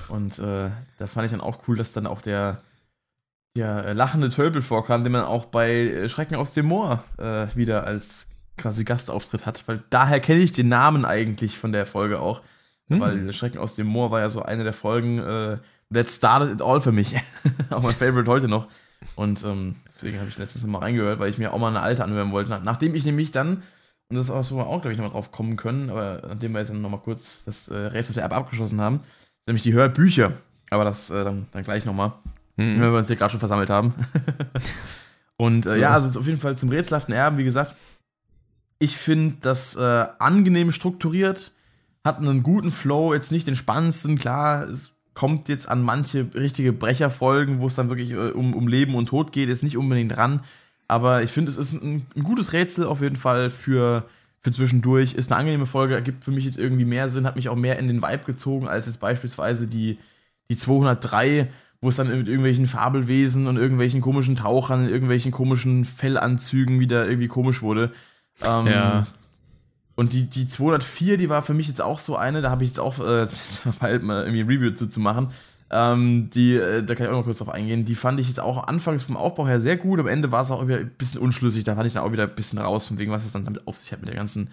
Und 0.09 0.39
äh, 0.39 0.71
da 0.99 1.07
fand 1.07 1.27
ich 1.27 1.31
dann 1.31 1.41
auch 1.41 1.69
cool, 1.69 1.77
dass 1.77 1.93
dann 1.93 2.07
auch 2.07 2.21
der, 2.21 2.59
der 3.57 3.87
äh, 3.87 3.93
lachende 3.93 4.29
Tölpel 4.29 4.63
vorkam, 4.63 5.05
den 5.05 5.13
man 5.13 5.25
auch 5.25 5.47
bei 5.47 5.71
äh, 5.71 6.09
Schrecken 6.09 6.37
aus 6.37 6.53
dem 6.53 6.67
Moor 6.67 7.05
äh, 7.19 7.47
wieder 7.55 7.85
als 7.85 8.29
quasi 8.57 8.85
Gastauftritt 8.85 9.47
hat. 9.47 9.67
Weil 9.67 9.83
daher 9.91 10.21
kenne 10.21 10.41
ich 10.41 10.53
den 10.53 10.69
Namen 10.69 11.05
eigentlich 11.05 11.59
von 11.59 11.73
der 11.73 11.87
Folge 11.87 12.21
auch. 12.21 12.43
Hm. 12.89 13.01
Weil 13.01 13.33
Schrecken 13.33 13.59
aus 13.59 13.75
dem 13.75 13.87
Moor 13.87 14.11
war 14.11 14.21
ja 14.21 14.29
so 14.29 14.43
eine 14.43 14.65
der 14.65 14.73
Folgen, 14.73 15.19
äh, 15.19 15.59
that 15.93 16.09
started 16.09 16.53
it 16.53 16.63
all 16.63 16.81
für 16.81 16.93
mich. 16.93 17.17
auch 17.71 17.83
mein 17.83 17.95
Favorite 17.95 18.31
heute 18.31 18.49
noch. 18.49 18.69
Und 19.15 19.45
ähm, 19.45 19.77
deswegen 19.87 20.19
habe 20.19 20.29
ich 20.29 20.39
letztens 20.39 20.65
mal 20.67 20.79
reingehört, 20.79 21.19
weil 21.19 21.31
ich 21.31 21.39
mir 21.39 21.53
auch 21.53 21.59
mal 21.59 21.69
eine 21.69 21.81
alte 21.81 22.05
anhören 22.05 22.33
wollte. 22.33 22.61
Nachdem 22.65 22.95
ich 22.95 23.05
nämlich 23.05 23.31
dann, 23.31 23.63
und 24.09 24.17
das 24.17 24.27
ist 24.27 24.31
auch 24.31 24.43
so, 24.45 24.55
wo 24.55 24.59
wir 24.61 24.67
auch, 24.67 24.81
glaube 24.81 24.93
ich, 24.93 24.99
nochmal 24.99 25.13
drauf 25.13 25.33
kommen 25.33 25.57
können, 25.57 25.91
aber 25.91 26.23
nachdem 26.29 26.53
wir 26.53 26.61
jetzt 26.61 26.69
dann 26.71 26.81
nochmal 26.81 27.01
kurz 27.01 27.43
das 27.45 27.69
äh, 27.69 27.77
Rätsel 27.77 28.11
auf 28.13 28.15
der 28.17 28.25
App 28.25 28.33
abgeschlossen 28.33 28.81
haben, 28.81 28.99
sind 28.99 29.49
nämlich 29.49 29.63
die 29.63 29.73
Hörbücher. 29.73 30.33
Aber 30.71 30.85
das 30.85 31.11
äh, 31.11 31.25
dann, 31.25 31.47
dann 31.53 31.65
gleich 31.65 31.85
nochmal, 31.87 32.13
Mhm. 32.59 32.81
wenn 32.81 32.91
wir 32.93 32.99
uns 32.99 33.07
hier 33.09 33.17
gerade 33.17 33.31
schon 33.33 33.41
versammelt 33.41 33.69
haben. 33.69 33.93
und 35.37 35.67
äh, 35.67 35.71
So. 35.75 35.81
ja, 35.81 35.93
also 35.93 36.19
auf 36.19 36.27
jeden 36.27 36.41
Fall 36.41 36.57
zum 36.57 36.71
rätselhaften 36.71 37.13
Erben, 37.15 37.37
wie 37.37 37.45
gesagt, 37.45 37.75
ich 38.79 38.97
finde 38.97 39.37
das 39.41 39.77
äh, 39.77 40.07
angenehm 40.19 40.73
strukturiert, 40.73 41.53
hat 42.05 42.19
einen 42.19 42.43
guten 42.43 42.71
Flow, 42.71 43.15
jetzt 43.15 43.33
nicht 43.33 43.47
den 43.47 43.57
spannendsten, 43.57 44.17
klar, 44.19 44.69
es 44.69 44.93
kommt 45.15 45.49
jetzt 45.49 45.69
an 45.69 45.83
manche 45.83 46.29
richtige 46.35 46.73
Brecherfolgen, 46.73 47.61
wo 47.61 47.67
es 47.67 47.75
dann 47.75 47.89
wirklich 47.89 48.11
äh, 48.11 48.31
um, 48.31 48.55
um 48.55 48.69
Leben 48.69 48.95
und 48.95 49.07
Tod 49.09 49.33
geht, 49.33 49.49
ist 49.49 49.63
nicht 49.63 49.77
unbedingt 49.77 50.15
dran, 50.15 50.41
aber 50.89 51.23
ich 51.23 51.31
finde, 51.31 51.51
es 51.51 51.57
ist 51.57 51.73
ein, 51.73 52.07
ein 52.15 52.23
gutes 52.23 52.53
Rätsel 52.53 52.87
auf 52.87 53.01
jeden 53.01 53.17
Fall 53.17 53.51
für, 53.51 54.05
für 54.41 54.53
zwischendurch, 54.53 55.15
ist 55.15 55.33
eine 55.33 55.41
angenehme 55.41 55.67
Folge, 55.67 55.95
ergibt 55.95 56.25
für 56.25 56.31
mich 56.31 56.45
jetzt 56.45 56.59
irgendwie 56.59 56.85
mehr 56.85 57.09
Sinn, 57.09 57.27
hat 57.27 57.37
mich 57.37 57.49
auch 57.49 57.57
mehr 57.57 57.79
in 57.79 57.89
den 57.89 58.03
Vibe 58.03 58.25
gezogen, 58.25 58.69
als 58.69 58.87
jetzt 58.87 59.01
beispielsweise 59.01 59.67
die, 59.67 59.99
die 60.49 60.57
203, 60.57 61.51
wo 61.81 61.89
es 61.89 61.97
dann 61.97 62.09
mit 62.09 62.29
irgendwelchen 62.29 62.67
Fabelwesen 62.67 63.47
und 63.49 63.57
irgendwelchen 63.57 64.01
komischen 64.01 64.37
Tauchern, 64.37 64.85
in 64.85 64.91
irgendwelchen 64.91 65.33
komischen 65.33 65.85
Fellanzügen 65.85 66.81
wieder 66.81 67.07
irgendwie 67.07 67.29
komisch 67.29 67.63
wurde. 67.63 67.93
Ähm, 68.43 68.67
Ja. 68.67 69.07
Und 69.97 70.13
die, 70.13 70.29
die 70.29 70.47
204, 70.47 71.17
die 71.17 71.31
war 71.31 71.41
für 71.41 71.55
mich 71.55 71.69
jetzt 71.69 71.81
auch 71.81 71.99
so 71.99 72.17
eine, 72.17 72.43
da 72.43 72.51
habe 72.51 72.63
ich 72.63 72.71
jetzt 72.71 72.81
auch 72.81 72.99
äh, 73.01 73.27
bald 73.81 74.03
mal 74.03 74.25
irgendwie 74.25 74.41
ein 74.43 74.47
Review 74.47 74.71
zu, 74.73 74.89
zu 74.89 75.01
machen. 75.01 75.31
Ähm, 75.69 76.31
die, 76.31 76.55
äh, 76.55 76.85
da 76.85 76.95
kann 76.95 77.07
ich 77.07 77.13
auch 77.13 77.17
noch 77.17 77.25
kurz 77.25 77.39
drauf 77.39 77.49
eingehen. 77.49 77.85
Die 77.85 77.97
fand 77.97 78.21
ich 78.21 78.29
jetzt 78.29 78.39
auch 78.41 78.69
anfangs 78.69 79.03
vom 79.03 79.17
Aufbau 79.17 79.47
her 79.47 79.61
sehr 79.61 79.77
gut. 79.77 79.99
Am 79.99 80.07
Ende 80.07 80.31
war 80.31 80.43
es 80.43 80.51
auch 80.51 80.67
wieder 80.67 80.79
ein 80.79 80.91
bisschen 80.91 81.21
unschlüssig. 81.21 81.65
Da 81.65 81.75
fand 81.75 81.87
ich 81.87 81.95
dann 81.95 82.05
auch 82.05 82.13
wieder 82.13 82.25
ein 82.25 82.35
bisschen 82.35 82.59
raus, 82.59 82.87
von 82.87 82.99
wegen, 82.99 83.13
was 83.13 83.25
es 83.25 83.33
dann 83.33 83.45
damit 83.45 83.67
auf 83.67 83.77
sich 83.77 83.93
hat 83.93 84.01
mit 84.01 84.09
der 84.09 84.17
ganzen 84.17 84.51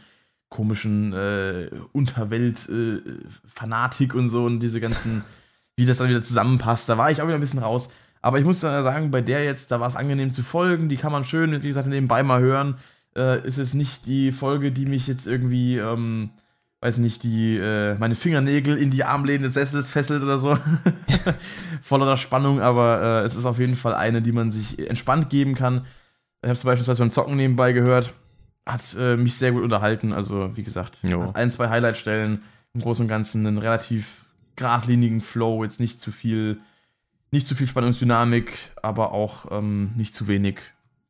komischen 0.49 1.13
äh, 1.13 1.69
Unterwelt-Fanatik 1.93 4.15
und 4.15 4.30
so 4.30 4.45
und 4.45 4.60
diese 4.60 4.80
ganzen, 4.80 5.23
wie 5.76 5.86
das 5.86 5.97
dann 5.97 6.10
wieder 6.10 6.23
zusammenpasst. 6.23 6.89
Da 6.89 6.97
war 6.97 7.12
ich 7.12 7.21
auch 7.21 7.26
wieder 7.26 7.38
ein 7.38 7.41
bisschen 7.41 7.60
raus. 7.60 7.89
Aber 8.21 8.39
ich 8.39 8.45
muss 8.45 8.62
da 8.62 8.84
sagen, 8.84 9.12
bei 9.12 9.21
der 9.21 9.43
jetzt, 9.43 9.71
da 9.71 9.80
war 9.80 9.88
es 9.88 9.95
angenehm 9.95 10.34
zu 10.34 10.43
folgen. 10.43 10.89
Die 10.89 10.97
kann 10.97 11.12
man 11.12 11.23
schön, 11.23 11.62
wie 11.62 11.67
gesagt, 11.67 11.88
nebenbei 11.88 12.23
mal 12.23 12.39
hören. 12.39 12.78
Äh, 13.15 13.45
ist 13.45 13.60
es 13.60 13.73
nicht 13.73 14.06
die 14.08 14.32
Folge, 14.32 14.71
die 14.71 14.86
mich 14.86 15.08
jetzt 15.08 15.28
irgendwie, 15.28 15.78
ähm, 15.78 16.32
weiß 16.84 16.98
nicht, 16.98 17.24
die, 17.24 17.56
äh, 17.56 17.96
meine 17.98 18.15
Fingernägel 18.15 18.78
in 18.78 18.91
die 18.91 19.06
Armlehne 19.06 19.46
des 19.46 19.54
Sessels 19.54 19.89
fesselt 19.89 20.22
oder 20.22 20.38
so. 20.38 20.58
Voller 21.82 22.17
Spannung, 22.17 22.60
aber 22.60 23.22
äh, 23.22 23.26
es 23.26 23.36
ist 23.36 23.46
auf 23.46 23.58
jeden 23.58 23.78
Fall 23.78 23.96
eine, 23.96 24.22
die 24.22 24.34
man 24.34 24.52
sich 24.52 24.78
entspannt 24.78 25.30
geben 25.30 25.56
kann. 25.56 25.86
Ich 26.41 26.48
habe 26.48 26.52
es 26.52 26.63
beispielsweise 26.65 27.02
beim 27.02 27.12
Zocken 27.12 27.38
nebenbei 27.38 27.72
gehört. 27.72 28.13
Hat 28.65 28.98
äh, 29.00 29.15
mich 29.15 29.36
sehr 29.36 29.54
gut 29.54 29.63
unterhalten. 29.63 30.12
Also, 30.12 30.58
wie 30.58 30.63
gesagt, 30.63 31.00
ein, 31.34 31.52
zwei 31.52 31.69
Highlightstellen. 31.69 32.41
Im 32.74 32.82
Großen 32.82 33.04
und 33.04 33.10
Ganzen 33.10 33.48
einen 33.48 33.60
relativ 33.60 34.26
geradlinigen 34.58 35.22
Flow, 35.22 35.63
jetzt 35.63 35.80
nicht 35.80 36.02
zu 36.02 36.12
viel, 36.12 36.60
nicht 37.32 37.48
zu 37.48 37.56
viel 37.56 37.67
Spannungsdynamik, 37.67 38.72
aber 38.82 39.13
auch 39.13 39.52
ähm, 39.52 39.91
nicht 39.96 40.15
zu 40.15 40.28
wenig. 40.28 40.60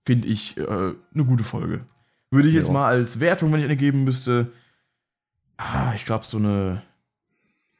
Finde 0.05 0.27
ich 0.27 0.55
äh, 0.57 0.63
eine 0.67 1.25
gute 1.25 1.43
Folge. 1.43 1.81
Würde 2.29 2.49
ich 2.49 2.53
jetzt 2.53 2.67
Jo. 2.67 2.73
mal 2.73 2.87
als 2.87 3.19
Wertung, 3.19 3.51
wenn 3.51 3.59
ich 3.59 3.65
eine 3.65 3.77
geben 3.77 4.03
müsste, 4.03 4.51
ah, 5.57 5.93
ich 5.95 6.05
glaube 6.05 6.25
so 6.25 6.37
eine 6.37 6.83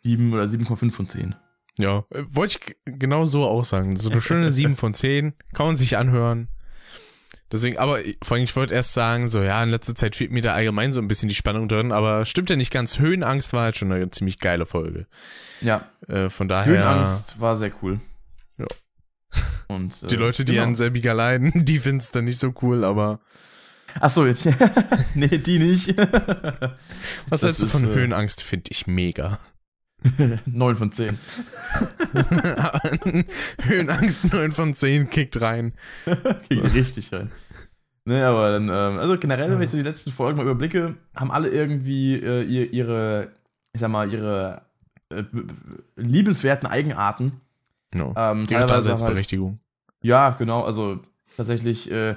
7 0.02 0.34
oder 0.34 0.44
7,5 0.44 0.92
von 0.92 1.08
10. 1.08 1.36
Ja, 1.78 2.06
äh, 2.12 2.24
wollte 2.30 2.60
ich 2.60 2.78
genau 2.86 3.26
so 3.26 3.46
auch 3.46 3.66
sagen. 3.66 3.98
So 3.98 4.10
eine 4.10 4.22
schöne 4.22 4.52
7 4.52 4.76
von 4.76 4.94
10, 4.94 5.34
kann 5.54 5.66
man 5.68 5.76
sich 5.76 5.98
anhören. 5.98 6.50
Deswegen, 7.52 7.78
aber 7.78 8.04
ich- 8.04 8.18
vor 8.24 8.36
allem, 8.36 8.44
ich 8.46 8.56
wollte 8.56 8.74
erst 8.74 8.94
sagen, 8.94 9.30
so 9.30 9.42
ja, 9.42 9.62
in 9.64 9.70
letzter 9.70 9.94
Zeit 9.96 10.16
fehlt 10.16 10.32
mir 10.32 10.42
da 10.42 10.54
allgemein 10.54 10.92
so 10.92 11.00
ein 11.02 11.08
bisschen 11.08 11.30
die 11.30 11.36
Spannung 11.36 11.68
drin, 11.68 11.92
aber 11.92 12.26
stimmt 12.26 12.50
ja 12.50 12.56
nicht 12.56 12.72
ganz. 12.72 12.98
Höhenangst 13.00 13.54
war 13.54 13.64
halt 13.64 13.78
schon 13.78 13.92
eine 13.92 14.10
ziemlich 14.10 14.40
geile 14.40 14.66
Folge. 14.66 15.06
Ja, 15.62 15.88
Äh, 16.08 16.30
von 16.30 16.48
daher, 16.48 16.72
Höhenangst 16.74 17.40
war 17.40 17.56
sehr 17.56 17.72
cool. 17.82 18.00
Ja. 18.58 18.66
Und, 19.68 20.02
äh, 20.04 20.08
die 20.08 20.16
Leute, 20.16 20.46
die 20.46 20.54
genau. 20.54 20.66
an 20.66 20.76
selbiger 20.76 21.14
leiden, 21.14 21.52
die 21.66 21.78
finden 21.80 22.00
es 22.00 22.12
dann 22.12 22.26
nicht 22.26 22.40
so 22.40 22.54
cool, 22.64 22.84
aber 22.84 23.20
Achso, 24.00 24.26
jetzt. 24.26 24.48
nee, 25.16 25.38
die 25.38 25.60
nicht. 25.60 25.98
was 25.98 27.42
Das 27.42 27.44
hältst 27.44 27.62
du 27.62 27.68
von 27.68 27.86
äh, 27.86 27.94
Höhenangst, 27.94 28.42
finde 28.42 28.72
ich 28.72 28.88
mega. 28.88 29.40
9 30.46 30.76
von 30.76 30.92
10. 30.92 31.18
Höhenangst 33.62 34.34
9 34.34 34.52
von 34.52 34.74
10 34.74 35.10
kickt 35.10 35.40
rein. 35.40 35.74
Geht 36.50 36.74
richtig 36.74 37.14
rein. 37.14 37.32
Ne, 38.06 38.28
aber 38.28 38.52
dann, 38.52 38.64
ähm, 38.64 39.00
also 39.00 39.18
generell, 39.18 39.50
wenn 39.50 39.62
ich 39.62 39.70
so 39.70 39.78
die 39.78 39.84
letzten 39.84 40.12
Folgen 40.12 40.38
mal 40.38 40.44
überblicke, 40.44 40.96
haben 41.16 41.32
alle 41.32 41.48
irgendwie 41.50 42.16
äh, 42.16 42.44
ihr, 42.44 42.74
ihre, 42.74 43.30
ich 43.72 43.80
sag 43.80 43.90
mal, 43.90 44.12
ihre 44.12 44.64
äh, 45.10 45.24
liebenswerten 45.96 46.68
Eigenarten. 46.68 47.40
No. 47.94 48.14
Ähm, 48.18 48.46
teilweise 48.46 48.90
Daseinsberechtigung. 48.90 49.60
Ja, 50.02 50.32
genau. 50.32 50.64
Also 50.64 51.00
tatsächlich 51.38 51.90
äh, 51.92 52.16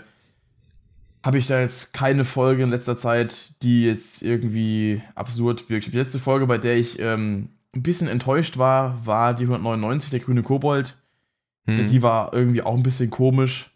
habe 1.26 1.38
ich 1.38 1.48
da 1.48 1.58
jetzt 1.58 1.92
keine 1.92 2.22
Folge 2.22 2.62
in 2.62 2.70
letzter 2.70 2.96
Zeit, 2.96 3.60
die 3.64 3.84
jetzt 3.84 4.22
irgendwie 4.22 5.02
absurd 5.16 5.68
wirkt. 5.68 5.92
Die 5.92 5.98
letzte 5.98 6.20
Folge, 6.20 6.46
bei 6.46 6.56
der 6.56 6.76
ich 6.76 7.00
ähm, 7.00 7.48
ein 7.74 7.82
bisschen 7.82 8.06
enttäuscht 8.06 8.58
war, 8.58 9.04
war 9.04 9.34
die 9.34 9.42
199, 9.42 10.10
der 10.10 10.20
grüne 10.20 10.44
Kobold. 10.44 10.96
Hm. 11.64 11.84
Die 11.84 12.00
war 12.00 12.32
irgendwie 12.32 12.62
auch 12.62 12.76
ein 12.76 12.84
bisschen 12.84 13.10
komisch. 13.10 13.72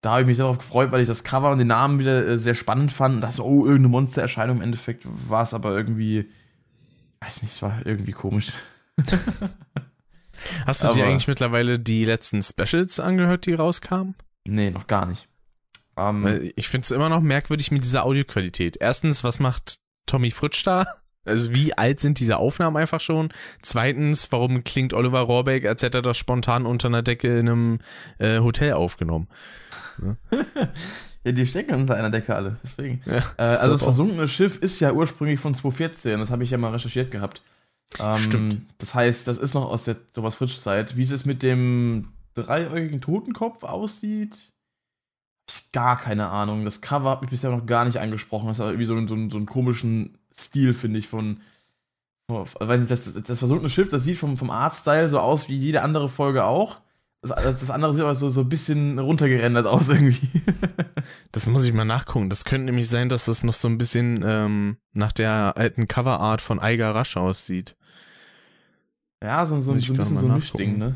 Da 0.00 0.10
habe 0.10 0.22
ich 0.22 0.26
mich 0.26 0.38
darauf 0.38 0.58
gefreut, 0.58 0.90
weil 0.90 1.00
ich 1.00 1.06
das 1.06 1.22
Cover 1.22 1.52
und 1.52 1.58
den 1.58 1.68
Namen 1.68 2.00
wieder 2.00 2.26
äh, 2.26 2.36
sehr 2.36 2.56
spannend 2.56 2.90
fand. 2.90 3.14
Und 3.14 3.20
dachte 3.20 3.44
oh, 3.46 3.60
irgendeine 3.60 3.90
Monstererscheinung. 3.90 4.56
Im 4.56 4.62
Endeffekt 4.64 5.06
war 5.06 5.44
es 5.44 5.54
aber 5.54 5.76
irgendwie, 5.76 6.28
weiß 7.20 7.42
nicht, 7.42 7.54
es 7.54 7.62
war 7.62 7.80
irgendwie 7.84 8.10
komisch. 8.10 8.52
Hast 10.66 10.82
du 10.82 10.88
dir 10.88 11.02
aber- 11.02 11.12
eigentlich 11.12 11.28
mittlerweile 11.28 11.78
die 11.78 12.04
letzten 12.04 12.42
Specials 12.42 12.98
angehört, 12.98 13.46
die 13.46 13.54
rauskamen? 13.54 14.16
Nee, 14.48 14.72
noch 14.72 14.88
gar 14.88 15.06
nicht. 15.06 15.28
Ähm, 15.98 16.52
ich 16.56 16.68
finde 16.68 16.84
es 16.84 16.90
immer 16.90 17.08
noch 17.08 17.20
merkwürdig 17.20 17.70
mit 17.70 17.84
dieser 17.84 18.04
Audioqualität. 18.04 18.76
Erstens, 18.80 19.24
was 19.24 19.40
macht 19.40 19.78
Tommy 20.06 20.30
Fritsch 20.30 20.66
da? 20.66 20.86
Also 21.24 21.52
wie 21.54 21.76
alt 21.76 22.00
sind 22.00 22.20
diese 22.20 22.38
Aufnahmen 22.38 22.76
einfach 22.78 23.00
schon? 23.00 23.30
Zweitens, 23.60 24.32
warum 24.32 24.64
klingt 24.64 24.94
Oliver 24.94 25.20
Rohrbeck, 25.20 25.66
als 25.66 25.82
hätte 25.82 25.98
er 25.98 26.02
das 26.02 26.16
spontan 26.16 26.64
unter 26.64 26.88
einer 26.88 27.02
Decke 27.02 27.38
in 27.38 27.48
einem 27.48 27.78
äh, 28.18 28.38
Hotel 28.40 28.72
aufgenommen? 28.72 29.28
ja, 31.24 31.32
die 31.32 31.46
stecken 31.46 31.74
unter 31.74 31.96
einer 31.96 32.10
Decke 32.10 32.34
alle, 32.34 32.56
deswegen. 32.62 33.02
Ja, 33.04 33.18
Äh, 33.36 33.42
also 33.42 33.72
das 33.74 33.82
auch. 33.82 33.86
versunkene 33.86 34.26
Schiff 34.28 34.58
ist 34.58 34.80
ja 34.80 34.92
ursprünglich 34.92 35.40
von 35.40 35.54
2014, 35.54 36.18
das 36.18 36.30
habe 36.30 36.44
ich 36.44 36.50
ja 36.50 36.56
mal 36.58 36.70
recherchiert 36.72 37.10
gehabt. 37.10 37.42
Ähm, 37.98 38.18
Stimmt. 38.18 38.66
Das 38.78 38.94
heißt, 38.94 39.26
das 39.28 39.38
ist 39.38 39.54
noch 39.54 39.68
aus 39.68 39.84
der 39.84 39.96
Thomas 40.12 40.36
Fritsch 40.36 40.58
Zeit. 40.58 40.96
Wie 40.96 41.02
es 41.02 41.24
mit 41.26 41.42
dem 41.42 42.12
dreieugigen 42.34 43.00
Totenkopf 43.00 43.64
aussieht, 43.64 44.52
ich 45.48 45.72
gar 45.72 45.96
keine 45.98 46.28
Ahnung. 46.28 46.64
Das 46.64 46.80
Cover 46.80 47.10
hat 47.10 47.22
mich 47.22 47.30
bisher 47.30 47.50
noch 47.50 47.66
gar 47.66 47.84
nicht 47.84 47.98
angesprochen. 47.98 48.48
Das 48.48 48.60
hat 48.60 48.66
irgendwie 48.66 48.84
so, 48.86 48.94
einen- 48.94 49.08
so, 49.08 49.14
einen- 49.14 49.30
so 49.30 49.36
einen 49.36 49.46
komischen 49.46 50.18
Stil, 50.34 50.74
finde 50.74 50.98
ich, 50.98 51.08
von. 51.08 51.40
von 52.28 52.44
weiß 52.60 52.80
nicht, 52.80 52.90
das, 52.90 53.12
das 53.12 53.38
versunkene 53.38 53.70
Schiff, 53.70 53.88
das 53.88 54.04
sieht 54.04 54.18
vom, 54.18 54.36
vom 54.36 54.50
Artstyle 54.50 55.08
so 55.08 55.18
aus 55.20 55.48
wie 55.48 55.56
jede 55.56 55.82
andere 55.82 56.08
Folge 56.08 56.44
auch. 56.44 56.80
Das, 57.22 57.30
das 57.34 57.70
andere 57.70 57.92
sieht 57.92 58.02
aber 58.02 58.14
so, 58.14 58.30
so 58.30 58.42
ein 58.42 58.48
bisschen 58.48 58.98
runtergerendert 58.98 59.66
aus 59.66 59.88
irgendwie. 59.88 60.28
Das 61.32 61.46
muss 61.46 61.64
ich 61.64 61.72
mal 61.72 61.84
nachgucken. 61.86 62.28
Das 62.28 62.44
könnte 62.44 62.66
nämlich 62.66 62.88
sein, 62.88 63.08
dass 63.08 63.24
das 63.24 63.42
noch 63.42 63.54
so 63.54 63.66
ein 63.68 63.78
bisschen 63.78 64.22
ähm, 64.26 64.76
nach 64.92 65.12
der 65.12 65.54
alten 65.56 65.88
Coverart 65.88 66.42
von 66.42 66.58
Eiger 66.60 66.94
Rasch 66.94 67.16
aussieht. 67.16 67.76
ja, 69.22 69.46
so, 69.46 69.56
so, 69.56 69.62
so 69.78 69.92
ein 69.92 69.96
bisschen 69.96 70.18
so 70.18 70.26
ein. 70.26 70.34
Mischding, 70.34 70.78
ne? 70.78 70.94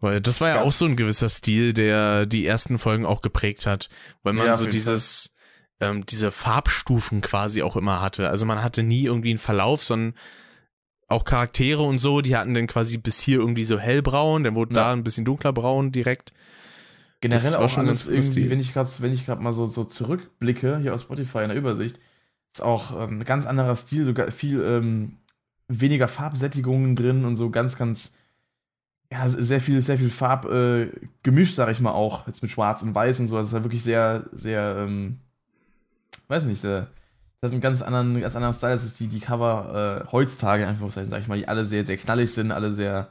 Weil 0.00 0.20
das 0.20 0.40
war 0.40 0.48
ja 0.48 0.60
auch 0.60 0.72
so 0.72 0.84
ein 0.84 0.96
gewisser 0.96 1.28
Stil, 1.28 1.72
der 1.72 2.26
die 2.26 2.44
ersten 2.46 2.78
Folgen 2.78 3.06
auch 3.06 3.22
geprägt 3.22 3.66
hat. 3.66 3.88
Weil 4.22 4.34
man 4.34 4.46
Ja, 4.48 4.54
so 4.54 4.66
dieses, 4.66 5.34
ähm, 5.80 6.04
diese 6.06 6.30
Farbstufen 6.30 7.22
quasi 7.22 7.62
auch 7.62 7.76
immer 7.76 8.00
hatte. 8.00 8.28
Also 8.28 8.44
man 8.44 8.62
hatte 8.62 8.82
nie 8.82 9.04
irgendwie 9.04 9.30
einen 9.30 9.38
Verlauf, 9.38 9.84
sondern 9.84 10.14
auch 11.08 11.24
Charaktere 11.24 11.82
und 11.82 11.98
so, 11.98 12.20
die 12.20 12.36
hatten 12.36 12.52
dann 12.52 12.66
quasi 12.66 12.98
bis 12.98 13.20
hier 13.20 13.38
irgendwie 13.38 13.64
so 13.64 13.78
hellbraun, 13.78 14.44
dann 14.44 14.54
wurde 14.54 14.74
Ja. 14.74 14.82
da 14.82 14.92
ein 14.92 15.04
bisschen 15.04 15.24
dunkler 15.24 15.52
braun 15.52 15.92
direkt. 15.92 16.32
Generell 17.20 17.54
auch 17.54 17.68
schon 17.68 17.86
ganz 17.86 18.06
irgendwie, 18.06 18.50
wenn 18.50 18.60
ich 18.60 18.74
gerade 18.74 18.90
wenn 18.98 19.12
ich 19.12 19.24
gerade 19.24 19.42
mal 19.42 19.52
so, 19.52 19.66
so 19.66 19.84
zurückblicke, 19.84 20.78
hier 20.78 20.94
auf 20.94 21.00
Spotify 21.00 21.38
in 21.38 21.48
der 21.48 21.56
Übersicht, 21.56 21.98
ist 22.52 22.60
auch 22.60 22.92
ähm, 23.08 23.20
ein 23.20 23.24
ganz 23.24 23.46
anderer 23.46 23.74
Stil, 23.76 24.04
sogar 24.04 24.30
viel 24.30 24.60
ähm, 24.62 25.18
weniger 25.68 26.08
Farbsättigungen 26.08 26.94
drin 26.96 27.24
und 27.24 27.36
so 27.36 27.50
ganz, 27.50 27.76
ganz, 27.76 28.14
ja, 29.10 29.28
sehr 29.28 29.60
viel, 29.60 29.80
sehr 29.80 29.98
viel 29.98 30.10
Farbgemisch, 30.10 31.50
äh, 31.50 31.54
sag 31.54 31.70
ich 31.70 31.80
mal 31.80 31.92
auch, 31.92 32.26
jetzt 32.26 32.42
mit 32.42 32.50
Schwarz 32.50 32.82
und 32.82 32.94
Weiß 32.94 33.20
und 33.20 33.28
so. 33.28 33.36
Das 33.36 33.48
ist 33.48 33.52
halt 33.52 33.64
wirklich 33.64 33.84
sehr, 33.84 34.24
sehr, 34.32 34.76
ähm, 34.78 35.18
weiß 36.28 36.44
nicht, 36.44 36.60
sehr, 36.60 36.88
das 37.40 37.52
ist 37.52 37.56
ein 37.56 37.60
ganz 37.60 37.82
anderen, 37.82 38.20
ganz 38.20 38.34
anderen 38.34 38.54
Style, 38.54 38.72
das 38.72 38.84
ist 38.84 38.98
die, 38.98 39.08
die 39.08 39.20
Cover 39.20 40.04
äh, 40.04 40.10
heutzutage, 40.10 40.66
einfach, 40.66 40.90
sag 40.90 41.20
ich 41.20 41.28
mal, 41.28 41.38
die 41.38 41.46
alle 41.46 41.64
sehr, 41.64 41.84
sehr 41.84 41.96
knallig 41.96 42.32
sind, 42.32 42.50
alle 42.50 42.72
sehr, 42.72 43.08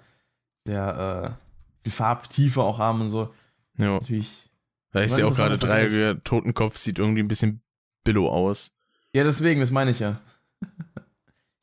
sehr, 0.66 1.38
äh, 1.40 1.46
viel 1.86 1.92
Farbtiefe 1.94 2.62
auch 2.62 2.80
haben 2.80 3.02
und 3.02 3.10
so. 3.10 3.34
Ja. 3.78 4.00
Natürlich 4.00 4.50
Da 4.92 5.02
ich 5.02 5.12
War 5.12 5.16
sehe 5.16 5.28
auch 5.28 5.36
gerade. 5.36 5.58
Dreiecke, 5.58 6.20
Totenkopf 6.24 6.78
sieht 6.78 7.00
irgendwie 7.00 7.22
ein 7.22 7.28
bisschen 7.28 7.62
billow 8.04 8.28
aus. 8.30 8.76
Ja, 9.14 9.24
deswegen, 9.24 9.62
das 9.62 9.72
meine 9.72 9.92
ich 9.92 10.00
ja. 10.00 10.20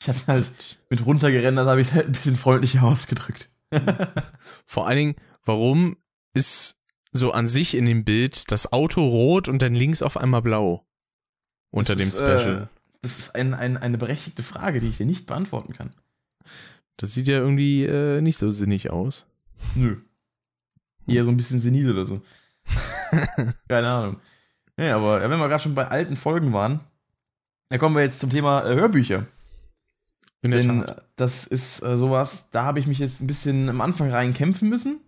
Ich 0.00 0.08
hatte 0.08 0.26
halt 0.26 0.50
mit 0.90 1.06
runtergerendert, 1.06 1.68
habe 1.68 1.80
ich 1.80 1.88
es 1.88 1.94
halt 1.94 2.06
ein 2.06 2.12
bisschen 2.12 2.34
freundlicher 2.34 2.82
ausgedrückt. 2.82 3.50
Vor 4.66 4.86
allen 4.86 4.96
Dingen, 4.96 5.16
warum 5.44 5.96
ist 6.34 6.80
so 7.12 7.32
an 7.32 7.46
sich 7.46 7.74
in 7.74 7.86
dem 7.86 8.04
Bild 8.04 8.50
das 8.50 8.72
Auto 8.72 9.06
rot 9.06 9.48
und 9.48 9.60
dann 9.62 9.74
links 9.74 10.02
auf 10.02 10.16
einmal 10.16 10.42
blau? 10.42 10.86
Unter 11.70 11.94
Das 11.94 12.02
dem 12.02 12.08
ist, 12.08 12.16
Special. 12.16 12.62
Äh, 12.62 12.66
das 13.02 13.18
ist 13.18 13.34
ein, 13.34 13.54
ein, 13.54 13.76
eine 13.76 13.98
berechtigte 13.98 14.42
Frage, 14.42 14.80
die 14.80 14.88
ich 14.88 14.98
dir 14.98 15.06
nicht 15.06 15.26
beantworten 15.26 15.72
kann. 15.72 15.90
Das 16.96 17.14
sieht 17.14 17.26
ja 17.26 17.38
irgendwie 17.38 17.84
äh, 17.84 18.20
nicht 18.20 18.38
so 18.38 18.50
sinnig 18.50 18.90
aus. 18.90 19.26
Nö. 19.74 19.96
Eher 21.06 21.24
so 21.24 21.30
ein 21.30 21.36
bisschen 21.36 21.58
senil 21.58 21.90
oder 21.90 22.04
so. 22.04 22.22
Keine 23.68 23.88
Ahnung. 23.88 24.20
Ja, 24.76 24.96
aber 24.96 25.20
wenn 25.22 25.38
wir 25.38 25.48
gerade 25.48 25.62
schon 25.62 25.74
bei 25.74 25.88
alten 25.88 26.16
Folgen 26.16 26.52
waren, 26.52 26.80
dann 27.68 27.78
kommen 27.78 27.96
wir 27.96 28.02
jetzt 28.02 28.20
zum 28.20 28.30
Thema 28.30 28.64
äh, 28.64 28.74
Hörbücher. 28.74 29.26
Denn 30.42 30.80
Tat. 30.80 30.98
äh, 30.98 31.02
das 31.16 31.46
ist 31.46 31.82
äh, 31.82 31.96
sowas, 31.96 32.50
da 32.50 32.64
habe 32.64 32.78
ich 32.80 32.86
mich 32.86 32.98
jetzt 32.98 33.20
ein 33.20 33.26
bisschen 33.26 33.68
am 33.68 33.80
Anfang 33.80 34.10
rein 34.10 34.34
kämpfen 34.34 34.68
müssen. 34.68 35.00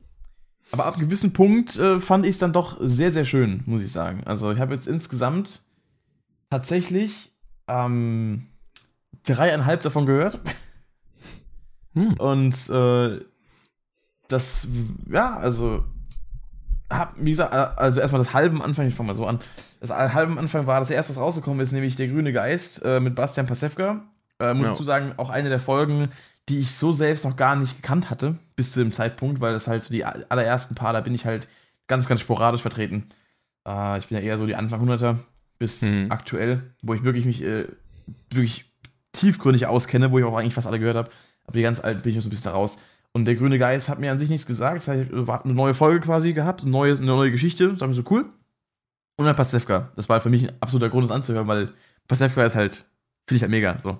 Aber 0.70 0.86
ab 0.86 0.94
einem 0.94 1.04
gewissen 1.04 1.32
Punkt 1.32 1.76
äh, 1.76 2.00
fand 2.00 2.24
ich 2.24 2.32
es 2.32 2.38
dann 2.38 2.52
doch 2.52 2.78
sehr, 2.80 3.10
sehr 3.10 3.24
schön, 3.24 3.62
muss 3.66 3.82
ich 3.82 3.92
sagen. 3.92 4.22
Also 4.24 4.50
ich 4.52 4.60
habe 4.60 4.74
jetzt 4.74 4.86
insgesamt 4.86 5.62
tatsächlich 6.50 7.32
ähm, 7.68 8.46
dreieinhalb 9.24 9.82
davon 9.82 10.06
gehört. 10.06 10.40
Hm. 11.94 12.14
Und 12.14 12.54
äh, 12.70 13.20
das, 14.28 14.66
ja, 15.08 15.36
also, 15.36 15.84
hab, 16.90 17.14
wie 17.18 17.30
gesagt, 17.30 17.52
äh, 17.54 17.80
also 17.80 18.00
erstmal 18.00 18.18
das 18.18 18.34
halbe 18.34 18.62
Anfang, 18.64 18.86
ich 18.88 18.94
fange 18.94 19.08
mal 19.08 19.14
so 19.14 19.26
an. 19.26 19.38
Das 19.80 19.90
halbe 19.90 20.38
Anfang 20.38 20.66
war 20.66 20.80
das 20.80 20.90
erste, 20.90 21.14
was 21.14 21.22
rausgekommen 21.22 21.60
ist, 21.60 21.72
nämlich 21.72 21.96
Der 21.96 22.08
grüne 22.08 22.32
Geist 22.32 22.82
äh, 22.84 23.00
mit 23.00 23.14
Bastian 23.14 23.46
Pasewka. 23.46 24.02
Äh, 24.50 24.54
muss 24.54 24.66
Ja. 24.66 24.72
ich 24.72 24.78
zu 24.78 24.84
sagen, 24.84 25.14
auch 25.16 25.30
eine 25.30 25.48
der 25.48 25.60
Folgen, 25.60 26.08
die 26.48 26.60
ich 26.60 26.72
so 26.74 26.92
selbst 26.92 27.24
noch 27.24 27.36
gar 27.36 27.56
nicht 27.56 27.76
gekannt 27.76 28.10
hatte, 28.10 28.36
bis 28.56 28.72
zu 28.72 28.80
dem 28.80 28.92
Zeitpunkt, 28.92 29.40
weil 29.40 29.52
das 29.54 29.66
halt 29.66 29.90
die 29.92 30.04
allerersten 30.04 30.74
paar, 30.74 30.92
da 30.92 31.00
bin 31.00 31.14
ich 31.14 31.24
halt 31.24 31.48
ganz, 31.86 32.06
ganz 32.08 32.20
sporadisch 32.20 32.60
vertreten. 32.62 33.06
Äh, 33.66 33.98
ich 33.98 34.08
bin 34.08 34.18
ja 34.18 34.22
eher 34.24 34.38
so 34.38 34.46
die 34.46 34.56
Anfang 34.56 34.80
100er 34.80 35.16
bis 35.58 35.82
Mhm. 35.82 36.10
aktuell, 36.10 36.62
wo 36.82 36.94
ich 36.94 37.02
wirklich 37.04 37.24
mich 37.24 37.42
äh, 37.42 37.66
wirklich 38.30 38.70
tiefgründig 39.12 39.66
auskenne, 39.66 40.10
wo 40.10 40.18
ich 40.18 40.24
auch 40.24 40.36
eigentlich 40.36 40.54
fast 40.54 40.66
alle 40.66 40.78
gehört 40.78 40.96
habe. 40.96 41.10
Aber 41.46 41.56
die 41.56 41.62
ganz 41.62 41.80
alten 41.80 42.02
bin 42.02 42.10
ich 42.10 42.16
noch 42.16 42.22
so 42.22 42.28
ein 42.28 42.30
bisschen 42.30 42.50
raus. 42.50 42.78
Und 43.12 43.26
der 43.26 43.36
grüne 43.36 43.58
Geist 43.58 43.88
hat 43.88 44.00
mir 44.00 44.10
an 44.10 44.18
sich 44.18 44.28
nichts 44.28 44.46
gesagt. 44.46 44.76
Das 44.78 44.88
heißt, 44.88 45.06
ich 45.12 45.26
war 45.26 45.44
eine 45.44 45.54
neue 45.54 45.72
Folge 45.74 46.00
quasi 46.00 46.32
gehabt, 46.32 46.64
ein 46.64 46.70
neues, 46.70 46.98
eine 47.00 47.06
neue 47.12 47.30
Geschichte. 47.30 47.68
Das 47.70 47.80
war 47.80 47.86
mir 47.88 47.94
so 47.94 48.02
cool. 48.10 48.26
Und 49.16 49.26
dann 49.26 49.36
Pasewka. 49.36 49.90
Das 49.94 50.08
war 50.08 50.20
für 50.20 50.30
mich 50.30 50.48
ein 50.48 50.52
absoluter 50.60 50.90
Grund, 50.90 51.04
das 51.08 51.14
anzuhören, 51.14 51.46
weil 51.46 51.72
Pasewka 52.08 52.44
ist 52.44 52.56
halt, 52.56 52.84
finde 53.28 53.36
ich 53.36 53.42
halt 53.42 53.50
mega. 53.52 53.78
So. 53.78 53.98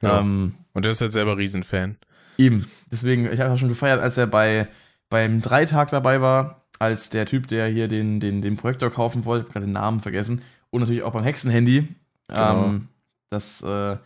Ja. 0.00 0.20
Ähm, 0.20 0.54
Und 0.72 0.84
der 0.84 0.92
ist 0.92 1.00
halt 1.00 1.12
selber 1.12 1.36
Riesenfan. 1.36 1.96
Eben. 2.36 2.66
Deswegen, 2.90 3.30
ich 3.32 3.40
habe 3.40 3.52
auch 3.52 3.58
schon 3.58 3.68
gefeiert, 3.68 4.00
als 4.00 4.16
er 4.18 4.26
bei 4.26 4.68
beim 5.08 5.42
Dreitag 5.42 5.90
dabei 5.90 6.20
war, 6.20 6.64
als 6.78 7.08
der 7.08 7.26
Typ, 7.26 7.46
der 7.46 7.68
hier 7.68 7.86
den, 7.86 8.18
den, 8.18 8.42
den 8.42 8.56
Projektor 8.56 8.90
kaufen 8.90 9.24
wollte, 9.24 9.42
ich 9.42 9.48
habe 9.48 9.52
gerade 9.60 9.66
den 9.66 9.74
Namen 9.74 10.00
vergessen, 10.00 10.42
und 10.70 10.80
natürlich 10.80 11.04
auch 11.04 11.12
beim 11.12 11.22
Hexenhandy. 11.22 11.86
Genau. 12.28 12.64
Ähm, 12.64 12.88
das 13.30 13.62
äh, 13.62 13.96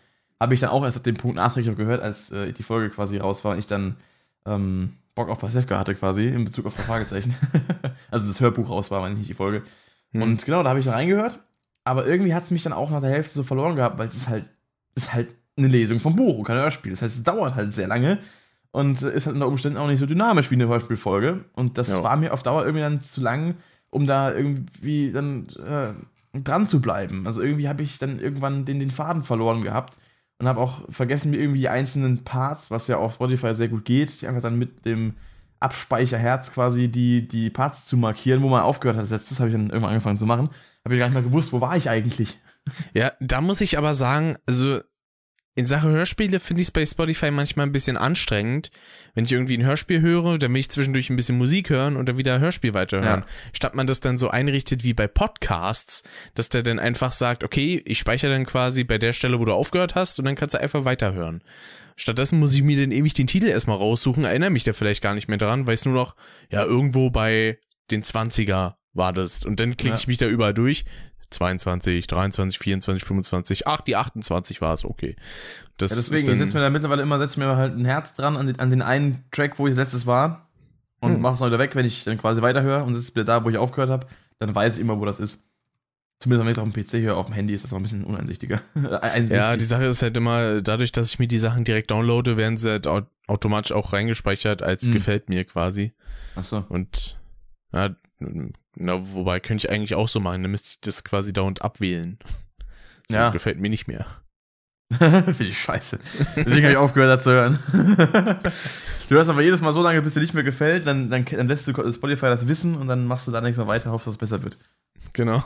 habe 0.40 0.54
ich 0.54 0.60
dann 0.60 0.70
auch 0.70 0.84
erst 0.84 0.98
ab 0.98 1.04
dem 1.04 1.16
Punkt 1.16 1.36
nachträglich 1.36 1.74
gehört, 1.76 2.02
als 2.02 2.30
äh, 2.30 2.52
die 2.52 2.62
Folge 2.62 2.90
quasi 2.90 3.16
raus 3.16 3.42
war 3.44 3.52
und 3.52 3.58
ich 3.58 3.66
dann 3.66 3.96
ähm, 4.44 4.96
Bock 5.14 5.30
auf 5.30 5.38
Pasewka 5.38 5.78
hatte 5.78 5.94
quasi, 5.94 6.28
in 6.28 6.44
Bezug 6.44 6.66
auf 6.66 6.76
das 6.76 6.84
Fragezeichen. 6.84 7.34
also 8.10 8.26
das 8.26 8.40
Hörbuch 8.40 8.68
raus 8.68 8.90
war, 8.90 9.00
meine 9.00 9.14
ich 9.14 9.18
nicht 9.20 9.30
die 9.30 9.34
Folge. 9.34 9.62
Hm. 10.12 10.22
Und 10.22 10.44
genau, 10.44 10.62
da 10.62 10.68
habe 10.68 10.78
ich 10.78 10.84
dann 10.84 10.94
reingehört. 10.94 11.40
Aber 11.84 12.06
irgendwie 12.06 12.34
hat 12.34 12.44
es 12.44 12.50
mich 12.50 12.62
dann 12.62 12.74
auch 12.74 12.90
nach 12.90 13.00
der 13.00 13.10
Hälfte 13.10 13.34
so 13.34 13.44
verloren 13.44 13.76
gehabt, 13.76 13.98
weil 13.98 14.08
es 14.08 14.16
ist 14.16 14.28
halt, 14.28 14.50
es 14.94 15.04
ist 15.04 15.14
halt 15.14 15.28
eine 15.58 15.68
Lesung 15.68 16.00
vom 16.00 16.16
Buch 16.16 16.38
und 16.38 16.44
kein 16.44 16.56
Hörspiel. 16.56 16.92
Das 16.92 17.02
heißt, 17.02 17.16
es 17.18 17.22
dauert 17.22 17.54
halt 17.54 17.74
sehr 17.74 17.88
lange 17.88 18.18
und 18.70 19.02
ist 19.02 19.26
halt 19.26 19.34
unter 19.34 19.48
Umständen 19.48 19.78
auch 19.78 19.86
nicht 19.88 19.98
so 20.00 20.06
dynamisch 20.06 20.50
wie 20.50 20.54
eine 20.56 20.68
Hörspielfolge. 20.68 21.44
Und 21.54 21.78
das 21.78 21.88
Ja. 21.88 22.02
war 22.02 22.16
mir 22.16 22.32
auf 22.32 22.42
Dauer 22.42 22.62
irgendwie 22.64 22.82
dann 22.82 23.00
zu 23.00 23.20
lang, 23.20 23.56
um 23.90 24.06
da 24.06 24.32
irgendwie 24.32 25.10
dann 25.12 25.46
äh, 25.66 26.38
dran 26.40 26.68
zu 26.68 26.80
bleiben. 26.80 27.26
Also 27.26 27.42
irgendwie 27.42 27.68
habe 27.68 27.82
ich 27.82 27.98
dann 27.98 28.18
irgendwann 28.20 28.64
den, 28.64 28.78
den 28.80 28.90
Faden 28.90 29.22
verloren 29.22 29.62
gehabt 29.62 29.98
und 30.38 30.46
habe 30.46 30.60
auch 30.60 30.82
vergessen, 30.90 31.30
mir 31.30 31.38
irgendwie 31.38 31.60
die 31.60 31.68
einzelnen 31.68 32.24
Parts, 32.24 32.70
was 32.70 32.86
ja 32.86 32.98
auf 32.98 33.14
Spotify 33.14 33.54
sehr 33.54 33.68
gut 33.68 33.84
geht, 33.84 34.20
die 34.20 34.26
einfach 34.28 34.42
dann 34.42 34.58
mit 34.58 34.84
dem 34.84 35.14
Abspeicherherz 35.60 36.52
quasi 36.52 36.88
die, 36.88 37.26
die 37.26 37.50
Parts 37.50 37.86
zu 37.86 37.96
markieren, 37.96 38.42
wo 38.42 38.48
man 38.48 38.62
aufgehört 38.62 38.96
hat. 38.96 39.02
als 39.02 39.10
letztes 39.10 39.40
habe 39.40 39.48
ich 39.50 39.54
dann 39.56 39.66
irgendwann 39.70 39.90
angefangen 39.90 40.18
zu 40.18 40.26
machen. 40.26 40.50
Habe 40.84 40.94
ich 40.94 41.00
gar 41.00 41.06
nicht 41.06 41.14
mehr 41.14 41.24
gewusst, 41.24 41.52
wo 41.52 41.60
war 41.60 41.76
ich 41.76 41.90
eigentlich. 41.90 42.38
Ja, 42.94 43.12
da 43.20 43.40
muss 43.40 43.60
ich 43.60 43.76
aber 43.78 43.94
sagen, 43.94 44.36
also 44.46 44.78
in 45.58 45.66
Sache 45.66 45.88
Hörspiele 45.88 46.38
finde 46.38 46.62
ich 46.62 46.68
es 46.68 46.70
bei 46.70 46.86
Spotify 46.86 47.32
manchmal 47.32 47.66
ein 47.66 47.72
bisschen 47.72 47.96
anstrengend. 47.96 48.70
Wenn 49.14 49.24
ich 49.24 49.32
irgendwie 49.32 49.58
ein 49.58 49.64
Hörspiel 49.66 50.00
höre, 50.00 50.38
dann 50.38 50.52
will 50.54 50.60
ich 50.60 50.68
zwischendurch 50.68 51.10
ein 51.10 51.16
bisschen 51.16 51.36
Musik 51.36 51.68
hören 51.68 51.96
und 51.96 52.08
dann 52.08 52.16
wieder 52.16 52.38
Hörspiel 52.38 52.74
weiterhören. 52.74 53.22
Ja. 53.22 53.26
Statt 53.52 53.74
man 53.74 53.88
das 53.88 53.98
dann 53.98 54.18
so 54.18 54.30
einrichtet 54.30 54.84
wie 54.84 54.94
bei 54.94 55.08
Podcasts, 55.08 56.04
dass 56.36 56.48
der 56.48 56.62
dann 56.62 56.78
einfach 56.78 57.10
sagt, 57.10 57.42
okay, 57.42 57.82
ich 57.84 57.98
speichere 57.98 58.30
dann 58.30 58.46
quasi 58.46 58.84
bei 58.84 58.98
der 58.98 59.12
Stelle, 59.12 59.40
wo 59.40 59.44
du 59.44 59.52
aufgehört 59.52 59.96
hast 59.96 60.20
und 60.20 60.26
dann 60.26 60.36
kannst 60.36 60.54
du 60.54 60.60
einfach 60.60 60.84
weiterhören. 60.84 61.42
Stattdessen 61.96 62.38
muss 62.38 62.54
ich 62.54 62.62
mir 62.62 62.80
dann 62.80 62.92
ewig 62.92 63.14
den 63.14 63.26
Titel 63.26 63.46
erstmal 63.48 63.78
raussuchen, 63.78 64.22
erinnere 64.22 64.50
mich 64.50 64.62
da 64.62 64.72
vielleicht 64.72 65.02
gar 65.02 65.14
nicht 65.14 65.26
mehr 65.26 65.38
dran, 65.38 65.66
weiß 65.66 65.86
nur 65.86 65.94
noch, 65.94 66.14
ja, 66.50 66.62
irgendwo 66.64 67.10
bei 67.10 67.58
den 67.90 68.04
20er 68.04 68.74
war 68.92 69.12
das. 69.12 69.44
Und 69.44 69.58
dann 69.58 69.76
klicke 69.76 69.94
Ja. 69.94 70.00
ich 70.00 70.06
mich 70.06 70.18
da 70.18 70.26
überall 70.26 70.54
durch. 70.54 70.84
22, 71.30 72.06
23, 72.06 72.58
24, 72.58 73.04
25, 73.04 73.66
ach, 73.66 73.80
die 73.82 73.96
28 73.96 74.60
war 74.60 74.74
es, 74.74 74.84
okay. 74.84 75.16
Das 75.76 75.90
Ja, 75.90 75.96
deswegen, 75.96 76.26
dann, 76.26 76.34
ich 76.34 76.38
setze 76.40 76.54
mir 76.54 76.60
da 76.60 76.70
mittlerweile 76.70 77.02
immer, 77.02 77.18
setze 77.18 77.38
mir 77.38 77.56
halt 77.56 77.76
ein 77.76 77.84
Herz 77.84 78.14
dran 78.14 78.36
an 78.36 78.46
den, 78.46 78.58
an 78.60 78.70
den 78.70 78.82
einen 78.82 79.24
Track, 79.30 79.58
wo 79.58 79.66
ich 79.68 79.76
letztes 79.76 80.06
war 80.06 80.48
und 81.00 81.14
Hm. 81.16 81.24
es 81.24 81.40
wieder 81.40 81.58
weg, 81.58 81.74
wenn 81.74 81.86
ich 81.86 82.04
dann 82.04 82.18
quasi 82.18 82.42
weiterhöre 82.42 82.82
und 82.84 82.94
sitze 82.94 83.14
wieder 83.14 83.24
da, 83.24 83.44
wo 83.44 83.50
ich 83.50 83.56
aufgehört 83.58 83.90
habe, 83.90 84.06
dann 84.38 84.54
weiß 84.54 84.76
ich 84.76 84.80
immer, 84.80 84.98
wo 84.98 85.04
das 85.04 85.20
ist. 85.20 85.44
Zumindest 86.20 86.44
wenn 86.44 86.50
ich 86.50 86.56
es 86.56 86.58
auf 86.58 86.68
dem 86.68 86.84
PC 87.00 87.04
höre, 87.06 87.16
auf 87.16 87.26
dem 87.26 87.34
Handy 87.36 87.54
ist 87.54 87.62
das 87.62 87.70
noch 87.70 87.78
ein 87.78 87.82
bisschen 87.84 88.02
uneinsichtiger. 88.02 88.60
Einsichtig. 88.74 89.36
Ja, 89.36 89.56
die 89.56 89.64
Sache 89.64 89.84
ist 89.84 90.02
halt 90.02 90.16
immer, 90.16 90.60
dadurch, 90.62 90.90
dass 90.90 91.08
ich 91.10 91.20
mir 91.20 91.28
die 91.28 91.38
Sachen 91.38 91.62
direkt 91.62 91.92
downloade, 91.92 92.36
werden 92.36 92.56
sie 92.56 92.70
halt 92.70 92.86
au 92.88 93.02
automatisch 93.28 93.70
auch 93.72 93.92
reingespeichert 93.92 94.62
als 94.62 94.86
Mhm. 94.86 94.92
gefällt 94.92 95.28
mir 95.28 95.44
quasi. 95.44 95.92
Achso. 96.34 96.64
Und 96.70 97.20
ja, 97.72 97.94
na, 98.80 99.12
wobei 99.12 99.40
könnte 99.40 99.66
ich 99.66 99.72
eigentlich 99.72 99.94
auch 99.94 100.08
so 100.08 100.20
machen, 100.20 100.42
dann 100.42 100.50
müsste 100.50 100.68
ich 100.68 100.80
das 100.80 101.02
quasi 101.02 101.32
dauernd 101.32 101.62
abwählen. 101.62 102.18
So, 103.08 103.14
Ja. 103.16 103.30
Gefällt 103.30 103.58
mir 103.58 103.70
nicht 103.70 103.88
mehr. 103.88 104.06
Finde 104.98 105.44
ich 105.44 105.58
scheiße. 105.58 105.98
Deswegen 106.36 106.62
habe 106.62 106.72
ich 106.72 106.76
aufgehört, 106.76 107.10
da 107.10 107.18
zu 107.18 107.30
hören. 107.32 107.58
du 109.08 109.14
hörst 109.14 109.28
aber 109.28 109.42
jedes 109.42 109.60
Mal 109.60 109.72
so 109.72 109.82
lange, 109.82 110.00
bis 110.00 110.14
dir 110.14 110.20
nicht 110.20 110.32
mehr 110.32 110.44
gefällt, 110.44 110.86
dann, 110.86 111.10
dann, 111.10 111.24
dann 111.24 111.48
lässt 111.48 111.68
du 111.68 111.90
Spotify 111.92 112.26
das 112.26 112.48
wissen 112.48 112.74
und 112.76 112.86
dann 112.86 113.06
machst 113.06 113.26
du 113.26 113.32
da 113.32 113.40
nichts 113.40 113.58
mehr 113.58 113.66
weiter, 113.66 113.90
hoffst, 113.90 114.06
dass 114.06 114.14
es 114.14 114.18
besser 114.18 114.42
wird. 114.42 114.56
Genau. 115.12 115.42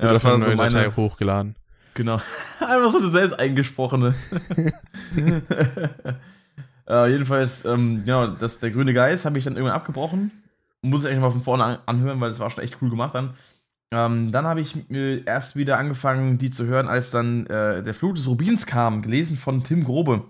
Ja, 0.00 0.12
das 0.12 0.24
war 0.24 0.32
so 0.32 0.38
neue 0.38 0.56
meine, 0.56 0.74
Datei 0.74 0.96
hochgeladen. 0.96 1.56
Genau. 1.94 2.20
Einfach 2.60 2.90
so 2.90 2.98
eine 2.98 3.08
selbst 3.08 3.38
eingesprochene. 3.38 4.14
äh, 6.88 7.10
jedenfalls, 7.10 7.64
ähm, 7.64 8.02
genau, 8.04 8.26
das, 8.26 8.58
der 8.58 8.70
grüne 8.70 8.92
Geist 8.92 9.24
habe 9.24 9.38
ich 9.38 9.44
dann 9.44 9.54
irgendwann 9.54 9.76
abgebrochen. 9.76 10.43
Muss 10.84 11.02
ich 11.02 11.10
eigentlich 11.10 11.22
mal 11.22 11.30
von 11.30 11.42
vorne 11.42 11.64
an, 11.64 11.78
anhören, 11.86 12.20
weil 12.20 12.30
das 12.30 12.40
war 12.40 12.50
schon 12.50 12.62
echt 12.62 12.78
cool 12.82 12.90
gemacht 12.90 13.14
dann. 13.14 13.34
Ähm, 13.92 14.32
dann 14.32 14.44
habe 14.44 14.60
ich 14.60 14.90
äh, 14.90 15.22
erst 15.24 15.56
wieder 15.56 15.78
angefangen, 15.78 16.38
die 16.38 16.50
zu 16.50 16.66
hören, 16.66 16.88
als 16.88 17.10
dann 17.10 17.46
äh, 17.46 17.82
der 17.82 17.94
Flug 17.94 18.16
des 18.16 18.26
Rubins 18.26 18.66
kam, 18.66 19.02
gelesen 19.02 19.36
von 19.36 19.62
Tim 19.62 19.84
Grobe. 19.84 20.24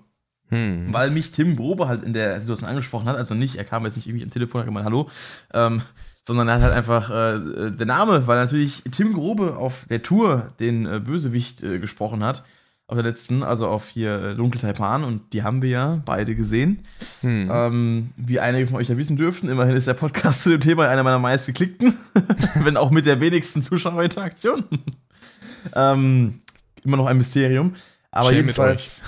Hm. 0.50 0.92
Weil 0.92 1.10
mich 1.10 1.32
Tim 1.32 1.56
Grobe 1.56 1.88
halt 1.88 2.02
in 2.02 2.12
der 2.12 2.38
Situation 2.40 2.68
angesprochen 2.68 3.08
hat, 3.08 3.16
also 3.16 3.34
nicht, 3.34 3.56
er 3.56 3.64
kam 3.64 3.84
jetzt 3.84 3.96
nicht 3.96 4.06
irgendwie 4.06 4.24
am 4.24 4.30
Telefon 4.30 4.60
und 4.60 4.62
hat 4.62 4.68
gemeint, 4.68 4.84
hallo, 4.84 5.08
ähm, 5.54 5.82
sondern 6.22 6.48
er 6.48 6.54
hat 6.56 6.62
halt 6.62 6.74
einfach 6.74 7.10
äh, 7.10 7.70
der 7.70 7.86
Name, 7.86 8.26
weil 8.26 8.36
natürlich 8.36 8.82
Tim 8.90 9.14
Grobe 9.14 9.56
auf 9.56 9.86
der 9.88 10.02
Tour 10.02 10.52
den 10.60 10.86
äh, 10.86 11.00
Bösewicht 11.00 11.62
äh, 11.62 11.78
gesprochen 11.78 12.22
hat, 12.22 12.44
auf 12.86 12.96
der 12.96 13.04
letzten, 13.04 13.42
also 13.42 13.66
auf 13.68 13.88
hier 13.88 14.22
äh, 14.22 14.34
Dunkle 14.34 14.60
Taipan 14.60 15.04
und 15.04 15.32
die 15.32 15.42
haben 15.42 15.62
wir 15.62 15.70
ja 15.70 16.02
beide 16.04 16.34
gesehen. 16.34 16.84
Hm. 17.22 17.48
Ähm, 17.50 18.10
wie 18.16 18.40
einige 18.40 18.66
von 18.66 18.76
euch 18.76 18.88
ja 18.88 18.96
wissen 18.96 19.16
dürften, 19.16 19.48
immerhin 19.48 19.74
ist 19.74 19.88
der 19.88 19.94
Podcast 19.94 20.42
zu 20.42 20.50
dem 20.50 20.60
Thema 20.60 20.88
einer 20.88 21.02
meiner 21.02 21.18
meistgeklickten, 21.18 21.94
wenn 22.62 22.76
auch 22.76 22.90
mit 22.90 23.06
der 23.06 23.20
wenigsten 23.20 23.62
Zuschauerinteraktion. 23.62 24.64
ähm, 25.74 26.42
immer 26.84 26.96
noch 26.98 27.06
ein 27.06 27.16
Mysterium. 27.16 27.74
Aber 28.10 28.28
Schämt 28.28 28.42
jedenfalls. 28.42 29.02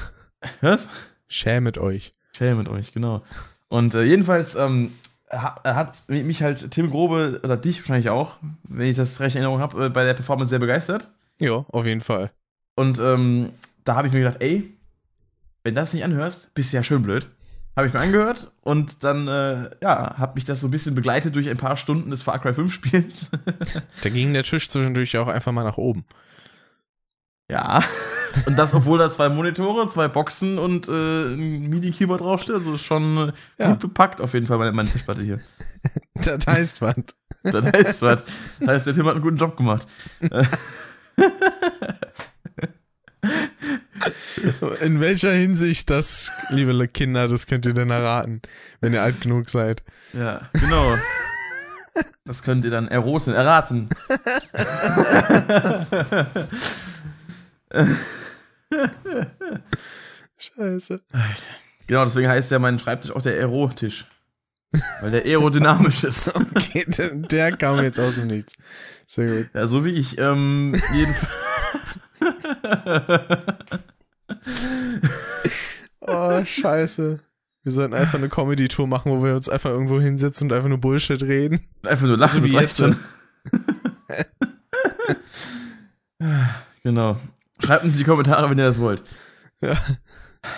Was? 0.62 0.88
Schämet 1.28 1.76
euch. 1.78 2.14
Schämet 2.32 2.68
euch, 2.68 2.92
genau. 2.92 3.22
Und 3.68 3.94
äh, 3.94 4.04
jedenfalls 4.04 4.54
ähm, 4.54 4.92
ha- 5.30 5.60
hat 5.64 6.02
mich 6.08 6.42
halt 6.42 6.70
Tim 6.70 6.90
Grobe, 6.90 7.40
oder 7.42 7.56
dich 7.56 7.80
wahrscheinlich 7.80 8.10
auch, 8.10 8.38
wenn 8.64 8.88
ich 8.88 8.96
das 8.96 9.20
recht 9.20 9.36
in 9.36 9.42
Erinnerung 9.42 9.60
habe, 9.60 9.86
äh, 9.86 9.88
bei 9.90 10.04
der 10.04 10.14
Performance 10.14 10.50
sehr 10.50 10.58
begeistert. 10.58 11.08
Ja, 11.38 11.64
auf 11.68 11.84
jeden 11.84 12.00
Fall. 12.00 12.30
Und 12.76 13.00
ähm, 13.00 13.50
da 13.84 13.96
habe 13.96 14.06
ich 14.06 14.12
mir 14.12 14.20
gedacht, 14.20 14.40
ey, 14.40 14.72
wenn 15.64 15.74
du 15.74 15.80
das 15.80 15.92
nicht 15.92 16.04
anhörst, 16.04 16.54
bist 16.54 16.72
du 16.72 16.76
ja 16.76 16.82
schön 16.84 17.02
blöd. 17.02 17.26
Habe 17.74 17.88
ich 17.88 17.92
mir 17.92 18.00
angehört 18.00 18.50
und 18.62 19.04
dann, 19.04 19.28
äh, 19.28 19.68
ja, 19.82 20.16
hat 20.16 20.34
mich 20.34 20.44
das 20.46 20.60
so 20.60 20.68
ein 20.68 20.70
bisschen 20.70 20.94
begleitet 20.94 21.34
durch 21.34 21.50
ein 21.50 21.58
paar 21.58 21.76
Stunden 21.76 22.08
des 22.10 22.22
Far 22.22 22.38
Cry 22.38 22.54
5 22.54 22.72
Spiels. 22.72 23.30
Da 24.02 24.08
ging 24.08 24.32
der 24.32 24.44
Tisch 24.44 24.68
zwischendurch 24.70 25.18
auch 25.18 25.26
einfach 25.28 25.52
mal 25.52 25.64
nach 25.64 25.76
oben. 25.76 26.04
ja. 27.50 27.82
Und 28.44 28.58
das, 28.58 28.74
obwohl 28.74 28.98
da 28.98 29.08
zwei 29.08 29.30
Monitore, 29.30 29.88
zwei 29.88 30.08
Boxen 30.08 30.58
und 30.58 30.88
äh, 30.88 30.92
ein 31.34 31.68
MIDI-Keyboard 31.70 32.20
draufsteht. 32.20 32.56
Also 32.56 32.74
ist 32.74 32.84
schon 32.84 33.28
äh, 33.28 33.32
Ja. 33.62 33.70
gut 33.70 33.78
bepackt 33.80 34.20
auf 34.20 34.34
jeden 34.34 34.46
Fall 34.46 34.58
meine, 34.58 34.72
meine 34.72 34.88
Tischplatte 34.90 35.22
hier. 35.22 35.40
Das 36.14 36.46
heißt 36.46 36.82
was. 36.82 36.96
Das 37.44 37.64
heißt 37.64 38.02
was. 38.02 38.24
Das 38.60 38.68
heißt, 38.68 38.86
der 38.88 38.94
Tim 38.94 39.06
hat 39.06 39.14
einen 39.14 39.22
guten 39.22 39.36
Job 39.36 39.56
gemacht. 39.56 39.86
In 44.82 45.00
welcher 45.00 45.32
Hinsicht 45.32 45.90
das, 45.90 46.30
liebe 46.50 46.88
Kinder, 46.88 47.28
das 47.28 47.46
könnt 47.46 47.66
ihr 47.66 47.74
denn 47.74 47.90
erraten, 47.90 48.42
wenn 48.80 48.92
ihr 48.92 49.02
alt 49.02 49.20
genug 49.20 49.50
seid. 49.50 49.82
Ja, 50.12 50.48
genau. 50.52 50.96
Das 52.24 52.42
könnt 52.42 52.64
ihr 52.64 52.70
dann 52.70 52.88
erroten, 52.88 53.32
erraten. 53.32 53.88
Scheiße. 60.38 61.00
Genau, 61.86 62.04
deswegen 62.04 62.28
heißt 62.28 62.50
ja 62.50 62.58
mein 62.58 62.78
Schreibtisch 62.78 63.12
auch 63.12 63.22
der 63.22 63.34
Aerotisch. 63.34 64.06
Weil 65.00 65.10
der 65.10 65.24
aerodynamisch 65.24 66.04
ist. 66.04 66.32
Okay, 66.56 66.84
der, 66.88 67.14
der 67.14 67.56
kam 67.56 67.82
jetzt 67.82 67.98
aus 67.98 68.16
dem 68.16 68.26
Nichts. 68.26 68.54
Sehr 69.06 69.26
gut. 69.26 69.50
Ja, 69.54 69.66
so 69.66 69.84
wie 69.84 69.92
ich. 69.92 70.18
Ähm, 70.18 70.74
jedenfalls. 70.92 71.32
Oh, 76.00 76.44
scheiße. 76.44 77.20
Wir 77.62 77.72
sollten 77.72 77.94
einfach 77.94 78.18
eine 78.18 78.28
Comedy-Tour 78.28 78.86
machen, 78.86 79.10
wo 79.10 79.24
wir 79.24 79.34
uns 79.34 79.48
einfach 79.48 79.70
irgendwo 79.70 80.00
hinsetzen 80.00 80.48
und 80.48 80.52
einfach 80.56 80.68
nur 80.68 80.78
Bullshit 80.78 81.20
reden. 81.22 81.60
Einfach 81.84 82.06
nur 82.06 82.16
lachen, 82.16 82.42
So 82.42 82.44
wie 82.44 82.52
das 82.52 82.62
reicht 82.62 82.76
schon. 82.76 82.96
genau. 86.84 87.16
Schreibt 87.58 87.84
uns 87.84 87.94
in 87.94 87.98
die 87.98 88.04
Kommentare, 88.04 88.48
wenn 88.50 88.58
ihr 88.58 88.64
das 88.64 88.80
wollt. 88.80 89.02
Ja. 89.60 89.76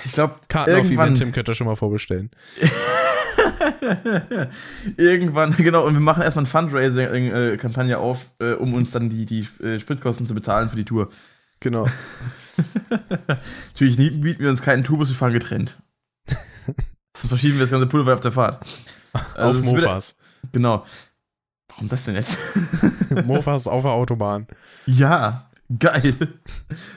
Ich 0.04 0.12
glaube, 0.12 0.34
Karten 0.48 0.72
auf 0.72 0.78
Irgendwann- 0.84 1.06
Eventim 1.08 1.32
könnt 1.32 1.48
ihr 1.48 1.54
schon 1.54 1.66
mal 1.66 1.76
vorbestellen. 1.76 2.30
Irgendwann, 4.98 5.56
genau, 5.56 5.86
und 5.86 5.94
wir 5.94 6.00
machen 6.00 6.22
erstmal 6.22 6.42
eine 6.44 6.50
Fundraising-Kampagne 6.50 7.96
auf, 7.96 8.26
äh, 8.40 8.52
um 8.52 8.74
uns 8.74 8.90
dann 8.90 9.08
die, 9.08 9.24
die 9.24 9.48
äh, 9.64 9.78
Spritkosten 9.78 10.26
zu 10.26 10.34
bezahlen 10.34 10.68
für 10.68 10.76
die 10.76 10.84
Tour. 10.84 11.08
Genau. 11.60 11.86
Natürlich 13.74 13.96
bieten 13.96 14.40
wir 14.40 14.50
uns 14.50 14.62
keinen 14.62 14.84
Tourbus, 14.84 15.08
wir 15.08 15.16
fahren 15.16 15.32
getrennt. 15.32 15.78
Das 17.12 17.26
verschieben 17.26 17.54
wir 17.54 17.60
das 17.60 17.70
ganze 17.70 17.86
Pulver 17.86 18.14
auf 18.14 18.20
der 18.20 18.32
Fahrt. 18.32 18.64
Also 19.34 19.60
auf 19.60 19.64
Mofas. 19.64 20.16
Genau. 20.52 20.84
Warum 21.68 21.88
das 21.88 22.04
denn 22.04 22.14
jetzt? 22.14 22.38
Mofas 23.24 23.66
auf 23.66 23.82
der 23.82 23.92
Autobahn. 23.92 24.46
ja, 24.86 25.50
geil. 25.78 26.14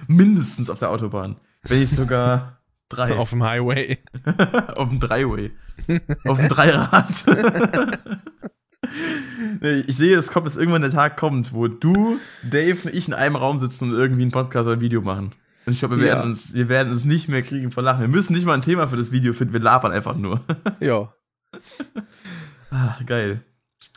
Mindestens 0.07 0.70
auf 0.70 0.80
der 0.80 0.89
Autobahn. 0.89 1.38
Wenn 1.64 1.80
nicht 1.80 1.93
sogar 1.93 2.62
drei. 2.89 3.16
Auf 3.16 3.32
dem 3.32 3.43
Highway. 3.43 3.97
auf 4.76 4.89
dem 4.89 4.99
Dreiway. 4.99 5.51
auf 6.26 6.39
dem 6.39 6.49
Dreirad. 6.49 7.26
Ich 9.88 9.98
sehe, 9.98 10.18
es 10.18 10.32
kommt, 10.32 10.46
dass 10.46 10.58
irgendwann 10.58 10.82
der 10.82 10.92
Tag 10.92 11.18
kommt, 11.18 11.54
wo 11.54 11.68
du, 11.68 12.18
Dave 12.44 12.78
und 12.88 12.94
ich 12.94 13.08
in 13.08 13.14
einem 13.14 13.36
Raum 13.36 13.60
sitzen 13.60 13.89
und 13.92 13.96
irgendwie 13.98 14.22
einen 14.24 14.32
Podcast 14.32 14.68
oder 14.68 14.78
ein 14.78 14.82
Video 14.82 15.02
machen. 15.02 15.32
Und 15.66 15.74
ich 15.74 15.80
glaube, 15.80 16.00
wir, 16.00 16.08
Ja. 16.08 16.14
werden 16.16 16.30
uns, 16.30 16.54
wir 16.54 16.70
werden 16.70 16.89
uns 16.92 17.06
nicht 17.06 17.28
mehr 17.28 17.42
kriegen 17.44 17.72
vor 17.72 17.84
Lachen. 17.84 18.02
Wir 18.02 18.08
müssen 18.08 18.34
nicht 18.34 18.46
mal 18.46 18.54
ein 18.54 18.62
Thema 18.62 18.88
für 18.88 18.98
das 18.98 19.12
Video 19.12 19.34
finden, 19.34 19.54
wir 19.54 19.60
labern 19.60 19.92
einfach 19.92 20.16
nur. 20.16 20.42
Ja. 20.82 21.14
ah, 22.72 22.98
geil. 23.06 23.42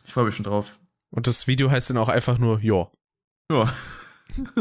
Ich 0.05 0.13
freue 0.13 0.25
mich 0.27 0.35
schon 0.37 0.45
drauf. 0.45 0.79
Und 1.11 1.27
das 1.27 1.47
Video 1.47 1.71
heißt 1.71 1.91
dann 1.91 1.97
auch 1.99 2.09
einfach 2.09 2.39
nur, 2.39 2.61
ja. 2.61 2.89
Ja. 3.51 3.73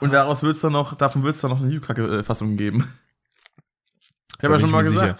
und 0.00 0.12
daraus 0.12 0.42
wird 0.42 0.54
es 0.54 0.60
dann 0.60 0.72
noch, 0.72 0.94
davon 0.94 1.22
wird 1.24 1.34
es 1.34 1.40
dann 1.40 1.50
noch 1.50 1.60
eine 1.60 1.72
YouTube-Fassung 1.72 2.56
geben. 2.56 2.88
Ich 4.38 4.44
habe 4.44 4.54
ja 4.54 4.60
schon 4.60 4.70
mal 4.70 4.82
mir 4.84 4.90
sicher. 4.90 5.16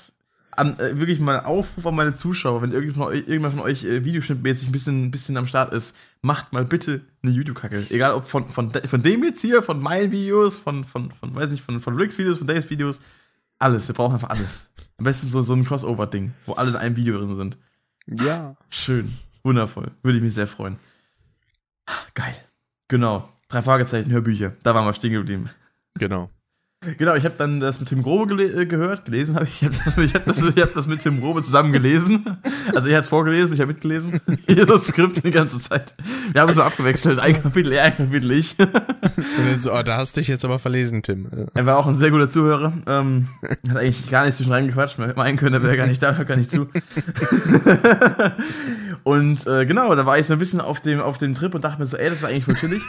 An, 0.57 0.79
äh, 0.79 0.99
wirklich 0.99 1.21
mal 1.21 1.41
Aufruf 1.41 1.87
an 1.87 1.95
meine 1.95 2.15
Zuschauer, 2.15 2.63
wenn 2.63 2.73
irgendjemand 2.73 3.05
von 3.05 3.13
euch, 3.13 3.21
irgendjemand 3.21 3.55
von 3.55 3.63
euch 3.63 3.85
äh, 3.85 4.05
videoschnittmäßig 4.05 4.69
ein 4.69 4.73
bisschen, 4.73 5.05
ein 5.05 5.11
bisschen 5.11 5.37
am 5.37 5.47
Start 5.47 5.73
ist, 5.73 5.97
macht 6.23 6.53
mal 6.53 6.65
bitte 6.65 7.03
eine 7.23 7.33
YouTube-Kacke. 7.33 7.87
Egal 7.91 8.15
ob 8.15 8.25
von, 8.25 8.49
von, 8.49 8.71
von 8.73 9.03
dem 9.03 9.25
jetzt 9.25 9.41
hier, 9.41 9.63
von 9.63 9.81
meinen 9.81 10.11
Videos, 10.11 10.59
von, 10.59 10.85
von, 10.85 11.11
von 11.13 11.35
weiß 11.35 11.51
nicht, 11.51 11.63
von, 11.63 11.81
von 11.81 11.97
Ricks 11.97 12.19
Videos, 12.19 12.39
von 12.39 12.47
Daves 12.47 12.71
Videos. 12.71 13.01
Alles, 13.59 13.89
wir 13.89 13.95
brauchen 13.95 14.15
einfach 14.15 14.31
alles. 14.31 14.71
Am 14.99 15.05
besten 15.05 15.27
so, 15.27 15.43
so 15.43 15.55
ein 15.55 15.65
Crossover-Ding, 15.65 16.33
wo 16.47 16.53
alle 16.53 16.71
in 16.71 16.77
einem 16.77 16.97
Video 16.97 17.19
drin 17.19 17.35
sind. 17.37 17.59
Ja. 18.07 18.57
Schön. 18.71 19.19
Wundervoll. 19.43 19.91
Würde 20.03 20.19
ich 20.19 20.23
mich 20.23 20.35
sehr 20.35 20.47
freuen. 20.47 20.79
Geil. 22.15 22.35
Genau. 22.89 23.29
Drei 23.49 23.63
Fragezeichen, 23.63 24.11
Hörbücher. 24.11 24.55
Da 24.63 24.75
waren 24.75 24.87
wir 24.87 24.95
stehen 24.95 25.13
geblieben. 25.13 25.51
Genau. 25.95 26.31
Genau, 26.99 27.15
ich 27.15 27.25
habe 27.25 27.35
dann 27.37 27.61
das 27.61 27.81
mit 27.81 27.89
Tim 27.89 28.03
Grobe 28.03 28.27
gele 28.27 28.63
äh, 28.63 28.67
gehört, 28.67 29.05
gelesen 29.05 29.37
habe 29.37 29.47
ich. 29.47 29.63
Ich 29.63 29.65
habe 29.65 29.77
das, 29.85 29.99
ich 29.99 30.15
hab 30.15 30.25
das, 30.25 30.43
ich 30.43 30.63
hab 30.63 30.73
das 30.73 30.87
mit 30.87 31.01
Tim 31.01 31.21
Grobe 31.21 31.43
zusammen 31.43 31.73
gelesen. 31.73 32.39
Also 32.75 32.89
er 32.89 32.97
hat 32.97 33.05
es 33.05 33.09
vorgelesen, 33.09 33.55
ich 33.55 33.61
habe 33.61 33.73
mitgelesen. 33.73 34.21
Hier 34.47 34.67
das 34.67 34.87
Skript 34.87 35.25
die 35.25 35.31
ganze 35.31 35.61
Zeit. 35.61 35.95
Wir 36.33 36.41
haben 36.41 36.49
es 36.49 36.57
so 36.57 36.63
abgewechselt. 36.63 37.19
Ein 37.19 37.41
Kapitel 37.43 37.73
er, 37.73 37.85
ein 37.85 37.97
Kapitel 37.97 38.31
ich. 38.33 38.59
Und 38.59 38.73
dann 38.73 39.61
so, 39.61 39.73
oh, 39.73 39.83
da 39.83 39.97
hast 39.97 40.17
du 40.17 40.21
dich 40.21 40.29
jetzt 40.29 40.45
aber 40.45 40.59
verlesen, 40.59 41.03
Tim. 41.03 41.29
Er 41.55 41.67
war 41.67 41.77
auch 41.77 41.87
ein 41.87 41.95
sehr 41.95 42.11
guter 42.11 42.31
Zuhörer. 42.31 42.73
Ähm, 42.87 43.29
hat 43.69 43.77
eigentlich 43.77 44.11
gar 44.11 44.27
nicht 44.27 44.37
zwischen 44.37 44.53
reingequatscht. 44.53 44.99
Man 44.99 45.09
hätte 45.09 45.19
meinen 45.19 45.37
können, 45.37 45.55
er 45.55 45.63
wäre 45.63 45.77
gar 45.77 45.87
nicht 45.87 46.03
da, 46.03 46.15
hört 46.15 46.29
gar 46.29 46.37
nicht 46.37 46.51
zu. 46.51 46.65
und 49.05 49.47
äh, 49.47 49.67
genau, 49.67 49.95
da 49.95 50.07
war 50.07 50.19
ich 50.19 50.27
so 50.27 50.35
ein 50.35 50.39
bisschen 50.39 50.61
auf 50.61 50.81
dem, 50.81 51.01
auf 51.01 51.19
dem 51.19 51.35
Trip 51.35 51.55
und 51.55 51.65
dachte 51.65 51.79
mir 51.79 51.87
so, 51.87 51.97
ey, 51.97 52.09
das 52.09 52.19
ist 52.19 52.25
eigentlich 52.25 52.45
voll 52.45 52.55
chillig. 52.55 52.83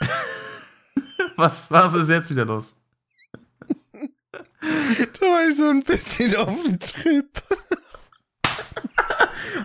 was, 1.36 1.70
was 1.70 1.94
ist 1.94 2.08
jetzt 2.08 2.30
wieder 2.30 2.44
los? 2.44 2.74
Da 4.62 5.26
war 5.26 5.48
ich 5.48 5.56
so 5.56 5.68
ein 5.68 5.82
bisschen 5.82 6.36
auf 6.36 6.54
dem 6.62 6.78
Trip. 6.78 7.42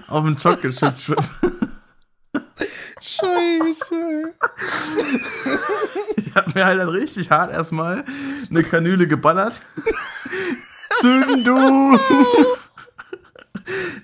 Auf 0.08 0.26
dem 0.26 0.38
Chocolate 0.38 0.72
Chip 0.72 0.95
Trip. 1.06 1.24
Scheiße. 3.00 4.34
Ich 6.16 6.36
hab 6.36 6.56
mir 6.56 6.66
halt 6.66 6.80
dann 6.80 6.89
richtig 6.89 7.30
hart 7.30 7.52
erstmal 7.52 8.04
eine 8.50 8.64
Kanüle 8.64 9.08
geballert. 9.08 9.62
Zünd 11.00 11.45
du! 11.45 12.00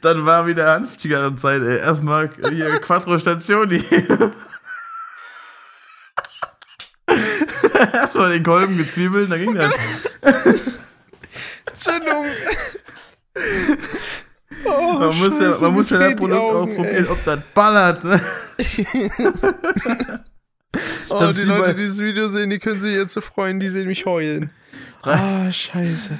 Dann 0.02 0.26
war 0.26 0.46
wieder 0.46 0.72
Hanfzigarrenzeit, 0.74 1.62
ey. 1.62 1.80
Erstmal 1.80 2.30
hier 2.50 2.80
Quattro 2.80 3.18
Stationi. 3.18 3.84
Erstmal 7.94 8.32
den 8.32 8.44
Kolben 8.44 8.78
gezwiebelt, 8.78 9.32
dann 9.32 9.40
ging 9.40 9.56
das. 9.56 9.72
Zündung. 11.74 12.26
Oh, 14.66 14.94
Man 15.00 15.18
muss 15.18 15.40
ja, 15.40 15.50
man 15.60 15.74
muss 15.74 15.90
ja 15.90 15.98
das 15.98 16.16
Produkt 16.16 16.40
auch 16.40 16.54
Augen, 16.54 16.76
probieren, 16.76 17.06
ey. 17.06 17.12
ob 17.12 17.26
das 17.26 17.40
ballert. 17.54 18.04
Ne? 18.04 18.22
Oh, 21.10 21.32
die 21.32 21.42
Leute, 21.44 21.76
die 21.76 21.82
dieses 21.84 22.00
Video 22.00 22.28
sehen, 22.28 22.50
die 22.50 22.58
können 22.60 22.80
sich 22.80 22.96
jetzt 22.96 23.14
so 23.14 23.22
freuen, 23.22 23.60
die 23.60 23.70
sehen 23.70 23.88
mich 23.88 24.06
heulen. 24.08 24.50
Ah, 25.04 25.52
scheiße. 25.52 26.18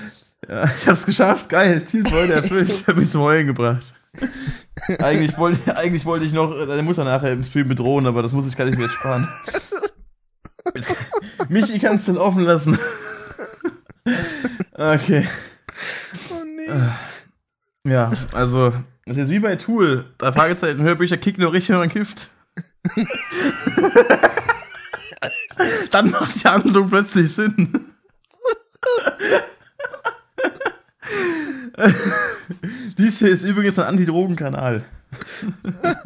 Ja, 0.48 0.66
ich 0.66 0.88
hab's 0.88 1.06
geschafft, 1.06 1.50
geil, 1.50 1.84
Zielfreude 1.86 2.34
erfüllt. 2.34 2.70
Ich 2.70 2.86
hab 2.88 2.98
ihn 2.98 3.08
zum 3.10 3.22
Heulen 3.22 3.48
gebracht. 3.48 3.96
Eigentlich 5.02 5.38
wollte, 5.38 5.76
eigentlich 5.76 6.06
wollte 6.06 6.26
ich 6.26 6.34
noch 6.34 6.52
deine 6.68 6.84
Mutter 6.84 7.04
nachher 7.04 7.32
im 7.32 7.44
Stream 7.44 7.68
bedrohen, 7.68 8.06
aber 8.06 8.22
das 8.22 8.32
muss 8.32 8.46
ich 8.46 8.56
gar 8.56 8.66
nicht 8.66 8.78
mehr 8.78 8.86
jetzt 8.88 8.96
sparen. 8.98 9.28
Michi 11.50 11.80
kannst 11.80 12.08
du 12.08 12.20
offen 12.22 12.44
lassen. 12.44 12.78
Okay. 14.74 15.28
Oh 16.30 16.44
nee. 16.44 16.70
Ja, 17.92 18.12
also, 18.32 18.74
das 19.06 19.18
ist 19.18 19.30
wie 19.30 19.40
bei 19.40 19.56
Tool. 19.56 20.06
Drei 20.18 20.32
Fragezeichen, 20.32 20.82
Hörbücher 20.82 21.18
kicken 21.18 21.44
nur 21.44 21.54
richtig, 21.54 21.72
wenn 21.72 21.80
man 21.80 21.90
kifft. 21.90 22.30
Dann 25.92 26.10
macht 26.12 26.44
die 26.44 26.48
Handlung 26.48 26.90
plötzlich 26.90 27.32
Sinn. 27.34 27.86
Dies 32.98 33.20
hier 33.20 33.30
ist 33.30 33.44
übrigens 33.44 33.80
ein 33.80 33.86
Antidrogenkanal. 33.86 34.84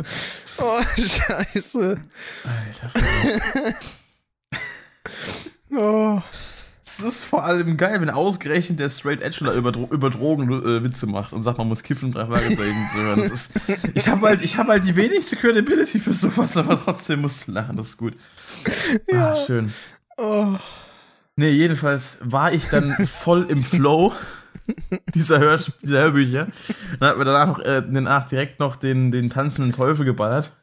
Oh, 0.59 0.81
scheiße. 0.97 2.01
Alter, 2.43 3.75
Oh. 5.71 6.21
Es 6.87 7.01
ist 7.01 7.23
vor 7.25 7.43
allem 7.43 7.75
geil, 7.75 7.99
wenn 7.99 8.09
ausgerechnet 8.09 8.79
der 8.79 8.87
Straight 8.89 9.21
Edgeler 9.21 9.51
über, 9.51 9.73
Dro 9.73 9.89
über 9.91 10.09
Drogen 10.09 10.49
äh, 10.49 10.81
Witze 10.85 11.05
macht 11.05 11.33
und 11.33 11.43
sagt, 11.43 11.57
man 11.57 11.67
muss 11.67 11.83
kiffen, 11.83 12.13
drei 12.13 12.25
Fragezeichen 12.25 12.87
zu 12.93 12.99
hören. 12.99 13.19
Ist, 13.19 13.51
ich 13.93 14.07
habe 14.07 14.25
halt, 14.25 14.41
ich 14.41 14.57
hab 14.57 14.69
halt 14.69 14.85
die 14.85 14.95
wenigste 14.95 15.35
Credibility 15.35 15.99
für 15.99 16.13
sowas, 16.13 16.55
aber 16.55 16.81
trotzdem 16.81 17.21
musst 17.21 17.45
du 17.45 17.51
lachen, 17.51 17.75
das 17.75 17.87
ist 17.87 17.97
gut. 17.97 18.13
Ja. 19.11 19.31
Ah, 19.31 19.35
schön. 19.35 19.73
Oh. 20.15 20.55
Nee, 21.35 21.49
jedenfalls 21.49 22.19
war 22.21 22.53
ich 22.53 22.69
dann 22.69 23.05
voll 23.05 23.47
im 23.49 23.63
Flow 23.63 24.13
dieser, 25.13 25.39
Hör 25.39 25.59
dieser 25.83 25.99
Hörbücher. 25.99 26.47
Dann 27.01 27.09
hat 27.09 27.17
mir 27.17 27.25
danach 27.25 27.47
noch, 27.47 27.59
äh, 27.59 27.83
danach 27.85 28.23
direkt 28.23 28.61
noch 28.61 28.77
den, 28.77 29.11
den 29.11 29.29
tanzenden 29.29 29.73
Teufel 29.73 30.05
geballert. 30.05 30.55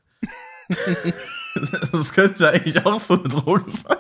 das 1.93 2.15
könnte 2.15 2.49
eigentlich 2.49 2.85
auch 2.87 2.99
so 2.99 3.15
eine 3.15 3.29
Droge 3.29 3.71
sein. 3.71 3.99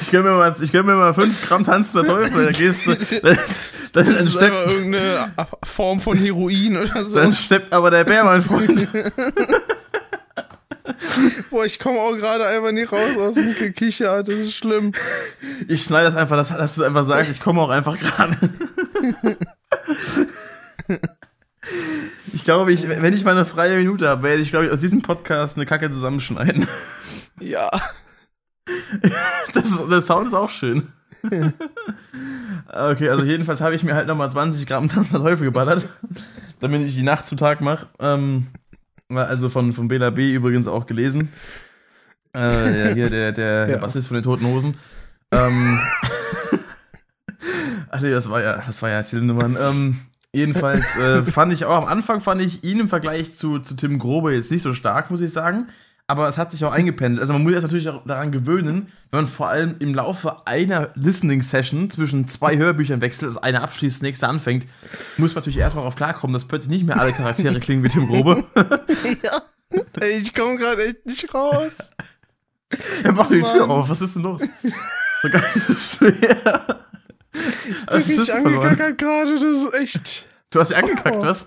Ich 0.00 0.10
gönn 0.10 0.24
mir 0.24 0.32
mal, 0.32 0.54
ich 0.60 0.72
gönn 0.72 0.86
mir 0.86 0.96
mal 0.96 1.12
5 1.14 1.46
Gramm 1.46 1.64
tanzender 1.64 2.06
Teufel, 2.06 2.44
dann 2.46 2.54
gehst 2.54 2.86
du, 2.86 2.94
dann, 3.22 3.38
dann, 3.92 4.06
Das 4.06 4.20
ist 4.20 4.36
einfach 4.36 4.62
steppt, 4.62 4.72
irgendeine 4.72 5.32
Form 5.64 6.00
von 6.00 6.16
Heroin 6.16 6.76
oder 6.76 7.04
so. 7.04 7.18
dann 7.18 7.32
steppt 7.32 7.72
aber 7.72 7.90
der 7.90 8.04
Bär, 8.04 8.24
mein 8.24 8.42
Freund. 8.42 8.88
Boah, 11.50 11.64
ich 11.64 11.78
komme 11.78 11.98
auch 12.00 12.16
gerade 12.16 12.46
einfach 12.46 12.72
nicht 12.72 12.92
raus 12.92 13.16
aus 13.18 13.34
dem 13.34 13.54
Gekicher. 13.54 14.22
Das 14.22 14.36
ist 14.36 14.54
schlimm. 14.54 14.92
Ich 15.68 15.82
schneide 15.82 16.06
das 16.06 16.14
einfach, 16.16 16.36
dass, 16.36 16.48
dass 16.48 16.76
du 16.76 16.84
einfach 16.84 17.04
sagst, 17.04 17.30
ich 17.30 17.40
komme 17.40 17.60
auch 17.60 17.70
einfach 17.70 17.98
gerade. 17.98 18.36
Ich 22.32 22.44
glaube, 22.44 22.72
ich, 22.72 22.88
wenn 22.88 23.14
ich 23.14 23.24
mal 23.24 23.32
eine 23.32 23.44
freie 23.44 23.76
Minute 23.76 24.08
habe, 24.08 24.22
werde 24.22 24.42
ich, 24.42 24.50
glaube 24.50 24.66
ich, 24.66 24.72
aus 24.72 24.80
diesem 24.80 25.02
Podcast 25.02 25.56
eine 25.56 25.66
Kacke 25.66 25.90
zusammenschneiden. 25.90 26.66
Ja. 27.40 27.70
Das, 29.54 29.88
der 29.88 30.00
Sound 30.02 30.26
ist 30.28 30.34
auch 30.34 30.50
schön. 30.50 30.86
Okay, 32.68 33.08
also 33.08 33.24
jedenfalls 33.24 33.60
habe 33.60 33.74
ich 33.74 33.82
mir 33.84 33.94
halt 33.94 34.06
nochmal 34.08 34.30
20 34.30 34.66
Gramm 34.66 34.88
Tanzender 34.92 35.24
Teufel 35.24 35.44
geballert, 35.44 35.88
damit 36.60 36.82
ich 36.82 36.94
die 36.94 37.02
Nacht 37.02 37.26
zu 37.26 37.36
Tag 37.36 37.60
mache. 37.60 37.86
Ähm, 38.00 38.48
also 39.08 39.48
von, 39.48 39.72
von 39.72 39.88
Bela 39.88 40.10
B. 40.10 40.32
übrigens 40.32 40.66
auch 40.68 40.86
gelesen. 40.86 41.28
Äh, 42.34 42.88
ja, 42.88 42.94
hier 42.94 43.08
der, 43.08 43.32
der, 43.32 43.66
der 43.66 43.76
Ja. 43.76 43.80
Bassist 43.80 44.08
von 44.08 44.16
den 44.16 44.24
Toten 44.24 44.46
Hosen. 44.46 44.76
Ähm, 45.30 45.80
Ach 47.90 48.00
nee, 48.00 48.10
das 48.10 48.28
war 48.28 48.42
ja, 48.42 48.62
das 48.66 48.82
war 48.82 48.90
ja 48.90 49.02
Nummern. 49.20 49.56
Ähm, 49.60 50.00
jedenfalls 50.32 50.96
äh, 50.98 51.22
fand 51.22 51.52
ich 51.52 51.64
auch 51.64 51.76
am 51.76 51.84
Anfang 51.84 52.20
fand 52.20 52.42
ich 52.42 52.64
ihn 52.64 52.80
im 52.80 52.88
Vergleich 52.88 53.36
zu, 53.36 53.58
zu 53.60 53.74
Tim 53.74 53.98
Grobe 53.98 54.34
jetzt 54.34 54.50
nicht 54.50 54.62
so 54.62 54.74
stark, 54.74 55.10
muss 55.10 55.20
ich 55.20 55.32
sagen. 55.32 55.68
Aber 56.08 56.28
es 56.28 56.38
hat 56.38 56.52
sich 56.52 56.64
auch 56.64 56.70
eingependelt. 56.72 57.20
Also 57.20 57.32
man 57.32 57.42
muss 57.42 57.52
sich 57.54 57.62
natürlich 57.62 57.88
auch 57.88 58.04
daran 58.06 58.30
gewöhnen, 58.30 58.92
wenn 59.10 59.22
man 59.22 59.26
vor 59.26 59.48
allem 59.48 59.74
im 59.80 59.92
Laufe 59.92 60.46
einer 60.46 60.90
Listening-Session 60.94 61.90
zwischen 61.90 62.28
zwei 62.28 62.56
Hörbüchern 62.56 63.00
wechselt, 63.00 63.28
das 63.28 63.38
eine 63.38 63.60
abschließt, 63.62 63.96
das 63.96 64.02
nächste 64.02 64.28
anfängt, 64.28 64.66
muss 65.16 65.34
man 65.34 65.40
natürlich 65.42 65.58
erstmal 65.58 65.82
darauf 65.82 65.96
klarkommen, 65.96 66.32
dass 66.32 66.44
plötzlich 66.44 66.70
nicht 66.70 66.86
mehr 66.86 67.00
alle 67.00 67.12
Charaktere 67.12 67.58
klingen 67.58 67.82
wie 67.82 67.88
Tim 67.88 68.06
Grobe. 68.06 68.44
ja. 69.24 69.42
Ey, 70.00 70.18
ich 70.18 70.32
komme 70.32 70.56
gerade 70.58 70.86
echt 70.86 71.06
nicht 71.06 71.32
raus. 71.34 71.90
Er 73.04 73.12
macht 73.12 73.30
die 73.30 73.42
Tür 73.42 73.70
auf. 73.70 73.88
Was 73.88 74.00
ist 74.02 74.16
denn 74.16 74.22
los? 74.24 74.42
So 75.22 75.28
gar 75.30 75.40
nicht 75.40 75.66
so 75.66 75.74
schwer. 75.74 76.84
Ich 77.96 78.04
Schlüssel 78.04 78.24
verloren? 78.26 78.66
angekackert 78.70 78.98
gerade, 78.98 79.34
das 79.34 79.42
ist 79.44 79.74
echt 79.74 80.26
Du 80.50 80.58
hast 80.58 80.70
dich 80.70 80.76
angekackt, 80.76 81.16
Oh. 81.16 81.22
was? 81.22 81.46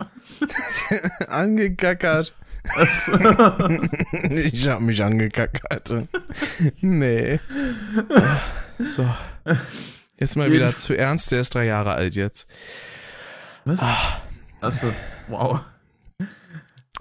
angekackert. 1.27 2.33
Ich 4.29 4.67
hab 4.67 4.81
mich 4.81 5.03
angekackert. 5.03 6.07
Nee. 6.81 7.39
So. 8.79 9.07
Jetzt 10.19 10.35
mal 10.35 10.51
wieder 10.51 10.75
zu 10.75 10.97
Ernst, 10.97 11.31
der 11.31 11.41
ist 11.41 11.53
drei 11.55 11.65
Jahre 11.65 11.93
alt 11.93 12.15
jetzt. 12.15 12.47
Was? 13.65 13.81
Ah. 13.81 14.21
Achso, 14.61 14.93
wow. 15.27 15.61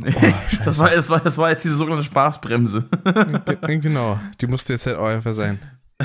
Nee, 0.00 0.14
das, 0.64 0.78
war, 0.78 0.90
das, 0.90 1.10
war, 1.10 1.18
das 1.20 1.38
war 1.38 1.50
jetzt 1.50 1.64
diese 1.64 1.74
sogenannte 1.74 2.04
Spaßbremse. 2.06 2.88
Ge- 3.44 3.78
Genau, 3.78 4.20
die 4.40 4.46
musste 4.46 4.74
jetzt 4.74 4.86
halt 4.86 4.96
auch 4.96 5.06
einfach 5.06 5.32
sein. 5.32 5.58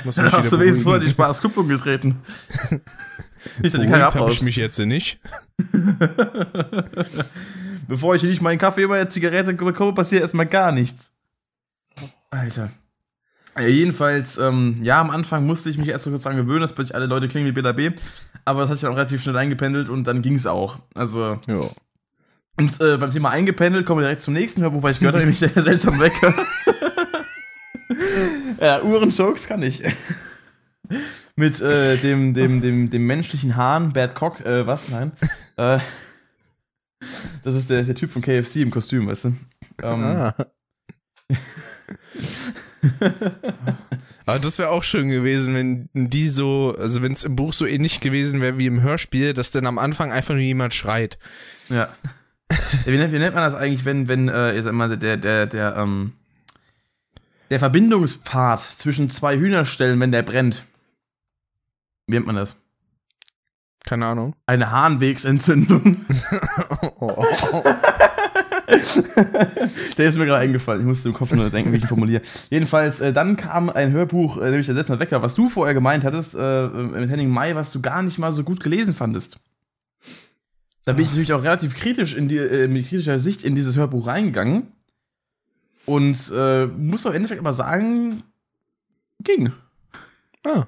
Muss 0.03 0.18
mich 0.18 0.32
Hast 0.32 0.51
du 0.51 0.59
wenigstens 0.59 0.84
vorher 0.84 0.99
die. 1.03 1.09
Spaßkupplung 1.11 1.68
getreten? 1.68 2.20
Nicht, 3.61 3.76
dass 3.76 3.82
die 3.82 3.88
Beruhigt 3.88 4.16
habe 4.16 4.32
ich 4.32 4.41
mich 4.41 4.55
jetzt 4.55 4.80
nicht. 4.80 5.20
Bevor 7.88 8.16
ich 8.16 8.24
nicht 8.24 8.42
meinen 8.42 8.58
Kaffee 8.58 8.84
über 8.84 8.96
eine 8.96 9.10
Zigarette 9.10 9.54
bekomme, 9.54 9.94
passiert 9.94 10.22
erstmal 10.22 10.46
gar 10.46 10.72
nichts. 10.72 11.12
Alter. 12.30 12.72
Ja, 13.58 13.68
jedenfalls, 13.68 14.38
ähm, 14.38 14.78
ja, 14.82 15.00
am 15.00 15.12
Anfang 15.12 15.46
musste 15.46 15.70
ich 15.70 15.78
mich 15.78 15.88
erst 15.88 16.06
so 16.06 16.10
kurz 16.10 16.24
dran 16.24 16.38
gewöhnen, 16.38 16.62
dass 16.62 16.74
plötzlich 16.74 16.96
alle 16.96 17.06
Leute 17.06 17.28
klingen 17.28 17.56
wie 17.56 17.74
B. 17.74 17.92
Aber 18.46 18.62
das 18.62 18.70
hat 18.70 18.78
sich 18.78 18.82
dann 18.84 18.94
auch 18.94 18.98
relativ 18.98 19.22
schnell 19.22 19.38
eingependelt 19.38 19.90
und 19.90 20.06
dann 20.06 20.22
ging 20.22 20.36
es 20.36 20.48
auch. 20.48 20.80
Also, 20.96 21.40
Ja. 21.48 21.62
und 22.58 22.82
äh, 22.82 22.98
beim 22.98 23.12
Thema 23.12 23.30
eingependelt 23.30 23.86
kommen 23.86 24.02
wir 24.02 24.08
direkt 24.08 24.24
zum 24.24 24.34
nächsten 24.34 24.62
Hörbuch, 24.62 24.82
weil 24.82 24.92
ich 24.92 25.00
gehört 25.00 25.16
habe, 25.16 25.24
nämlich 25.26 25.40
der 25.40 25.50
seltsame 25.62 26.00
Wecker. 26.00 26.34
ja, 28.60 28.82
Uhren-Jokes 28.82 29.48
kann 29.48 29.62
ich. 29.62 29.84
Mit 31.36 31.62
äh, 31.62 31.98
dem, 31.98 32.34
dem, 32.34 32.62
dem, 32.62 32.90
dem 32.90 33.06
menschlichen 33.08 33.56
Hahn, 33.56 33.94
Bad 33.94 34.16
Cock, 34.16 34.42
äh, 34.42 34.66
was? 34.68 34.90
Nein. 34.90 35.12
Äh, 35.58 35.80
das 37.43 37.56
ist 37.56 37.70
der, 37.70 37.84
der 37.84 37.95
Typ 37.95 38.12
von 38.12 38.22
KFC 38.22 38.58
im 38.58 38.72
Kostüm, 38.72 39.08
weißt 39.08 39.26
du? 39.26 39.36
Ähm, 39.82 40.04
Ah. 40.04 40.36
Aber 44.26 44.39
das 44.39 44.58
wäre 44.58 44.70
auch 44.70 44.84
schön 44.84 45.10
gewesen, 45.10 45.54
wenn 45.54 45.89
die 45.93 46.30
so, 46.30 46.76
also 46.80 47.01
wenn 47.01 47.12
es 47.12 47.24
im 47.24 47.36
Buch 47.36 47.54
so 47.54 47.66
ähnlich 47.66 47.99
gewesen 47.99 48.39
wäre 48.41 48.58
wie 48.58 48.68
im 48.68 48.82
Hörspiel, 48.82 49.34
dass 49.34 49.51
dann 49.51 49.66
am 49.66 49.78
Anfang 49.78 50.12
einfach 50.12 50.34
nur 50.34 50.43
jemand 50.43 50.74
schreit. 50.74 51.18
Ja. 51.70 51.89
wie, 52.86 52.97
nennt, 52.97 53.12
wie 53.12 53.20
nennt 53.20 53.36
man 53.36 53.43
das 53.43 53.56
eigentlich, 53.60 53.84
wenn, 53.86 54.08
wenn, 54.08 54.30
äh, 54.30 54.58
ich 54.58 54.64
sag 54.64 54.74
mal, 54.74 54.97
der, 54.97 55.18
der, 55.18 55.45
der, 55.47 55.76
ähm, 55.76 56.14
der 57.49 57.60
Verbindungspfad 57.60 58.62
zwischen 58.62 59.10
zwei 59.10 59.38
Hühnerstellen, 59.38 59.99
wenn 59.99 60.12
der 60.12 60.24
brennt? 60.24 60.66
Wie 62.08 62.14
nennt 62.14 62.26
man 62.26 62.36
das? 62.36 62.62
Keine 63.86 64.06
Ahnung. 64.06 64.36
Eine 64.46 64.72
Harnwegsentzündung. 64.72 66.06
Oh. 67.00 67.24
der 69.98 70.06
ist 70.06 70.18
mir 70.18 70.26
gerade 70.26 70.42
eingefallen. 70.42 70.82
Ich 70.82 70.88
musste 70.88 71.10
im 71.10 71.16
Kopf 71.16 71.32
nur 71.34 71.50
denken, 71.50 71.72
wie 71.72 71.78
ich 71.78 71.84
ihn 71.84 71.90
formuliere. 71.90 72.22
Jedenfalls, 72.50 73.02
äh, 73.02 73.12
dann 73.12 73.36
kam 73.36 73.70
ein 73.70 73.92
Hörbuch, 73.92 74.38
äh, 74.38 74.50
nämlich 74.50 74.68
der 74.68 74.76
Setzer 74.76 75.00
Wecker, 75.00 75.22
was 75.22 75.36
du 75.36 75.50
vorher 75.50 75.74
gemeint 75.74 76.06
hattest, 76.06 76.36
äh, 76.36 76.68
mit 76.68 77.10
Henning 77.10 77.30
May, 77.30 77.56
was 77.56 77.72
du 77.72 77.82
gar 77.82 78.02
nicht 78.04 78.20
mal 78.20 78.32
so 78.32 78.44
gut 78.44 78.62
gelesen 78.62 78.94
fandest. 78.94 79.38
Da 80.86 80.94
bin 80.94 81.04
ich 81.06 81.12
natürlich 81.12 81.34
auch 81.34 81.44
relativ 81.44 81.76
kritisch 81.76 82.16
in 82.16 82.28
die, 82.28 82.38
äh, 82.38 82.68
mit 82.68 82.88
kritischer 82.88 83.20
Sicht 83.20 83.44
in 83.44 83.56
dieses 83.56 83.78
Hörbuch 83.78 84.08
reingegangen. 84.08 84.72
Und 85.86 86.32
äh, 86.34 86.68
muss 86.68 87.06
am 87.06 87.14
Endeffekt 87.14 87.42
aber 87.42 87.54
sagen, 87.54 88.24
ging. 89.22 89.52
Ah. 90.46 90.66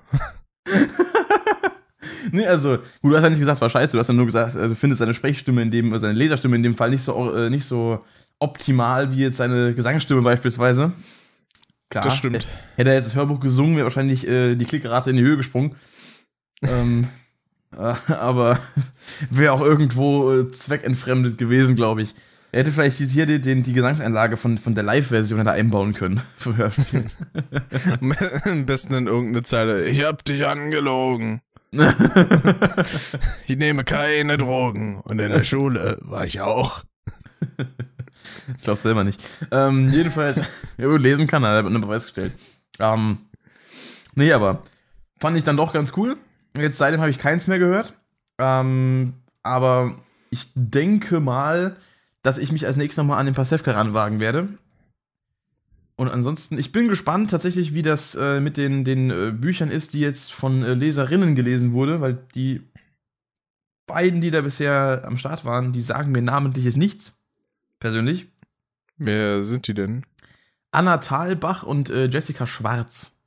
Nee, 2.32 2.46
also, 2.46 2.78
gut, 3.02 3.12
du 3.12 3.16
hast 3.16 3.24
ja 3.24 3.30
nicht 3.30 3.40
gesagt, 3.40 3.58
es 3.58 3.62
war 3.62 3.70
scheiße, 3.70 3.94
du 3.94 4.00
hast 4.00 4.08
ja 4.08 4.14
nur 4.14 4.26
gesagt, 4.26 4.56
äh, 4.56 4.68
du 4.68 4.76
findest 4.76 5.00
seine 5.00 5.14
Sprechstimme 5.14 5.62
in 5.62 5.72
dem, 5.72 5.98
seine 5.98 6.14
Leserstimme 6.14 6.56
in 6.56 6.64
dem 6.64 6.76
Fall 6.76 6.90
nicht 6.90 7.04
so, 7.04 7.34
äh, 7.36 7.50
nicht 7.50 7.66
so 7.66 8.04
optimal 8.40 9.12
wie 9.12 9.22
jetzt 9.22 9.38
seine 9.38 9.74
Gesangsstimme 9.74 10.22
beispielsweise. 10.22 10.94
Klar, 11.90 12.04
Das 12.04 12.18
stimmt. 12.18 12.48
Hätte 12.76 12.90
er 12.90 12.96
jetzt 12.96 13.06
das 13.06 13.16
Hörbuch 13.16 13.40
gesungen, 13.40 13.76
wäre 13.76 13.86
wahrscheinlich 13.86 14.28
äh, 14.28 14.56
die 14.56 14.66
Klickrate 14.66 15.12
in 15.12 15.18
die 15.18 15.24
Höhe 15.24 15.38
gesprungen. 15.38 15.76
ähm, 16.62 17.08
äh, 17.78 17.94
aber 18.14 18.60
wäre 19.30 19.54
auch 19.54 19.62
irgendwo 19.62 20.34
äh, 20.34 20.52
zweckentfremdet 20.52 21.38
gewesen, 21.38 21.76
glaube 21.76 22.02
ich. 22.02 22.16
Er 22.52 22.60
hätte 22.62 22.72
vielleicht 22.72 22.98
hier 22.98 23.26
die, 23.26 23.42
die, 23.42 23.62
die 23.62 23.74
Gesangseinlage 23.74 24.38
von, 24.38 24.58
von 24.58 24.76
der 24.76 24.84
Live-Version 24.86 25.44
da 25.44 25.52
einbauen 25.52 25.94
können. 25.94 26.22
Vom 26.38 26.56
Hörspiel. 26.56 27.04
Am 28.46 28.66
besten 28.66 28.94
in 28.94 29.08
irgendeine 29.08 29.44
Zeile. 29.44 29.86
Ich 29.86 30.02
hab 30.06 30.24
dich 30.24 30.46
angelogen. 30.48 31.42
Ich 33.48 33.58
nehme 33.58 33.84
keine 33.84 34.38
Drogen. 34.38 35.02
Und 35.02 35.20
in 35.20 35.32
der 35.32 35.44
Schule 35.46 35.98
war 36.02 36.26
ich 36.26 36.42
auch. 36.42 36.84
ich 37.58 38.64
glaube 38.64 38.78
selber 38.78 39.04
nicht. 39.04 39.22
Ähm, 39.52 39.92
jedenfalls, 39.92 40.38
ja, 40.78 40.88
gut, 40.88 41.02
lesen 41.02 41.28
kann 41.28 41.44
er, 41.44 41.58
hat 41.58 41.66
unter 41.66 41.80
Beweis 41.80 42.04
gestellt. 42.04 42.34
Ähm, 42.80 43.20
nee, 44.16 44.32
aber 44.34 44.64
fand 45.20 45.38
ich 45.38 45.44
dann 45.44 45.58
doch 45.58 45.74
ganz 45.74 45.94
cool. 45.98 46.18
Jetzt 46.58 46.78
seitdem 46.78 47.02
habe 47.02 47.10
ich 47.10 47.18
keins 47.18 47.48
mehr 47.48 47.60
gehört. 47.60 47.94
Ähm, 48.38 49.14
aber 49.44 49.96
ich 50.30 50.50
denke 50.56 51.20
mal, 51.20 51.76
dass 52.24 52.38
ich 52.38 52.52
mich 52.52 52.66
als 52.66 52.78
nächstes 52.78 52.98
nochmal 52.98 53.20
an 53.20 53.28
den 53.28 53.36
Pasewka 53.36 53.72
ranwagen 53.72 54.20
werde. 54.20 54.50
Und 55.98 56.10
ansonsten, 56.10 56.58
ich 56.58 56.72
bin 56.72 56.88
gespannt 56.90 57.32
tatsächlich, 57.32 57.74
wie 57.74 57.82
das 57.82 58.16
äh, 58.16 58.42
mit 58.42 58.58
den, 58.58 58.84
den 58.84 59.10
äh, 59.12 59.32
Büchern 59.32 59.72
ist, 59.72 59.94
die 59.94 60.02
jetzt 60.02 60.34
von 60.34 60.62
äh, 60.62 60.74
Leserinnen 60.74 61.36
gelesen 61.36 61.72
wurde, 61.72 62.02
weil 62.02 62.16
die 62.36 62.62
beiden, 63.88 64.20
die 64.20 64.32
da 64.32 64.42
bisher 64.42 65.04
am 65.06 65.18
Start 65.18 65.46
waren, 65.46 65.72
die 65.72 65.82
sagen 65.82 66.12
mir 66.12 66.22
namentlich 66.22 66.66
jetzt 66.66 66.78
nichts. 66.78 67.18
Persönlich. 67.80 68.28
Wer 68.98 69.44
sind 69.44 69.68
die 69.68 69.74
denn? 69.74 70.06
Anna 70.72 70.98
Thalbach 70.98 71.64
und 71.64 71.90
äh, 71.90 72.08
Jessica 72.08 72.46
Schwarz. 72.46 73.18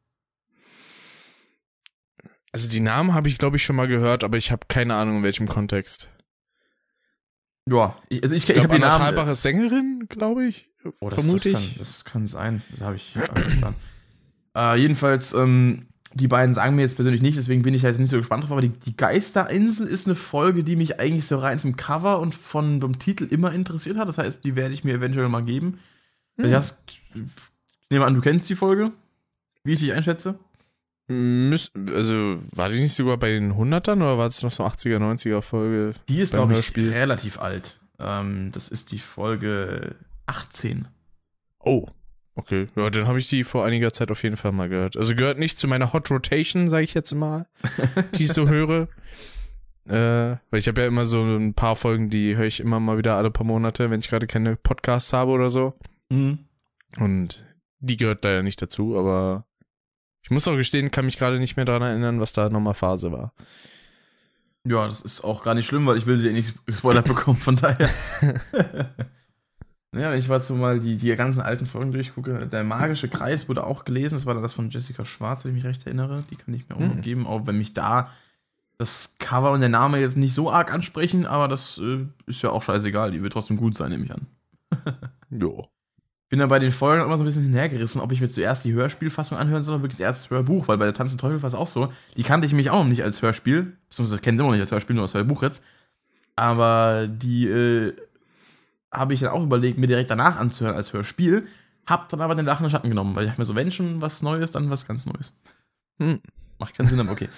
Also 2.53 2.69
die 2.69 2.81
Namen 2.81 3.15
habe 3.15 3.29
ich, 3.29 3.39
glaube 3.39 3.57
ich, 3.57 3.65
schon 3.65 3.77
mal 3.77 3.89
gehört, 3.89 4.25
aber 4.25 4.37
ich 4.37 4.51
habe 4.51 4.67
keine 4.69 4.95
Ahnung, 4.95 5.19
in 5.19 5.23
welchem 5.23 5.47
Kontext. 5.49 6.11
Ja, 7.67 7.97
ich, 8.09 8.23
also 8.23 8.35
ich, 8.35 8.45
Ich 8.45 8.51
ich 8.51 8.57
habe 8.63 8.69
glaube, 8.69 8.87
Anna 8.87 8.99
Namen. 8.99 9.15
Thalbach 9.17 9.29
ist 9.31 9.43
Sängerin, 9.43 10.07
glaube 10.09 10.47
ich. 10.47 10.69
Oh, 11.01 11.11
das, 11.11 11.21
vermute 11.21 11.53
das 11.53 11.63
ich. 11.63 11.69
Kann, 11.69 11.79
das 11.79 12.05
kann 12.05 12.27
sein. 12.27 12.63
Das 12.73 12.81
habe 12.81 12.97
ich. 12.97 13.17
äh, 13.17 13.73
äh, 14.55 14.77
jedenfalls, 14.77 15.33
ähm, 15.35 15.87
die 16.15 16.29
beiden 16.29 16.55
sagen 16.55 16.77
mir 16.77 16.83
jetzt 16.83 16.97
persönlich 16.97 17.23
nicht, 17.23 17.37
deswegen 17.37 17.63
bin 17.63 17.75
ich 17.75 17.83
da 17.83 17.89
jetzt 17.89 17.99
nicht 17.99 18.11
so 18.11 18.17
gespannt 18.17 18.45
drauf. 18.45 18.53
Aber 18.53 18.61
die, 18.61 18.71
die 18.71 18.97
Geisterinsel 18.97 19.87
ist 19.87 20.07
eine 20.07 20.17
Folge, 20.17 20.65
die 20.65 20.77
mich 20.77 20.99
eigentlich 20.99 21.27
so 21.27 21.39
rein 21.39 21.59
vom 21.59 21.77
Cover 21.77 22.19
und 22.19 22.35
von 22.35 22.81
dem 22.81 22.99
Titel 22.99 23.25
immer 23.25 23.53
interessiert 23.53 23.99
hat. 23.99 24.09
Das 24.09 24.19
heißt, 24.19 24.45
die 24.45 24.57
werde 24.57 24.75
ich 24.75 24.85
mir 24.85 24.95
eventuell 24.95 25.29
mal 25.29 25.45
geben. 25.45 25.79
Hm. 26.37 26.45
Also, 26.45 26.57
hast, 26.57 26.83
ich 27.15 27.91
nehme 27.91 28.07
an, 28.07 28.15
du 28.15 28.21
kennst 28.21 28.49
die 28.49 28.57
Folge, 28.57 28.93
wie 29.65 29.75
ich 29.75 29.81
dich 29.81 29.93
einschätze. 29.93 30.39
Müs 31.11 31.71
also, 31.95 32.39
war 32.53 32.69
die 32.69 32.81
nicht 32.81 32.93
sogar 32.93 33.17
bei 33.17 33.31
den 33.31 33.55
100ern 33.55 33.97
oder 33.97 34.19
war 34.19 34.27
es 34.27 34.43
noch 34.43 34.51
so 34.51 34.65
80er, 34.65 34.99
90er 34.99 35.41
Folge? 35.41 35.95
Die 36.09 36.21
ist, 36.21 36.35
glaube 36.35 36.55
ich, 36.55 36.77
relativ 36.77 37.41
alt. 37.41 37.81
Ähm, 37.99 38.51
das 38.53 38.69
ist 38.69 38.93
die 38.93 38.99
Folge 38.99 39.97
18. 40.29 40.89
Oh, 41.61 41.87
okay. 42.35 42.67
Ja, 42.77 42.91
dann 42.91 43.07
habe 43.07 43.19
ich 43.19 43.29
die 43.29 43.45
vor 43.45 43.65
einiger 43.65 43.93
Zeit 43.93 44.11
auf 44.11 44.23
jeden 44.23 44.37
Fall 44.37 44.53
mal 44.53 44.69
gehört. 44.69 44.97
Also 44.97 45.15
gehört 45.15 45.39
nicht 45.39 45.59
zu 45.59 45.69
meiner 45.69 45.93
Hot 45.93 46.11
Rotation, 46.11 46.69
sage 46.69 46.85
ich 46.85 46.95
jetzt 46.95 47.13
mal, 47.15 47.47
die 48.15 48.25
ich 48.25 48.33
so 48.33 48.49
höre. 48.49 48.89
Äh, 49.87 50.37
weil 50.51 50.61
ich 50.61 50.69
habe 50.69 50.83
ja 50.83 50.87
immer 50.87 51.07
so 51.07 51.23
ein 51.23 51.55
paar 51.55 51.75
Folgen, 51.75 52.11
die 52.11 52.37
höre 52.37 52.47
ich 52.47 52.61
immer 52.61 52.79
mal 52.79 52.99
wieder 52.99 53.17
alle 53.17 53.31
paar 53.31 53.47
Monate, 53.47 53.91
wenn 53.91 54.01
ich 54.01 54.09
gerade 54.09 54.27
keine 54.27 54.57
Podcasts 54.57 55.13
habe 55.13 55.33
oder 55.33 55.49
so. 55.49 55.75
Mhm. 56.11 56.41
Und 56.99 57.45
die 57.81 57.97
gehört 57.97 58.25
da 58.25 58.31
ja 58.31 58.43
nicht 58.43 58.61
dazu, 58.61 58.99
aber 58.99 59.47
ich 60.23 60.31
muss 60.31 60.47
auch 60.47 60.57
gestehen, 60.57 60.91
kann 60.91 61.07
mich 61.07 61.17
gerade 61.17 61.39
nicht 61.39 61.57
mehr 61.57 61.65
daran 61.65 61.83
erinnern, 61.83 62.21
was 62.21 62.35
da 62.35 62.51
nochmal 62.51 62.75
Phase 62.75 63.13
war. 63.13 63.33
Ja, 64.65 64.87
das 64.87 65.01
ist 65.01 65.23
auch 65.23 65.43
gar 65.43 65.55
nicht 65.55 65.67
schlimm, 65.67 65.87
weil 65.87 65.97
ich 65.97 66.05
will 66.05 66.19
sie 66.19 66.27
ja 66.27 66.33
nicht 66.33 66.67
gespoilert 66.67 67.07
bekommen, 67.09 67.39
von 67.39 67.57
daher. 67.57 67.89
ja, 69.95 70.11
wenn 70.11 70.19
ich 70.19 70.27
so 70.27 70.55
mal 70.55 70.81
die, 70.81 70.97
die 70.97 71.15
ganzen 71.17 71.41
alten 71.41 71.65
Folgen 71.67 71.93
durchgucke, 71.93 72.47
der 72.47 72.63
magische 72.65 73.09
Kreis 73.09 73.49
wurde 73.49 73.65
auch 73.65 73.85
gelesen, 73.85 74.15
das 74.17 74.27
war 74.27 74.35
dann 74.35 74.43
das 74.43 74.53
von 74.53 74.69
Jessica 74.71 75.05
Schwarz, 75.05 75.45
wenn 75.45 75.53
ich 75.53 75.57
mich 75.57 75.65
recht 75.65 75.87
erinnere, 75.87 76.25
die 76.31 76.37
kann 76.37 76.53
ich 76.55 76.69
mir 76.69 76.77
auch 76.77 76.81
noch 76.81 76.97
Mhm. 76.97 77.01
geben, 77.03 77.27
auch 77.27 77.47
wenn 77.47 77.57
mich 77.59 77.73
da 77.73 78.11
das 78.77 79.17
Cover 79.19 79.51
und 79.51 79.61
der 79.61 79.71
Name 79.71 79.99
jetzt 79.99 80.17
nicht 80.17 80.35
so 80.35 80.53
arg 80.53 80.73
ansprechen, 80.73 81.27
aber 81.27 81.49
das 81.49 81.79
äh, 81.79 82.07
ist 82.27 82.43
ja 82.43 82.51
auch 82.51 82.63
scheißegal, 82.63 83.11
die 83.11 83.23
wird 83.23 83.33
trotzdem 83.33 83.57
gut 83.57 83.77
sein, 83.77 83.91
nehme 83.91 84.05
ich 84.05 84.13
an. 84.13 84.27
Jo. 85.31 85.69
Bin 86.31 86.39
da 86.41 86.47
bei 86.47 86.59
den 86.59 86.73
Folgen 86.73 87.03
immer 87.05 87.17
so 87.17 87.23
ein 87.23 87.27
bisschen 87.27 87.43
hinhergerissen, 87.45 88.03
ob 88.03 88.13
ich 88.13 88.21
mir 88.21 88.29
zuerst 88.29 88.63
die 88.65 88.75
Hörspielfassung 88.75 89.39
anhören 89.39 89.63
soll 89.63 89.77
oder 89.77 89.85
wirklich 89.85 90.01
erst 90.01 90.25
das 90.25 90.31
Hörbuch, 90.31 90.69
weil 90.69 90.77
bei 90.77 90.85
der 90.85 90.93
Tanz 90.95 91.13
und 91.13 91.19
Teufel 91.21 91.43
war 91.43 91.49
es 91.49 91.55
auch 91.55 91.67
so. 91.67 91.91
Die 92.19 92.23
kannte 92.23 92.47
ich 92.47 92.53
mich 92.53 92.69
auch 92.71 92.83
noch 92.83 92.89
nicht 92.91 93.03
als 93.03 93.23
Hörspiel, 93.23 93.77
beziehungsweise 93.89 94.21
kennt 94.21 94.39
immer 94.39 94.49
noch 94.49 94.53
nicht 94.55 94.61
als 94.61 94.71
Hörspiel, 94.71 94.95
nur 94.95 95.05
als 95.05 95.15
Hörbuch 95.15 95.43
jetzt. 95.43 95.65
Aber 96.37 97.09
die 97.09 97.49
äh, 97.49 97.95
habe 98.93 99.15
ich 99.15 99.21
dann 99.21 99.31
auch 99.31 99.43
überlegt, 99.43 99.79
mir 99.79 99.87
direkt 99.87 100.11
danach 100.11 100.37
anzuhören 100.37 100.77
als 100.77 100.93
Hörspiel. 100.93 101.47
Hab 101.87 102.09
dann 102.11 102.21
aber 102.21 102.35
den 102.35 102.45
lachenden 102.47 102.71
Schatten 102.71 102.89
genommen, 102.91 103.15
weil 103.17 103.25
ich 103.25 103.31
dachte 103.31 103.41
mir 103.41 103.45
so, 103.47 103.55
wenn 103.55 103.71
schon 103.71 104.01
was 104.03 104.23
Neues, 104.23 104.51
dann 104.51 104.71
was 104.71 104.87
ganz 104.87 105.07
Neues. 105.07 105.39
Hm. 106.01 106.21
Macht 106.59 106.77
keinen 106.77 106.87
Sinn, 106.87 107.01
aber 107.01 107.13
okay. 107.13 107.29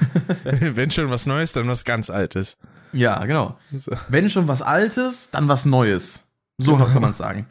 wenn 0.44 0.90
schon 0.90 1.10
was 1.10 1.26
Neues, 1.26 1.52
dann 1.52 1.66
was 1.68 1.84
ganz 1.84 2.10
Altes. 2.10 2.58
ja, 2.92 3.24
genau. 3.24 3.58
So. 3.76 3.92
Wenn 4.08 4.28
schon 4.28 4.46
was 4.46 4.62
Altes, 4.62 5.30
dann 5.30 5.48
was 5.48 5.64
Neues. 5.64 6.26
So 6.58 6.74
Genau. 6.74 6.86
kann 6.86 7.02
man 7.02 7.12
es 7.12 7.18
sagen. 7.18 7.46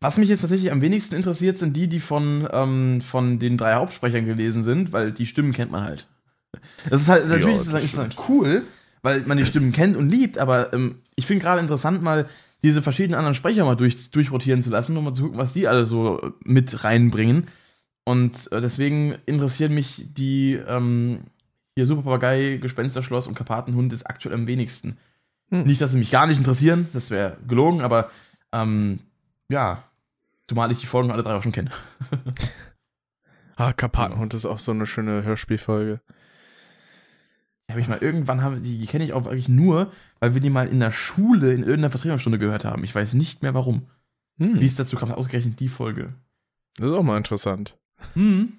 Was 0.00 0.18
mich 0.18 0.28
jetzt 0.28 0.42
tatsächlich 0.42 0.70
am 0.70 0.80
wenigsten 0.82 1.16
interessiert, 1.16 1.58
sind 1.58 1.76
die, 1.76 1.88
die 1.88 2.00
von, 2.00 2.46
ähm, 2.52 3.00
von 3.00 3.38
den 3.38 3.56
drei 3.56 3.74
Hauptsprechern 3.74 4.26
gelesen 4.26 4.62
sind, 4.62 4.92
weil 4.92 5.10
die 5.10 5.26
Stimmen 5.26 5.52
kennt 5.52 5.72
man 5.72 5.82
halt. 5.82 6.06
Das 6.88 7.02
ist 7.02 7.08
halt, 7.08 7.26
natürlich 7.28 7.56
Ja, 7.56 7.62
ist, 7.62 7.72
das 7.72 7.82
ist 7.84 7.96
das 7.96 8.08
cool, 8.28 8.64
weil 9.02 9.20
man 9.22 9.38
die 9.38 9.46
Stimmen 9.46 9.72
kennt 9.72 9.96
und 9.96 10.10
liebt, 10.10 10.38
aber 10.38 10.72
ähm, 10.72 11.00
ich 11.16 11.26
finde 11.26 11.42
gerade 11.42 11.60
interessant, 11.60 12.02
mal 12.02 12.26
diese 12.64 12.82
verschiedenen 12.82 13.18
anderen 13.18 13.34
Sprecher 13.34 13.64
mal 13.64 13.76
durch, 13.76 14.10
durchrotieren 14.10 14.62
zu 14.62 14.70
lassen, 14.70 14.96
um 14.96 15.04
mal 15.04 15.14
zu 15.14 15.24
gucken, 15.24 15.38
was 15.38 15.52
die 15.52 15.68
alle 15.68 15.84
so 15.84 16.32
mit 16.42 16.84
reinbringen. 16.84 17.46
Und 18.04 18.50
äh, 18.52 18.60
deswegen 18.60 19.14
interessieren 19.26 19.74
mich 19.74 20.06
die 20.08 20.54
ähm, 20.54 21.20
hier 21.74 21.86
Super 21.86 22.02
Papagei, 22.02 22.58
Gespensterschloss 22.60 23.26
und 23.26 23.34
Karpatenhund 23.34 23.92
jetzt 23.92 24.08
aktuell 24.08 24.34
am 24.34 24.46
wenigsten. 24.46 24.96
Hm. 25.50 25.64
Nicht, 25.64 25.80
dass 25.80 25.92
sie 25.92 25.98
mich 25.98 26.10
gar 26.10 26.26
nicht 26.26 26.38
interessieren, 26.38 26.88
das 26.92 27.10
wäre 27.10 27.36
gelogen, 27.46 27.82
aber 27.82 28.10
ähm, 28.52 29.00
ja, 29.48 29.84
zumal 30.46 30.72
ich 30.72 30.80
die 30.80 30.86
Folgen 30.86 31.10
alle 31.10 31.22
drei 31.22 31.34
auch 31.34 31.42
schon 31.42 31.52
kenne. 31.52 31.70
Ah, 33.60 33.72
Karpatenhund 33.72 34.34
ist 34.34 34.46
auch 34.46 34.60
so 34.60 34.70
eine 34.70 34.86
schöne 34.86 35.24
Hörspielfolge. 35.24 36.00
Die 37.68 37.72
habe 37.72 37.80
ich 37.80 37.88
mal 37.88 37.98
irgendwann 37.98 38.42
haben 38.42 38.62
die, 38.62 38.78
die 38.78 38.86
kenne 38.86 39.04
ich 39.04 39.12
auch 39.12 39.24
wirklich 39.24 39.48
nur, 39.48 39.92
weil 40.20 40.32
wir 40.32 40.40
die 40.40 40.50
mal 40.50 40.68
in 40.68 40.80
der 40.80 40.90
Schule 40.90 41.52
in 41.52 41.60
irgendeiner 41.60 41.90
Vertretungsstunde 41.90 42.38
gehört 42.38 42.64
haben. 42.64 42.82
Ich 42.82 42.94
weiß 42.94 43.12
nicht 43.14 43.42
mehr 43.42 43.52
warum. 43.52 43.88
Hm. 44.38 44.60
Wie 44.60 44.66
es 44.66 44.74
dazu 44.74 44.96
kam, 44.96 45.12
ausgerechnet 45.12 45.60
die 45.60 45.68
Folge. 45.68 46.14
Das 46.76 46.90
ist 46.90 46.96
auch 46.96 47.02
mal 47.02 47.18
interessant. 47.18 47.76
Hm. 48.14 48.54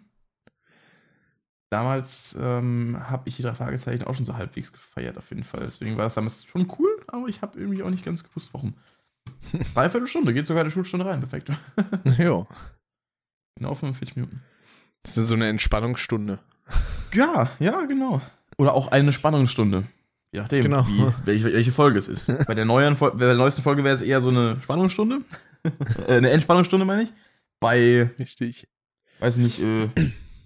Damals 1.72 2.36
ähm, 2.39 2.97
habe 2.99 3.30
ich 3.30 3.36
die 3.36 3.43
drei 3.43 3.53
Fragezeichen 3.53 4.03
auch 4.03 4.16
schon 4.16 4.26
so 4.26 4.36
halbwegs 4.36 4.74
gefeiert, 4.74 5.18
auf 5.18 5.30
jeden 5.30 5.43
Fall. 5.43 5.62
Deswegen 5.62 5.97
war 5.97 6.03
das 6.03 6.16
damals 6.16 6.43
schon 6.43 6.72
cool, 6.80 6.89
aber 7.07 7.28
ich 7.28 7.41
habe 7.41 7.60
irgendwie 7.60 7.84
auch 7.84 7.91
nicht 7.91 8.05
ganz 8.05 8.24
gewusst, 8.24 8.53
warum. 8.53 8.74
Dreiviertel 9.74 10.07
Stunde, 10.07 10.34
geht 10.34 10.47
sogar 10.47 10.62
eine 10.62 10.72
Schulstunde 10.72 11.05
rein, 11.05 11.20
perfekt. 11.20 11.51
jo. 12.18 12.47
Genau 13.55 13.76
45 13.76 14.16
Minuten. 14.16 14.41
Das 15.03 15.18
ist 15.18 15.28
so 15.28 15.36
eine 15.36 15.47
Entspannungsstunde. 15.47 16.39
Ja, 17.14 17.51
ja, 17.60 17.86
genau. 17.86 18.22
Oder 18.60 18.74
auch 18.74 18.89
eine 18.89 19.14
Spannungsstunde. 19.14 19.86
Je 20.34 20.41
nachdem, 20.41 20.64
Genau. 20.64 20.86
wie, 20.86 21.07
welche, 21.26 21.45
welche 21.53 21.72
Folge 21.72 21.97
es 21.97 22.10
ist. 22.10 22.28
Bei 22.45 22.53
der, 22.53 22.66
neuen, 22.66 22.97
bei 22.99 23.10
der 23.12 23.36
neuesten 23.36 23.62
Folge 23.62 23.86
wäre 23.86 23.95
es 23.95 24.01
eher 24.01 24.20
so 24.20 24.30
eine 24.30 24.60
Spannungsstunde. 24.62 25.22
äh, 26.07 26.18
eine 26.18 26.30
Entspannungsstunde, 26.32 26.86
meine 26.86 27.03
ich. 27.03 27.14
Bei, 27.62 28.12
Richtig. 28.20 28.68
weiß 29.20 29.38
nicht, 29.38 29.62
äh, 29.62 29.89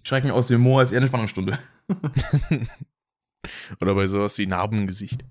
Schrecken 0.04 0.30
aus 0.30 0.46
dem 0.46 0.62
Moor 0.62 0.84
ist 0.84 0.92
eher 0.92 1.00
eine 1.00 1.08
Spannungsstunde. 1.08 1.58
Oder 3.82 3.96
bei 3.96 4.06
sowas 4.06 4.38
wie 4.38 4.46
Narbengesicht. 4.46 5.26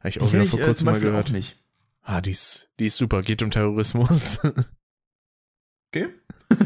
Habe 0.00 0.08
ich 0.08 0.20
auch 0.20 0.32
wieder 0.32 0.46
vor 0.46 0.58
äh, 0.58 0.64
kurzem 0.64 0.86
zum 0.86 0.94
mal 0.94 1.00
gehört. 1.00 1.30
nicht. 1.30 1.62
Ah, 2.02 2.20
die 2.20 2.32
ist, 2.32 2.68
die 2.80 2.86
ist 2.86 2.96
super. 2.96 3.22
Geht 3.22 3.42
um 3.42 3.52
Terrorismus. 3.52 4.40
Okay. 5.92 6.08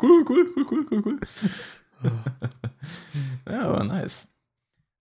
cool, 0.00 0.24
cool, 0.28 0.46
cool, 0.56 0.66
cool, 0.70 0.86
cool, 0.90 1.02
cool. 1.04 1.20
ja, 3.48 3.62
aber 3.62 3.82
nice. 3.84 4.28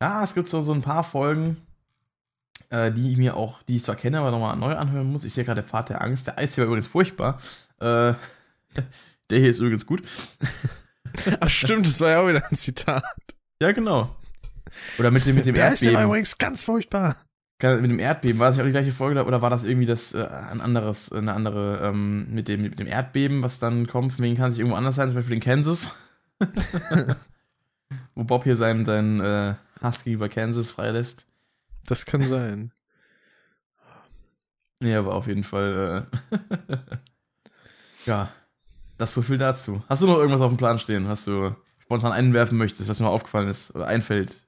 Ja, 0.04 0.22
es 0.22 0.34
gibt 0.34 0.50
so, 0.50 0.62
so 0.62 0.74
ein 0.74 0.82
paar 0.82 1.06
Folgen, 1.06 1.56
äh, 2.70 2.92
die 2.92 3.14
ich 3.14 3.18
mir 3.18 3.38
auch, 3.38 3.64
die 3.64 3.78
ich 3.78 3.86
zwar 3.86 3.96
kenne, 3.96 4.20
aber 4.20 4.32
nochmal 4.32 4.58
neu 4.58 4.76
anhören 4.76 5.10
muss. 5.10 5.24
Ich 5.24 5.34
sehe 5.34 5.46
gerade 5.46 5.62
der 5.62 5.70
Pfad 5.70 5.88
der 5.88 6.02
Angst. 6.02 6.28
Der 6.28 6.38
Eistee 6.38 6.60
war 6.60 6.66
übrigens 6.66 6.88
furchtbar. 6.88 7.40
Äh, 7.80 7.86
der 9.30 9.40
hier 9.40 9.48
ist 9.48 9.60
übrigens 9.60 9.86
gut. 9.86 10.04
Ach 11.40 11.50
stimmt, 11.50 11.88
das 11.88 12.02
war 12.02 12.10
ja 12.10 12.20
auch 12.20 12.28
wieder 12.28 12.44
ein 12.46 12.58
Zitat. 12.58 13.06
Ja, 13.62 13.72
genau. 13.72 14.14
Oder 15.00 15.10
mit 15.10 15.26
dem, 15.26 15.38
mit 15.38 15.46
dem 15.46 15.56
Der 15.56 15.72
ist 15.72 15.80
ja 15.84 15.92
Erdbeben. 15.92 16.10
übrigens 16.10 16.38
ganz 16.38 16.66
furchtbar. 16.66 17.16
mit 17.62 17.90
dem 17.90 18.00
Erdbeben, 18.00 18.40
war 18.42 18.48
das 18.48 18.58
nicht 18.58 18.64
auch 18.64 18.68
die 18.68 18.74
gleiche 18.74 18.92
Folge 18.92 19.24
oder 19.24 19.42
war 19.42 19.52
das 19.52 19.64
irgendwie 19.64 19.86
das 19.86 20.14
äh, 20.14 20.28
ein 20.28 20.60
anderes, 20.60 21.14
eine 21.14 21.32
andere 21.32 21.80
ähm, 21.82 22.28
mit, 22.30 22.50
dem, 22.50 22.64
mit 22.64 22.78
dem 22.78 22.88
Erdbeben, 22.88 23.42
was 23.42 23.60
dann 23.60 23.88
kommt? 23.88 24.12
Von 24.12 24.26
wegen 24.26 24.36
kann 24.36 24.52
es 24.52 24.58
irgendwo 24.58 24.76
anders 24.76 24.96
sein, 24.96 25.08
zum 25.08 25.16
Beispiel 25.16 25.36
in 25.36 25.40
Kansas. 25.40 25.96
Wo 28.16 28.26
Bob 28.26 28.44
hier 28.44 28.58
seinen, 28.58 28.84
seinen 28.84 29.22
äh, 29.22 29.54
Husky 29.84 30.14
über 30.14 30.30
Kansas 30.30 30.72
freilässt. 30.72 31.28
Das 31.86 32.06
kann 32.06 32.26
sein. 32.26 32.72
Ja, 34.82 35.00
aber 35.00 35.16
auf 35.16 35.28
jeden 35.28 35.44
Fall. 35.44 36.08
Äh 36.32 36.38
ja, 38.06 38.32
das 38.98 39.14
so 39.14 39.22
viel 39.22 39.38
dazu. 39.38 39.84
Hast 39.90 40.02
du 40.02 40.08
noch 40.08 40.18
irgendwas 40.18 40.42
auf 40.42 40.52
dem 40.52 40.58
Plan 40.58 40.80
stehen? 40.80 41.08
Hast 41.08 41.28
du 41.28 41.56
spontan 41.80 42.12
einwerfen 42.12 42.58
möchtest, 42.58 42.90
was 42.90 43.00
mir 43.00 43.10
aufgefallen 43.10 43.50
ist 43.50 43.76
oder 43.76 43.88
einfällt? 43.88 44.48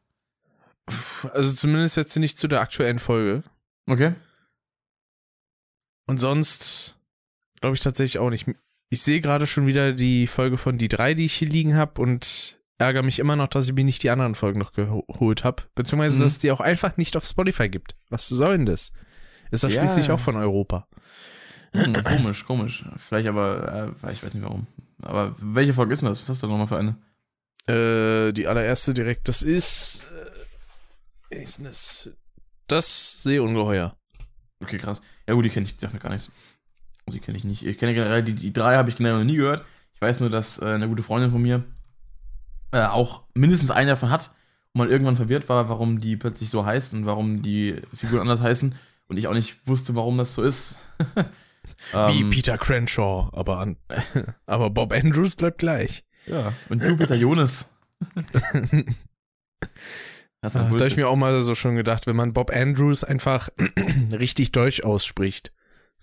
Also 1.34 1.54
zumindest 1.54 1.98
jetzt 1.98 2.16
nicht 2.16 2.38
zu 2.38 2.48
der 2.48 2.62
aktuellen 2.62 3.00
Folge. 3.00 3.44
Okay. 3.88 4.14
Und 6.08 6.20
sonst 6.20 6.96
glaube 7.60 7.76
ich 7.76 7.82
tatsächlich 7.82 8.20
auch 8.20 8.30
nicht. 8.30 8.48
Ich 8.90 9.02
sehe 9.02 9.22
gerade 9.22 9.48
schon 9.48 9.66
wieder 9.68 9.94
die 9.94 10.28
Folge 10.28 10.58
von 10.58 10.78
die 10.78 10.88
drei, 10.88 11.14
die 11.14 11.26
ich 11.26 11.34
hier 11.34 11.50
liegen 11.50 11.76
habe 11.76 12.02
und 12.02 12.60
ärgere 12.78 13.04
mich 13.04 13.20
immer 13.20 13.36
noch, 13.36 13.48
dass 13.48 13.68
ich 13.68 13.74
mir 13.74 13.86
nicht 13.86 14.04
die 14.04 14.10
anderen 14.10 14.36
Folgen 14.36 14.60
noch 14.60 14.74
geholt 14.74 15.44
habe. 15.44 15.64
Beziehungsweise, 15.76 16.18
mhm. 16.18 16.22
dass 16.22 16.34
es 16.34 16.40
die 16.40 16.52
auch 16.52 16.62
einfach 16.62 16.98
nicht 16.98 17.16
auf 17.16 17.26
Spotify 17.26 17.70
gibt. 17.70 17.96
Was 18.10 18.28
soll 18.28 18.58
denn 18.58 18.66
das? 18.66 18.92
Ist 19.52 19.64
das 19.64 19.74
ja. 19.74 19.82
schließlich 19.82 20.12
auch 20.12 20.20
von 20.20 20.36
Europa. 20.36 20.88
Hm, 21.72 22.04
komisch, 22.04 22.46
komisch. 22.46 22.86
Vielleicht 22.98 23.28
aber, 23.28 23.96
äh, 24.04 24.12
ich 24.12 24.24
weiß 24.24 24.34
nicht 24.34 24.44
warum. 24.44 24.68
Aber 25.02 25.36
welche 25.40 25.74
Folge 25.74 25.94
ist 25.94 26.02
denn 26.02 26.10
das? 26.10 26.20
Was 26.20 26.30
hast 26.30 26.44
du 26.44 26.48
nochmal 26.48 26.68
für 26.68 26.78
eine? 26.78 26.96
Äh, 27.68 28.34
die 28.34 28.48
allererste 28.48 28.94
direkt, 28.94 29.28
das 29.28 29.42
ist 29.42 30.04
ist 31.30 31.60
das? 31.64 32.10
Das 32.68 33.24
Seeungeheuer. 33.24 33.96
Okay, 34.62 34.78
krass. 34.78 35.02
Ja 35.28 35.34
gut, 35.34 35.46
die 35.46 35.50
kenne 35.50 35.66
ich, 35.66 35.76
die 35.76 35.82
sagt 35.82 35.94
mir 35.94 36.00
gar 36.00 36.12
nichts. 36.12 36.32
Die 37.08 37.20
kenne 37.20 37.38
ich 37.38 37.44
nicht. 37.44 37.66
Ich 37.66 37.78
kenne 37.78 37.94
generell, 37.94 38.24
die, 38.24 38.34
die 38.34 38.54
drei 38.54 38.78
habe 38.78 38.90
ich 38.90 38.96
generell 38.96 39.20
noch 39.20 39.26
nie 39.26 39.36
gehört. 39.36 39.64
Ich 39.94 40.02
weiß 40.02 40.22
nur, 40.22 40.30
dass 40.30 40.60
äh, 40.60 40.66
eine 40.66 40.88
gute 40.88 41.04
Freundin 41.04 41.32
von 41.32 41.42
mir 41.42 41.64
äh, 42.72 42.86
auch 42.86 43.24
mindestens 43.34 43.72
einen 43.72 43.90
davon 43.90 44.10
hat 44.10 44.32
und 44.74 44.80
mal 44.80 44.90
irgendwann 44.90 45.16
verwirrt 45.16 45.50
war, 45.50 45.70
warum 45.70 46.00
die 46.00 46.18
plötzlich 46.18 46.50
so 46.50 46.66
heißt 46.66 46.94
und 46.94 47.06
warum 47.06 47.42
die 47.42 47.82
Figuren 47.94 48.22
anders 48.22 48.42
heißen 48.42 48.76
und 49.08 49.18
ich 49.18 49.28
auch 49.28 49.34
nicht 49.34 49.68
wusste, 49.68 49.96
warum 49.96 50.18
das 50.18 50.34
so 50.34 50.42
ist. 50.42 50.80
Wie 51.92 52.22
ähm, 52.22 52.30
Peter 52.30 52.58
Crenshaw, 52.58 53.30
aber, 53.34 53.58
an, 53.58 53.78
aber 54.46 54.70
Bob 54.70 54.94
Andrews 54.94 55.36
bleibt 55.36 55.58
gleich. 55.58 56.04
Ja, 56.28 56.54
und 56.70 56.84
Jupiter 56.84 57.16
Jonas. 57.16 57.74
Das 60.46 60.56
ah, 60.56 60.60
da 60.60 60.70
habe 60.70 60.88
ich 60.88 60.96
mir 60.96 61.10
auch 61.10 61.16
mal 61.16 61.42
so 61.42 61.56
schon 61.56 61.76
gedacht, 61.76 62.06
wenn 62.06 62.16
man 62.16 62.32
Bob 62.32 62.52
Andrews 62.52 63.04
einfach 63.04 63.50
richtig 64.12 64.52
deutsch 64.52 64.84
ausspricht. 64.84 65.52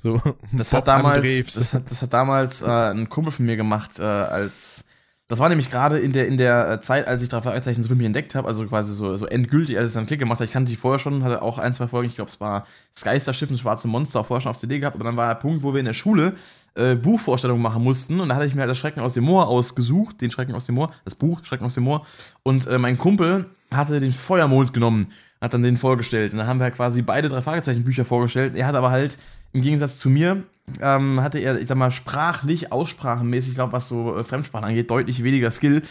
So, 0.03 0.21
das 0.51 0.73
hat 0.73 0.89
damals, 0.89 1.55
das 1.55 1.75
hat, 1.75 1.89
das 1.89 2.03
hat 2.03 2.13
damals 2.13 2.61
äh, 2.61 2.67
ein 2.67 3.09
Kumpel 3.09 3.31
von 3.31 3.47
mir 3.47 3.55
gemacht, 3.55 4.01
äh, 4.01 4.03
als 4.03 4.85
das 5.29 5.39
war 5.39 5.49
nämlich 5.49 5.71
gerade 5.71 5.99
in 5.99 6.13
der, 6.13 6.27
in 6.27 6.37
der 6.37 6.71
äh, 6.71 6.81
Zeit, 6.81 7.07
als 7.07 7.23
ich 7.23 7.29
drei 7.29 7.41
Fragezeichen 7.41 7.83
so 7.83 7.89
für 7.89 7.95
mich 7.95 8.07
entdeckt 8.07 8.35
habe, 8.35 8.47
also 8.49 8.67
quasi 8.67 8.93
so, 8.93 9.17
so 9.17 9.27
endgültig, 9.27 9.79
als 9.79 9.89
ich 9.89 9.95
dann 9.95 10.07
Klick 10.07 10.21
gemacht 10.21 10.39
habe. 10.39 10.45
Ich 10.45 10.53
kannte 10.53 10.71
die 10.71 10.77
vorher 10.77 10.99
schon, 10.99 11.25
hatte 11.25 11.43
auch 11.43 11.59
ein, 11.59 11.73
zwei 11.73 11.87
Folgen, 11.87 12.09
ich 12.09 12.17
glaube, 12.17 12.31
es 12.31 12.41
war 12.41 12.67
das 12.93 13.05
Geisterschiff 13.05 13.51
und 13.51 13.59
Schwarze 13.59 13.89
Monster, 13.89 14.21
auch 14.21 14.27
vorher 14.27 14.43
schon 14.43 14.51
auf 14.51 14.59
CD 14.59 14.79
gehabt, 14.79 14.97
aber 14.97 15.05
dann 15.05 15.17
war 15.17 15.29
der 15.29 15.41
Punkt, 15.41 15.63
wo 15.63 15.73
wir 15.73 15.81
in 15.81 15.87
der 15.87 15.95
Schule 15.95 16.35
äh, 16.75 16.95
Buchvorstellungen 16.97 17.63
machen 17.63 17.83
mussten. 17.83 18.21
Und 18.21 18.29
da 18.29 18.35
hatte 18.35 18.47
ich 18.47 18.55
mir 18.55 18.63
halt 18.63 18.71
das 18.71 18.79
Schrecken 18.79 19.01
aus 19.01 19.15
dem 19.15 19.25
Moor 19.25 19.49
ausgesucht, 19.49 20.21
den 20.21 20.31
Schrecken 20.31 20.55
aus 20.55 20.67
dem 20.67 20.75
Moor, 20.75 20.93
das 21.05 21.15
Buch 21.15 21.45
Schrecken 21.45 21.65
aus 21.65 21.75
dem 21.75 21.85
Moor. 21.85 22.07
Und 22.43 22.67
äh, 22.67 22.79
mein 22.79 22.99
Kumpel 22.99 23.47
hatte 23.71 24.01
den 24.01 24.13
Feuermond 24.13 24.73
genommen, 24.73 25.07
hat 25.43 25.53
dann 25.53 25.63
den 25.63 25.77
vorgestellt 25.77 26.33
und 26.33 26.39
dann 26.39 26.47
haben 26.47 26.59
wir 26.59 26.65
halt 26.65 26.77
quasi 26.77 27.03
beide 27.03 27.29
drei 27.29 27.43
Fragezeichen 27.43 27.85
Bücher 27.85 28.05
vorgestellt. 28.05 28.55
Er 28.57 28.67
hat 28.67 28.75
aber 28.75 28.91
halt 28.91 29.19
im 29.53 29.61
Gegensatz 29.61 29.99
zu 29.99 30.09
mir 30.09 30.45
ähm, 30.81 31.21
hatte 31.21 31.39
er, 31.39 31.61
ich 31.61 31.69
sag 31.69 31.77
mal, 31.77 31.91
sprachlich, 31.91 32.73
aussprachenmäßig, 32.73 33.51
ich 33.51 33.55
glaube, 33.57 33.73
was 33.73 33.89
so 33.89 34.17
äh, 34.17 34.25
Fremdsprachen 34.25 34.65
angeht, 34.65 34.91
deutlich 34.91 35.23
weniger 35.23 35.51
Skill. 35.51 35.83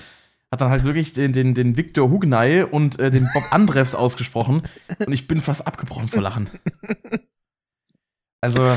Hat 0.52 0.62
dann 0.62 0.70
halt 0.70 0.84
wirklich 0.84 1.14
den, 1.14 1.34
den, 1.34 1.54
den 1.54 1.78
Victor 1.78 2.10
Hugnay 2.10 2.64
und 2.64 3.00
äh, 3.00 3.10
den 3.10 3.30
Bob 3.34 3.44
Andrefs 3.52 3.96
ausgesprochen 3.96 4.64
und 5.06 5.14
ich 5.14 5.28
bin 5.28 5.42
fast 5.42 5.66
abgebrochen 5.68 6.08
vor 6.08 6.22
Lachen. 6.22 6.50
Also. 8.44 8.76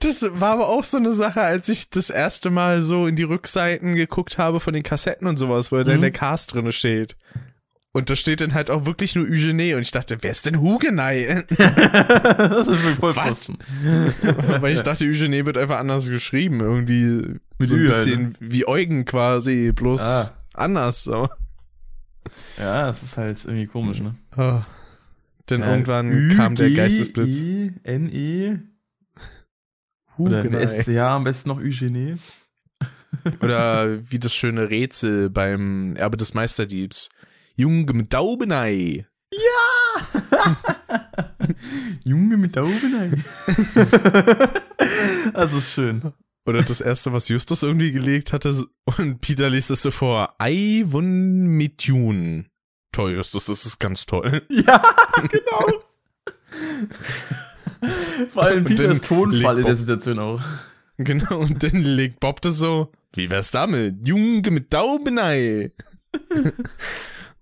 Das 0.00 0.22
war 0.22 0.52
aber 0.52 0.68
auch 0.68 0.84
so 0.84 0.96
eine 0.96 1.12
Sache, 1.12 1.42
als 1.42 1.68
ich 1.68 1.90
das 1.90 2.08
erste 2.08 2.50
Mal 2.50 2.80
so 2.80 3.06
in 3.06 3.16
die 3.16 3.22
Rückseiten 3.22 3.94
geguckt 3.94 4.38
habe 4.38 4.60
von 4.60 4.72
den 4.72 4.82
Kassetten 4.82 5.26
und 5.26 5.36
sowas, 5.36 5.72
wo 5.72 5.76
mhm. 5.76 5.84
da 5.84 5.92
in 5.92 6.00
der 6.00 6.10
Cast 6.10 6.54
drin 6.54 6.70
steht. 6.72 7.16
Und 7.96 8.10
da 8.10 8.16
steht 8.16 8.40
dann 8.40 8.54
halt 8.54 8.70
auch 8.70 8.86
wirklich 8.86 9.14
nur 9.14 9.24
Eugene 9.24 9.76
und 9.76 9.82
ich 9.82 9.92
dachte, 9.92 10.18
wer 10.20 10.32
ist 10.32 10.46
denn 10.46 10.60
Hugenei? 10.60 11.44
das 11.56 12.66
ist 12.66 12.82
wirklich 12.82 12.98
voll 12.98 13.14
Pfosten. 13.14 13.56
Weil 14.60 14.74
ich 14.74 14.80
dachte, 14.80 15.04
Eugene 15.04 15.46
wird 15.46 15.56
einfach 15.56 15.78
anders 15.78 16.08
geschrieben, 16.08 16.58
irgendwie 16.58 17.38
Mit 17.56 17.68
so 17.68 17.76
ein 17.76 17.84
bisschen 17.84 18.24
halt. 18.24 18.36
wie 18.40 18.66
Eugen 18.66 19.04
quasi, 19.04 19.70
bloß 19.70 20.02
ah. 20.02 20.34
anders 20.54 21.04
so. 21.04 21.28
Ja, 22.58 22.86
das 22.86 23.04
ist 23.04 23.16
halt 23.16 23.44
irgendwie 23.44 23.66
komisch, 23.66 24.00
ne? 24.00 24.16
Oh. 24.36 24.62
Denn 25.48 25.60
ja, 25.60 25.70
irgendwann 25.70 26.10
Ü 26.10 26.34
kam 26.34 26.56
der 26.56 26.72
Geistesblitz. 26.72 27.36
I 27.36 27.74
N 27.84 28.12
E 28.12 28.58
Oder 30.18 30.44
im 30.44 30.66
SCA 30.66 31.14
am 31.14 31.22
besten 31.22 31.48
noch 31.48 31.60
Eugene. 31.60 32.18
Oder 33.40 34.00
wie 34.10 34.18
das 34.18 34.34
schöne 34.34 34.68
Rätsel 34.68 35.30
beim 35.30 35.94
Erbe 35.94 36.16
des 36.16 36.34
Meisterdiebs. 36.34 37.08
Junge 37.56 37.92
mit 37.92 38.12
Daubenei. 38.12 39.06
Ja! 39.32 40.48
Junge 42.04 42.36
mit 42.36 42.56
Daubenei. 42.56 43.12
das 45.32 45.52
ist 45.52 45.72
schön. 45.72 46.12
Oder 46.46 46.62
das 46.62 46.80
erste, 46.80 47.12
was 47.12 47.28
Justus 47.28 47.62
irgendwie 47.62 47.92
gelegt 47.92 48.32
hatte, 48.32 48.64
und 48.84 49.20
Peter 49.20 49.48
liest 49.48 49.70
es 49.70 49.82
so 49.82 49.90
vor. 49.90 50.34
Ei 50.38 50.82
wun 50.86 51.46
mit 51.46 51.84
Jun. 51.84 52.48
Toll, 52.92 53.14
Justus, 53.14 53.46
das 53.46 53.64
ist 53.66 53.78
ganz 53.78 54.04
toll. 54.04 54.42
Ja, 54.48 54.82
genau. 55.30 55.82
Vor 58.30 58.42
allem 58.42 58.64
Peters 58.64 59.00
Tonfall 59.00 59.58
in 59.58 59.64
der 59.64 59.76
Situation 59.76 60.18
auch. 60.18 60.40
Genau, 60.96 61.38
und 61.38 61.62
dann 61.62 61.82
legt 61.82 62.20
Bob 62.20 62.40
das 62.40 62.56
so, 62.56 62.92
wie 63.12 63.30
wär's 63.30 63.50
damit? 63.50 64.06
Junge 64.06 64.50
mit 64.50 64.72
Daubenei. 64.72 65.72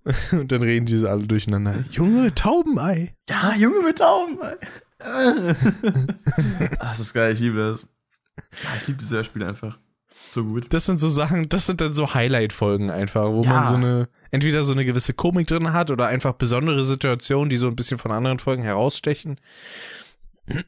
Und 0.33 0.51
dann 0.51 0.63
reden 0.63 0.87
diese 0.87 1.11
alle 1.11 1.27
durcheinander. 1.27 1.85
Junge 1.91 2.35
Taubenei. 2.35 3.15
Ja, 3.29 3.55
Junge 3.57 3.83
mit 3.83 3.99
Taubenei. 3.99 4.57
Ach, 6.79 6.91
das 6.91 7.01
ist 7.01 7.15
geil, 7.15 7.35
ich 7.35 7.41
liebe 7.41 7.57
das. 7.57 7.87
Ah, 8.67 8.77
ich 8.81 8.89
liebe 8.89 8.99
diese 9.01 9.17
Hörspiele 9.17 9.47
einfach. 9.49 9.79
So 10.31 10.45
gut. 10.45 10.73
Das 10.73 10.87
sind 10.87 10.99
so 10.99 11.09
Sachen, 11.09 11.49
das 11.49 11.67
sind 11.67 11.81
dann 11.81 11.95
so 11.95 12.15
Highlight-Folgen 12.15 12.91
einfach, 12.91 13.31
wo 13.31 13.43
ja. 13.43 13.51
man 13.51 13.65
so 13.67 13.75
eine, 13.75 14.09
entweder 14.31 14.65
so 14.65 14.73
eine 14.73 14.85
gewisse 14.85 15.15
Komik 15.15 15.47
drin 15.47 15.73
hat 15.73 15.91
oder 15.91 16.07
einfach 16.07 16.33
besondere 16.35 16.83
Situationen, 16.83 17.51
die 17.51 17.57
so 17.57 17.67
ein 17.67 17.77
bisschen 17.77 17.99
von 17.99 18.13
anderen 18.13 18.39
Folgen 18.39 18.63
herausstechen. 18.63 19.41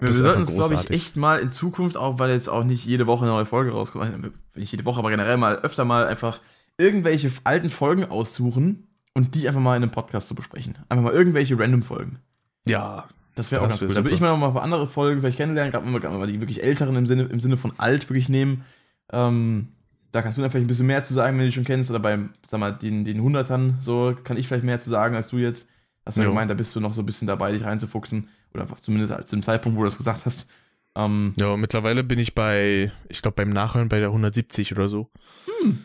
Wir 0.00 0.12
sollten 0.12 0.42
uns, 0.42 0.54
glaube 0.54 0.74
ich, 0.74 0.90
echt 0.90 1.16
mal 1.16 1.40
in 1.40 1.52
Zukunft, 1.52 1.96
auch 1.96 2.18
weil 2.18 2.30
jetzt 2.30 2.48
auch 2.48 2.64
nicht 2.64 2.84
jede 2.84 3.06
Woche 3.06 3.24
eine 3.24 3.32
neue 3.32 3.46
Folge 3.46 3.70
rauskommt, 3.70 4.32
nicht 4.54 4.72
jede 4.72 4.84
Woche, 4.84 4.98
aber 4.98 5.10
generell 5.10 5.36
mal 5.36 5.56
öfter 5.56 5.84
mal 5.84 6.06
einfach 6.06 6.40
irgendwelche 6.78 7.30
alten 7.44 7.68
Folgen 7.68 8.04
aussuchen 8.04 8.88
und 9.14 9.34
die 9.34 9.46
einfach 9.46 9.60
mal 9.60 9.76
in 9.76 9.82
einem 9.82 9.92
Podcast 9.92 10.28
zu 10.28 10.34
besprechen. 10.34 10.76
Einfach 10.88 11.04
mal 11.04 11.12
irgendwelche 11.12 11.58
random 11.58 11.82
Folgen. 11.82 12.18
Ja. 12.66 13.06
Das 13.34 13.50
wäre 13.50 13.62
auch 13.62 13.68
ganz 13.68 13.82
cool. 13.82 13.88
Da 13.88 13.96
würde 14.04 14.14
ich 14.14 14.20
mal 14.20 14.30
noch 14.30 14.38
mal 14.38 14.48
ein 14.48 14.54
paar 14.54 14.62
andere 14.62 14.86
Folgen 14.86 15.20
vielleicht 15.20 15.38
kennenlernen, 15.38 15.72
gerade 15.72 15.88
mal 15.88 16.26
die 16.26 16.40
wirklich 16.40 16.62
älteren 16.62 16.94
im 16.94 17.06
Sinne, 17.06 17.24
im 17.24 17.40
Sinne 17.40 17.56
von 17.56 17.72
alt 17.78 18.08
wirklich 18.08 18.28
nehmen. 18.28 18.64
Ähm, 19.12 19.68
da 20.12 20.22
kannst 20.22 20.38
du 20.38 20.42
dann 20.42 20.50
vielleicht 20.52 20.64
ein 20.64 20.68
bisschen 20.68 20.86
mehr 20.86 21.02
zu 21.02 21.14
sagen, 21.14 21.36
wenn 21.36 21.44
du 21.44 21.50
die 21.50 21.54
schon 21.54 21.64
kennst. 21.64 21.90
Oder 21.90 21.98
beim, 21.98 22.30
sag 22.46 22.60
mal, 22.60 22.70
den, 22.70 23.04
den 23.04 23.20
Hundertern, 23.20 23.78
so 23.80 24.16
kann 24.22 24.36
ich 24.36 24.46
vielleicht 24.46 24.64
mehr 24.64 24.78
zu 24.78 24.88
sagen 24.88 25.16
als 25.16 25.28
du 25.28 25.38
jetzt. 25.38 25.68
Hast 26.06 26.16
du 26.16 26.22
ja 26.22 26.28
gemeint, 26.28 26.50
da 26.50 26.54
bist 26.54 26.76
du 26.76 26.80
noch 26.80 26.92
so 26.92 27.02
ein 27.02 27.06
bisschen 27.06 27.26
dabei, 27.26 27.50
dich 27.52 27.64
reinzufuchsen. 27.64 28.28
Oder 28.52 28.68
zumindest 28.76 29.28
zu 29.28 29.36
dem 29.36 29.42
Zeitpunkt, 29.42 29.76
wo 29.76 29.82
du 29.82 29.86
das 29.86 29.96
gesagt 29.96 30.26
hast. 30.26 30.48
Ähm, 30.94 31.32
ja, 31.36 31.56
mittlerweile 31.56 32.04
bin 32.04 32.20
ich 32.20 32.34
bei, 32.34 32.92
ich 33.08 33.22
glaube, 33.22 33.34
beim 33.34 33.50
Nachhören 33.50 33.88
bei 33.88 33.98
der 33.98 34.08
170 34.08 34.70
oder 34.72 34.88
so. 34.88 35.10
Hm. 35.46 35.80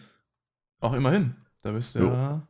Auch 0.80 0.94
immerhin. 0.94 1.36
Da 1.62 1.72
bist 1.72 1.96
du 1.96 2.06
ja. 2.06 2.42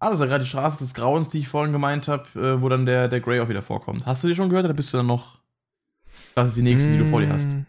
Ah, 0.00 0.10
das 0.10 0.16
ist 0.16 0.20
ja 0.20 0.26
gerade 0.26 0.44
die 0.44 0.50
Straße 0.50 0.78
des 0.78 0.94
Grauens, 0.94 1.28
die 1.28 1.40
ich 1.40 1.48
vorhin 1.48 1.72
gemeint 1.72 2.06
habe, 2.06 2.28
äh, 2.38 2.62
wo 2.62 2.68
dann 2.68 2.86
der, 2.86 3.08
der 3.08 3.20
Grey 3.20 3.40
auch 3.40 3.48
wieder 3.48 3.62
vorkommt. 3.62 4.06
Hast 4.06 4.22
du 4.22 4.28
die 4.28 4.34
schon 4.34 4.48
gehört 4.48 4.64
oder 4.64 4.74
bist 4.74 4.92
du 4.92 4.98
dann 4.98 5.06
noch. 5.06 5.38
Das 6.34 6.50
ist 6.50 6.56
die 6.56 6.62
nächste, 6.62 6.92
die 6.92 6.98
du 6.98 7.06
vor 7.06 7.20
dir 7.20 7.30
hast. 7.30 7.50
Hm. 7.50 7.66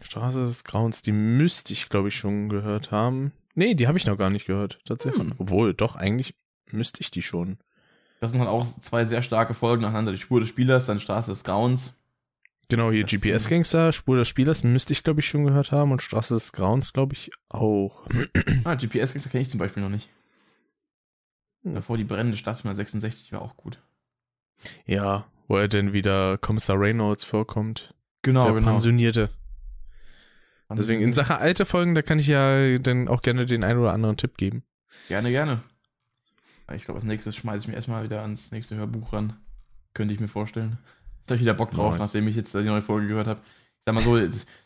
Straße 0.00 0.40
des 0.42 0.64
Grauens, 0.64 1.02
die 1.02 1.12
müsste 1.12 1.72
ich, 1.72 1.88
glaube 1.88 2.08
ich, 2.08 2.16
schon 2.16 2.48
gehört 2.48 2.90
haben. 2.90 3.32
Nee, 3.54 3.74
die 3.74 3.86
habe 3.86 3.98
ich 3.98 4.06
noch 4.06 4.16
gar 4.16 4.30
nicht 4.30 4.46
gehört, 4.46 4.78
tatsächlich. 4.84 5.20
Hm. 5.20 5.34
Obwohl, 5.38 5.74
doch, 5.74 5.96
eigentlich 5.96 6.34
müsste 6.70 7.00
ich 7.02 7.10
die 7.10 7.22
schon. 7.22 7.58
Das 8.20 8.30
sind 8.30 8.40
halt 8.40 8.48
auch 8.48 8.64
zwei 8.64 9.04
sehr 9.04 9.22
starke 9.22 9.52
Folgen 9.52 9.82
nacheinander. 9.82 10.12
Die 10.12 10.18
Spur 10.18 10.40
des 10.40 10.48
Spielers, 10.48 10.86
dann 10.86 11.00
Straße 11.00 11.30
des 11.30 11.44
Grauens. 11.44 12.00
Genau, 12.70 12.92
hier 12.92 13.04
GPS-Gangster, 13.04 13.92
Spur 13.94 14.16
des 14.16 14.28
Spielers 14.28 14.62
müsste 14.62 14.92
ich, 14.92 15.02
glaube 15.02 15.20
ich, 15.20 15.28
schon 15.28 15.44
gehört 15.44 15.72
haben 15.72 15.90
und 15.90 16.02
Straße 16.02 16.34
des 16.34 16.52
Grauens, 16.52 16.92
glaube 16.92 17.14
ich, 17.14 17.30
auch. 17.48 18.06
ah, 18.64 18.74
GPS-Gangster 18.74 19.30
kenne 19.30 19.42
ich 19.42 19.50
zum 19.50 19.58
Beispiel 19.58 19.82
noch 19.82 19.88
nicht. 19.88 20.10
Hm. 21.62 21.74
Davor 21.74 21.96
die 21.96 22.04
brennende 22.04 22.36
Stadt 22.36 22.58
166 22.58 23.32
war 23.32 23.40
auch 23.40 23.56
gut. 23.56 23.80
Ja, 24.84 25.26
wo 25.46 25.56
er 25.56 25.68
denn 25.68 25.94
wieder 25.94 26.36
Kommissar 26.36 26.78
Reynolds 26.78 27.24
vorkommt. 27.24 27.94
Genau, 28.22 28.44
der 28.44 28.54
genau. 28.54 28.72
Pensionierte. 28.72 29.30
Deswegen 30.70 31.00
in 31.00 31.14
Sache 31.14 31.38
alte 31.38 31.64
Folgen, 31.64 31.94
da 31.94 32.02
kann 32.02 32.18
ich 32.18 32.26
ja 32.26 32.76
dann 32.78 33.08
auch 33.08 33.22
gerne 33.22 33.46
den 33.46 33.64
einen 33.64 33.80
oder 33.80 33.92
anderen 33.94 34.18
Tipp 34.18 34.36
geben. 34.36 34.64
Gerne, 35.08 35.30
gerne. 35.30 35.62
Ich 36.74 36.84
glaube, 36.84 36.98
als 36.98 37.06
nächstes 37.06 37.34
schmeiße 37.36 37.62
ich 37.62 37.68
mich 37.68 37.76
erstmal 37.76 38.04
wieder 38.04 38.20
ans 38.20 38.52
nächste 38.52 38.76
Hörbuch 38.76 39.14
ran. 39.14 39.34
Könnte 39.94 40.12
ich 40.12 40.20
mir 40.20 40.28
vorstellen. 40.28 40.76
Da 41.28 41.32
habe 41.32 41.36
ich 41.36 41.42
wieder 41.42 41.54
Bock 41.54 41.70
drauf, 41.70 41.92
Nice. 41.92 42.00
nachdem 42.06 42.26
ich 42.28 42.36
jetzt 42.36 42.54
die 42.54 42.62
neue 42.62 42.82
Folge 42.82 43.06
gehört 43.08 43.26
habe. 43.26 43.40
Ich 43.44 43.82
sag 43.86 43.94
mal 43.94 44.02
so, 44.02 44.18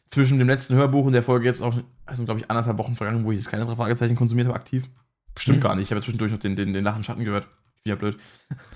zwischen 0.08 0.38
dem 0.38 0.48
letzten 0.48 0.74
Hörbuch 0.74 1.04
und 1.06 1.12
der 1.12 1.22
Folge 1.22 1.46
jetzt 1.46 1.62
auch, 1.62 1.76
also 2.06 2.24
glaube 2.24 2.40
ich, 2.40 2.50
anderthalb 2.50 2.78
Wochen 2.78 2.94
vergangen, 2.94 3.24
wo 3.24 3.32
ich 3.32 3.38
jetzt 3.38 3.48
keine 3.50 3.64
drei 3.64 3.76
Fragezeichen 3.76 4.16
konsumiert 4.16 4.48
habe, 4.48 4.56
aktiv. 4.56 4.88
Bestimmt 5.34 5.58
Mhm. 5.58 5.62
gar 5.62 5.74
nicht. 5.76 5.86
Ich 5.86 5.90
habe 5.90 6.00
zwischendurch 6.02 6.32
noch 6.32 6.38
den, 6.38 6.56
den, 6.56 6.72
den 6.72 6.84
Lachen 6.84 7.04
Schatten 7.04 7.24
gehört. 7.24 7.48
Ja, 7.86 7.94
blöd. 7.96 8.16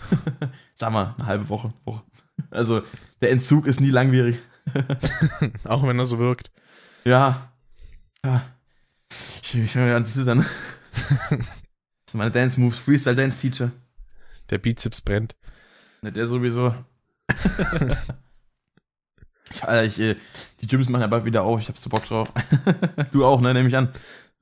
sag 0.75 0.93
mal, 0.93 1.15
eine 1.19 1.27
halbe 1.27 1.49
Woche, 1.49 1.73
Woche. 1.85 2.03
Also, 2.51 2.83
der 3.21 3.31
Entzug 3.31 3.67
ist 3.67 3.81
nie 3.81 3.91
langwierig. 3.91 4.39
Auch 5.65 5.87
wenn 5.87 5.99
er 5.99 6.07
so 6.07 6.19
wirkt. 6.19 6.51
Ja. 7.05 7.53
Ja. 8.25 8.43
Ich, 9.43 9.55
ich 9.57 9.75
höre 9.75 9.97
an 9.97 10.05
zu 10.07 10.15
zittern. 10.15 10.45
Das 10.91 11.39
sind 12.11 12.19
meine 12.19 12.31
Dance 12.31 12.59
Moves, 12.59 12.79
Freestyle 12.79 13.15
Dance 13.15 13.39
Teacher. 13.41 13.71
Der 14.51 14.59
Bizeps 14.59 15.01
brennt. 15.01 15.37
Ne, 16.03 16.11
der 16.13 16.27
sowieso. 16.27 16.75
Alter, 19.63 19.85
ich, 19.85 20.01
äh, 20.01 20.17
die 20.61 20.67
Gyms 20.67 20.89
machen 20.89 21.03
ja 21.03 21.07
bald 21.07 21.25
wieder 21.25 21.43
auf, 21.43 21.61
ich 21.61 21.69
hab 21.69 21.79
so 21.79 21.89
Bock 21.91 22.05
drauf. 22.05 22.33
du 23.13 23.25
auch, 23.25 23.41
ne? 23.41 23.55
Nehme 23.55 23.69
ich 23.69 23.77
an. 23.77 23.93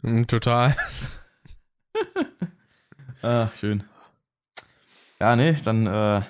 Mm, 0.03 0.24
Total. 0.24 0.76
Ah, 3.22 3.49
schön. 3.59 3.82
Ja, 5.18 5.35
ne, 5.35 5.57
dann 5.64 5.87
äh, 5.87 6.20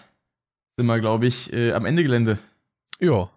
sind 0.77 0.87
wir, 0.87 1.01
glaube 1.01 1.27
ich, 1.27 1.53
äh, 1.53 1.73
am 1.73 1.87
Ende 1.87 2.05
Gelände. 2.05 2.39
Ja. 3.01 3.31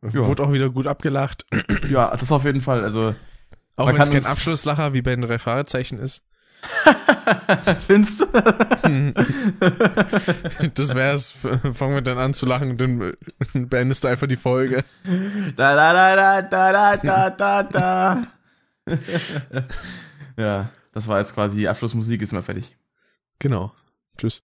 Wurde 0.00 0.42
auch 0.42 0.52
wieder 0.52 0.70
gut 0.70 0.86
abgelacht. 0.86 1.44
Ja, 1.90 2.10
das 2.16 2.32
auf 2.32 2.46
jeden 2.46 2.62
Fall. 2.62 2.82
Also, 2.82 3.14
Auch 3.76 3.88
wenn 3.88 4.00
es 4.00 4.10
kein 4.10 4.24
Abschlusslacher 4.24 4.94
wie 4.94 5.02
bei 5.02 5.14
den 5.14 5.20
drei 5.20 5.36
ist. 5.98 6.24
findest 7.86 8.20
du? 8.20 8.26
Das 10.74 10.94
wär's. 10.94 11.30
Fangen 11.30 11.94
wir 11.94 12.02
dann 12.02 12.18
an 12.18 12.34
zu 12.34 12.46
lachen 12.46 12.70
und 12.70 12.80
dann 12.80 13.16
beendest 13.68 14.04
du 14.04 14.08
einfach 14.08 14.26
die 14.26 14.36
Folge. 14.36 14.84
Da, 15.56 15.74
da, 15.74 15.92
da, 15.92 16.42
da, 16.42 16.72
da, 16.72 16.96
da, 16.96 17.30
da, 17.30 17.62
da. 17.62 18.26
ja, 20.36 20.70
das 20.92 21.08
war 21.08 21.18
jetzt 21.18 21.34
quasi 21.34 21.56
die 21.56 21.68
Abschlussmusik, 21.68 22.22
ist 22.22 22.32
mal 22.32 22.42
fertig. 22.42 22.76
Genau. 23.38 23.72
Tschüss. 24.18 24.42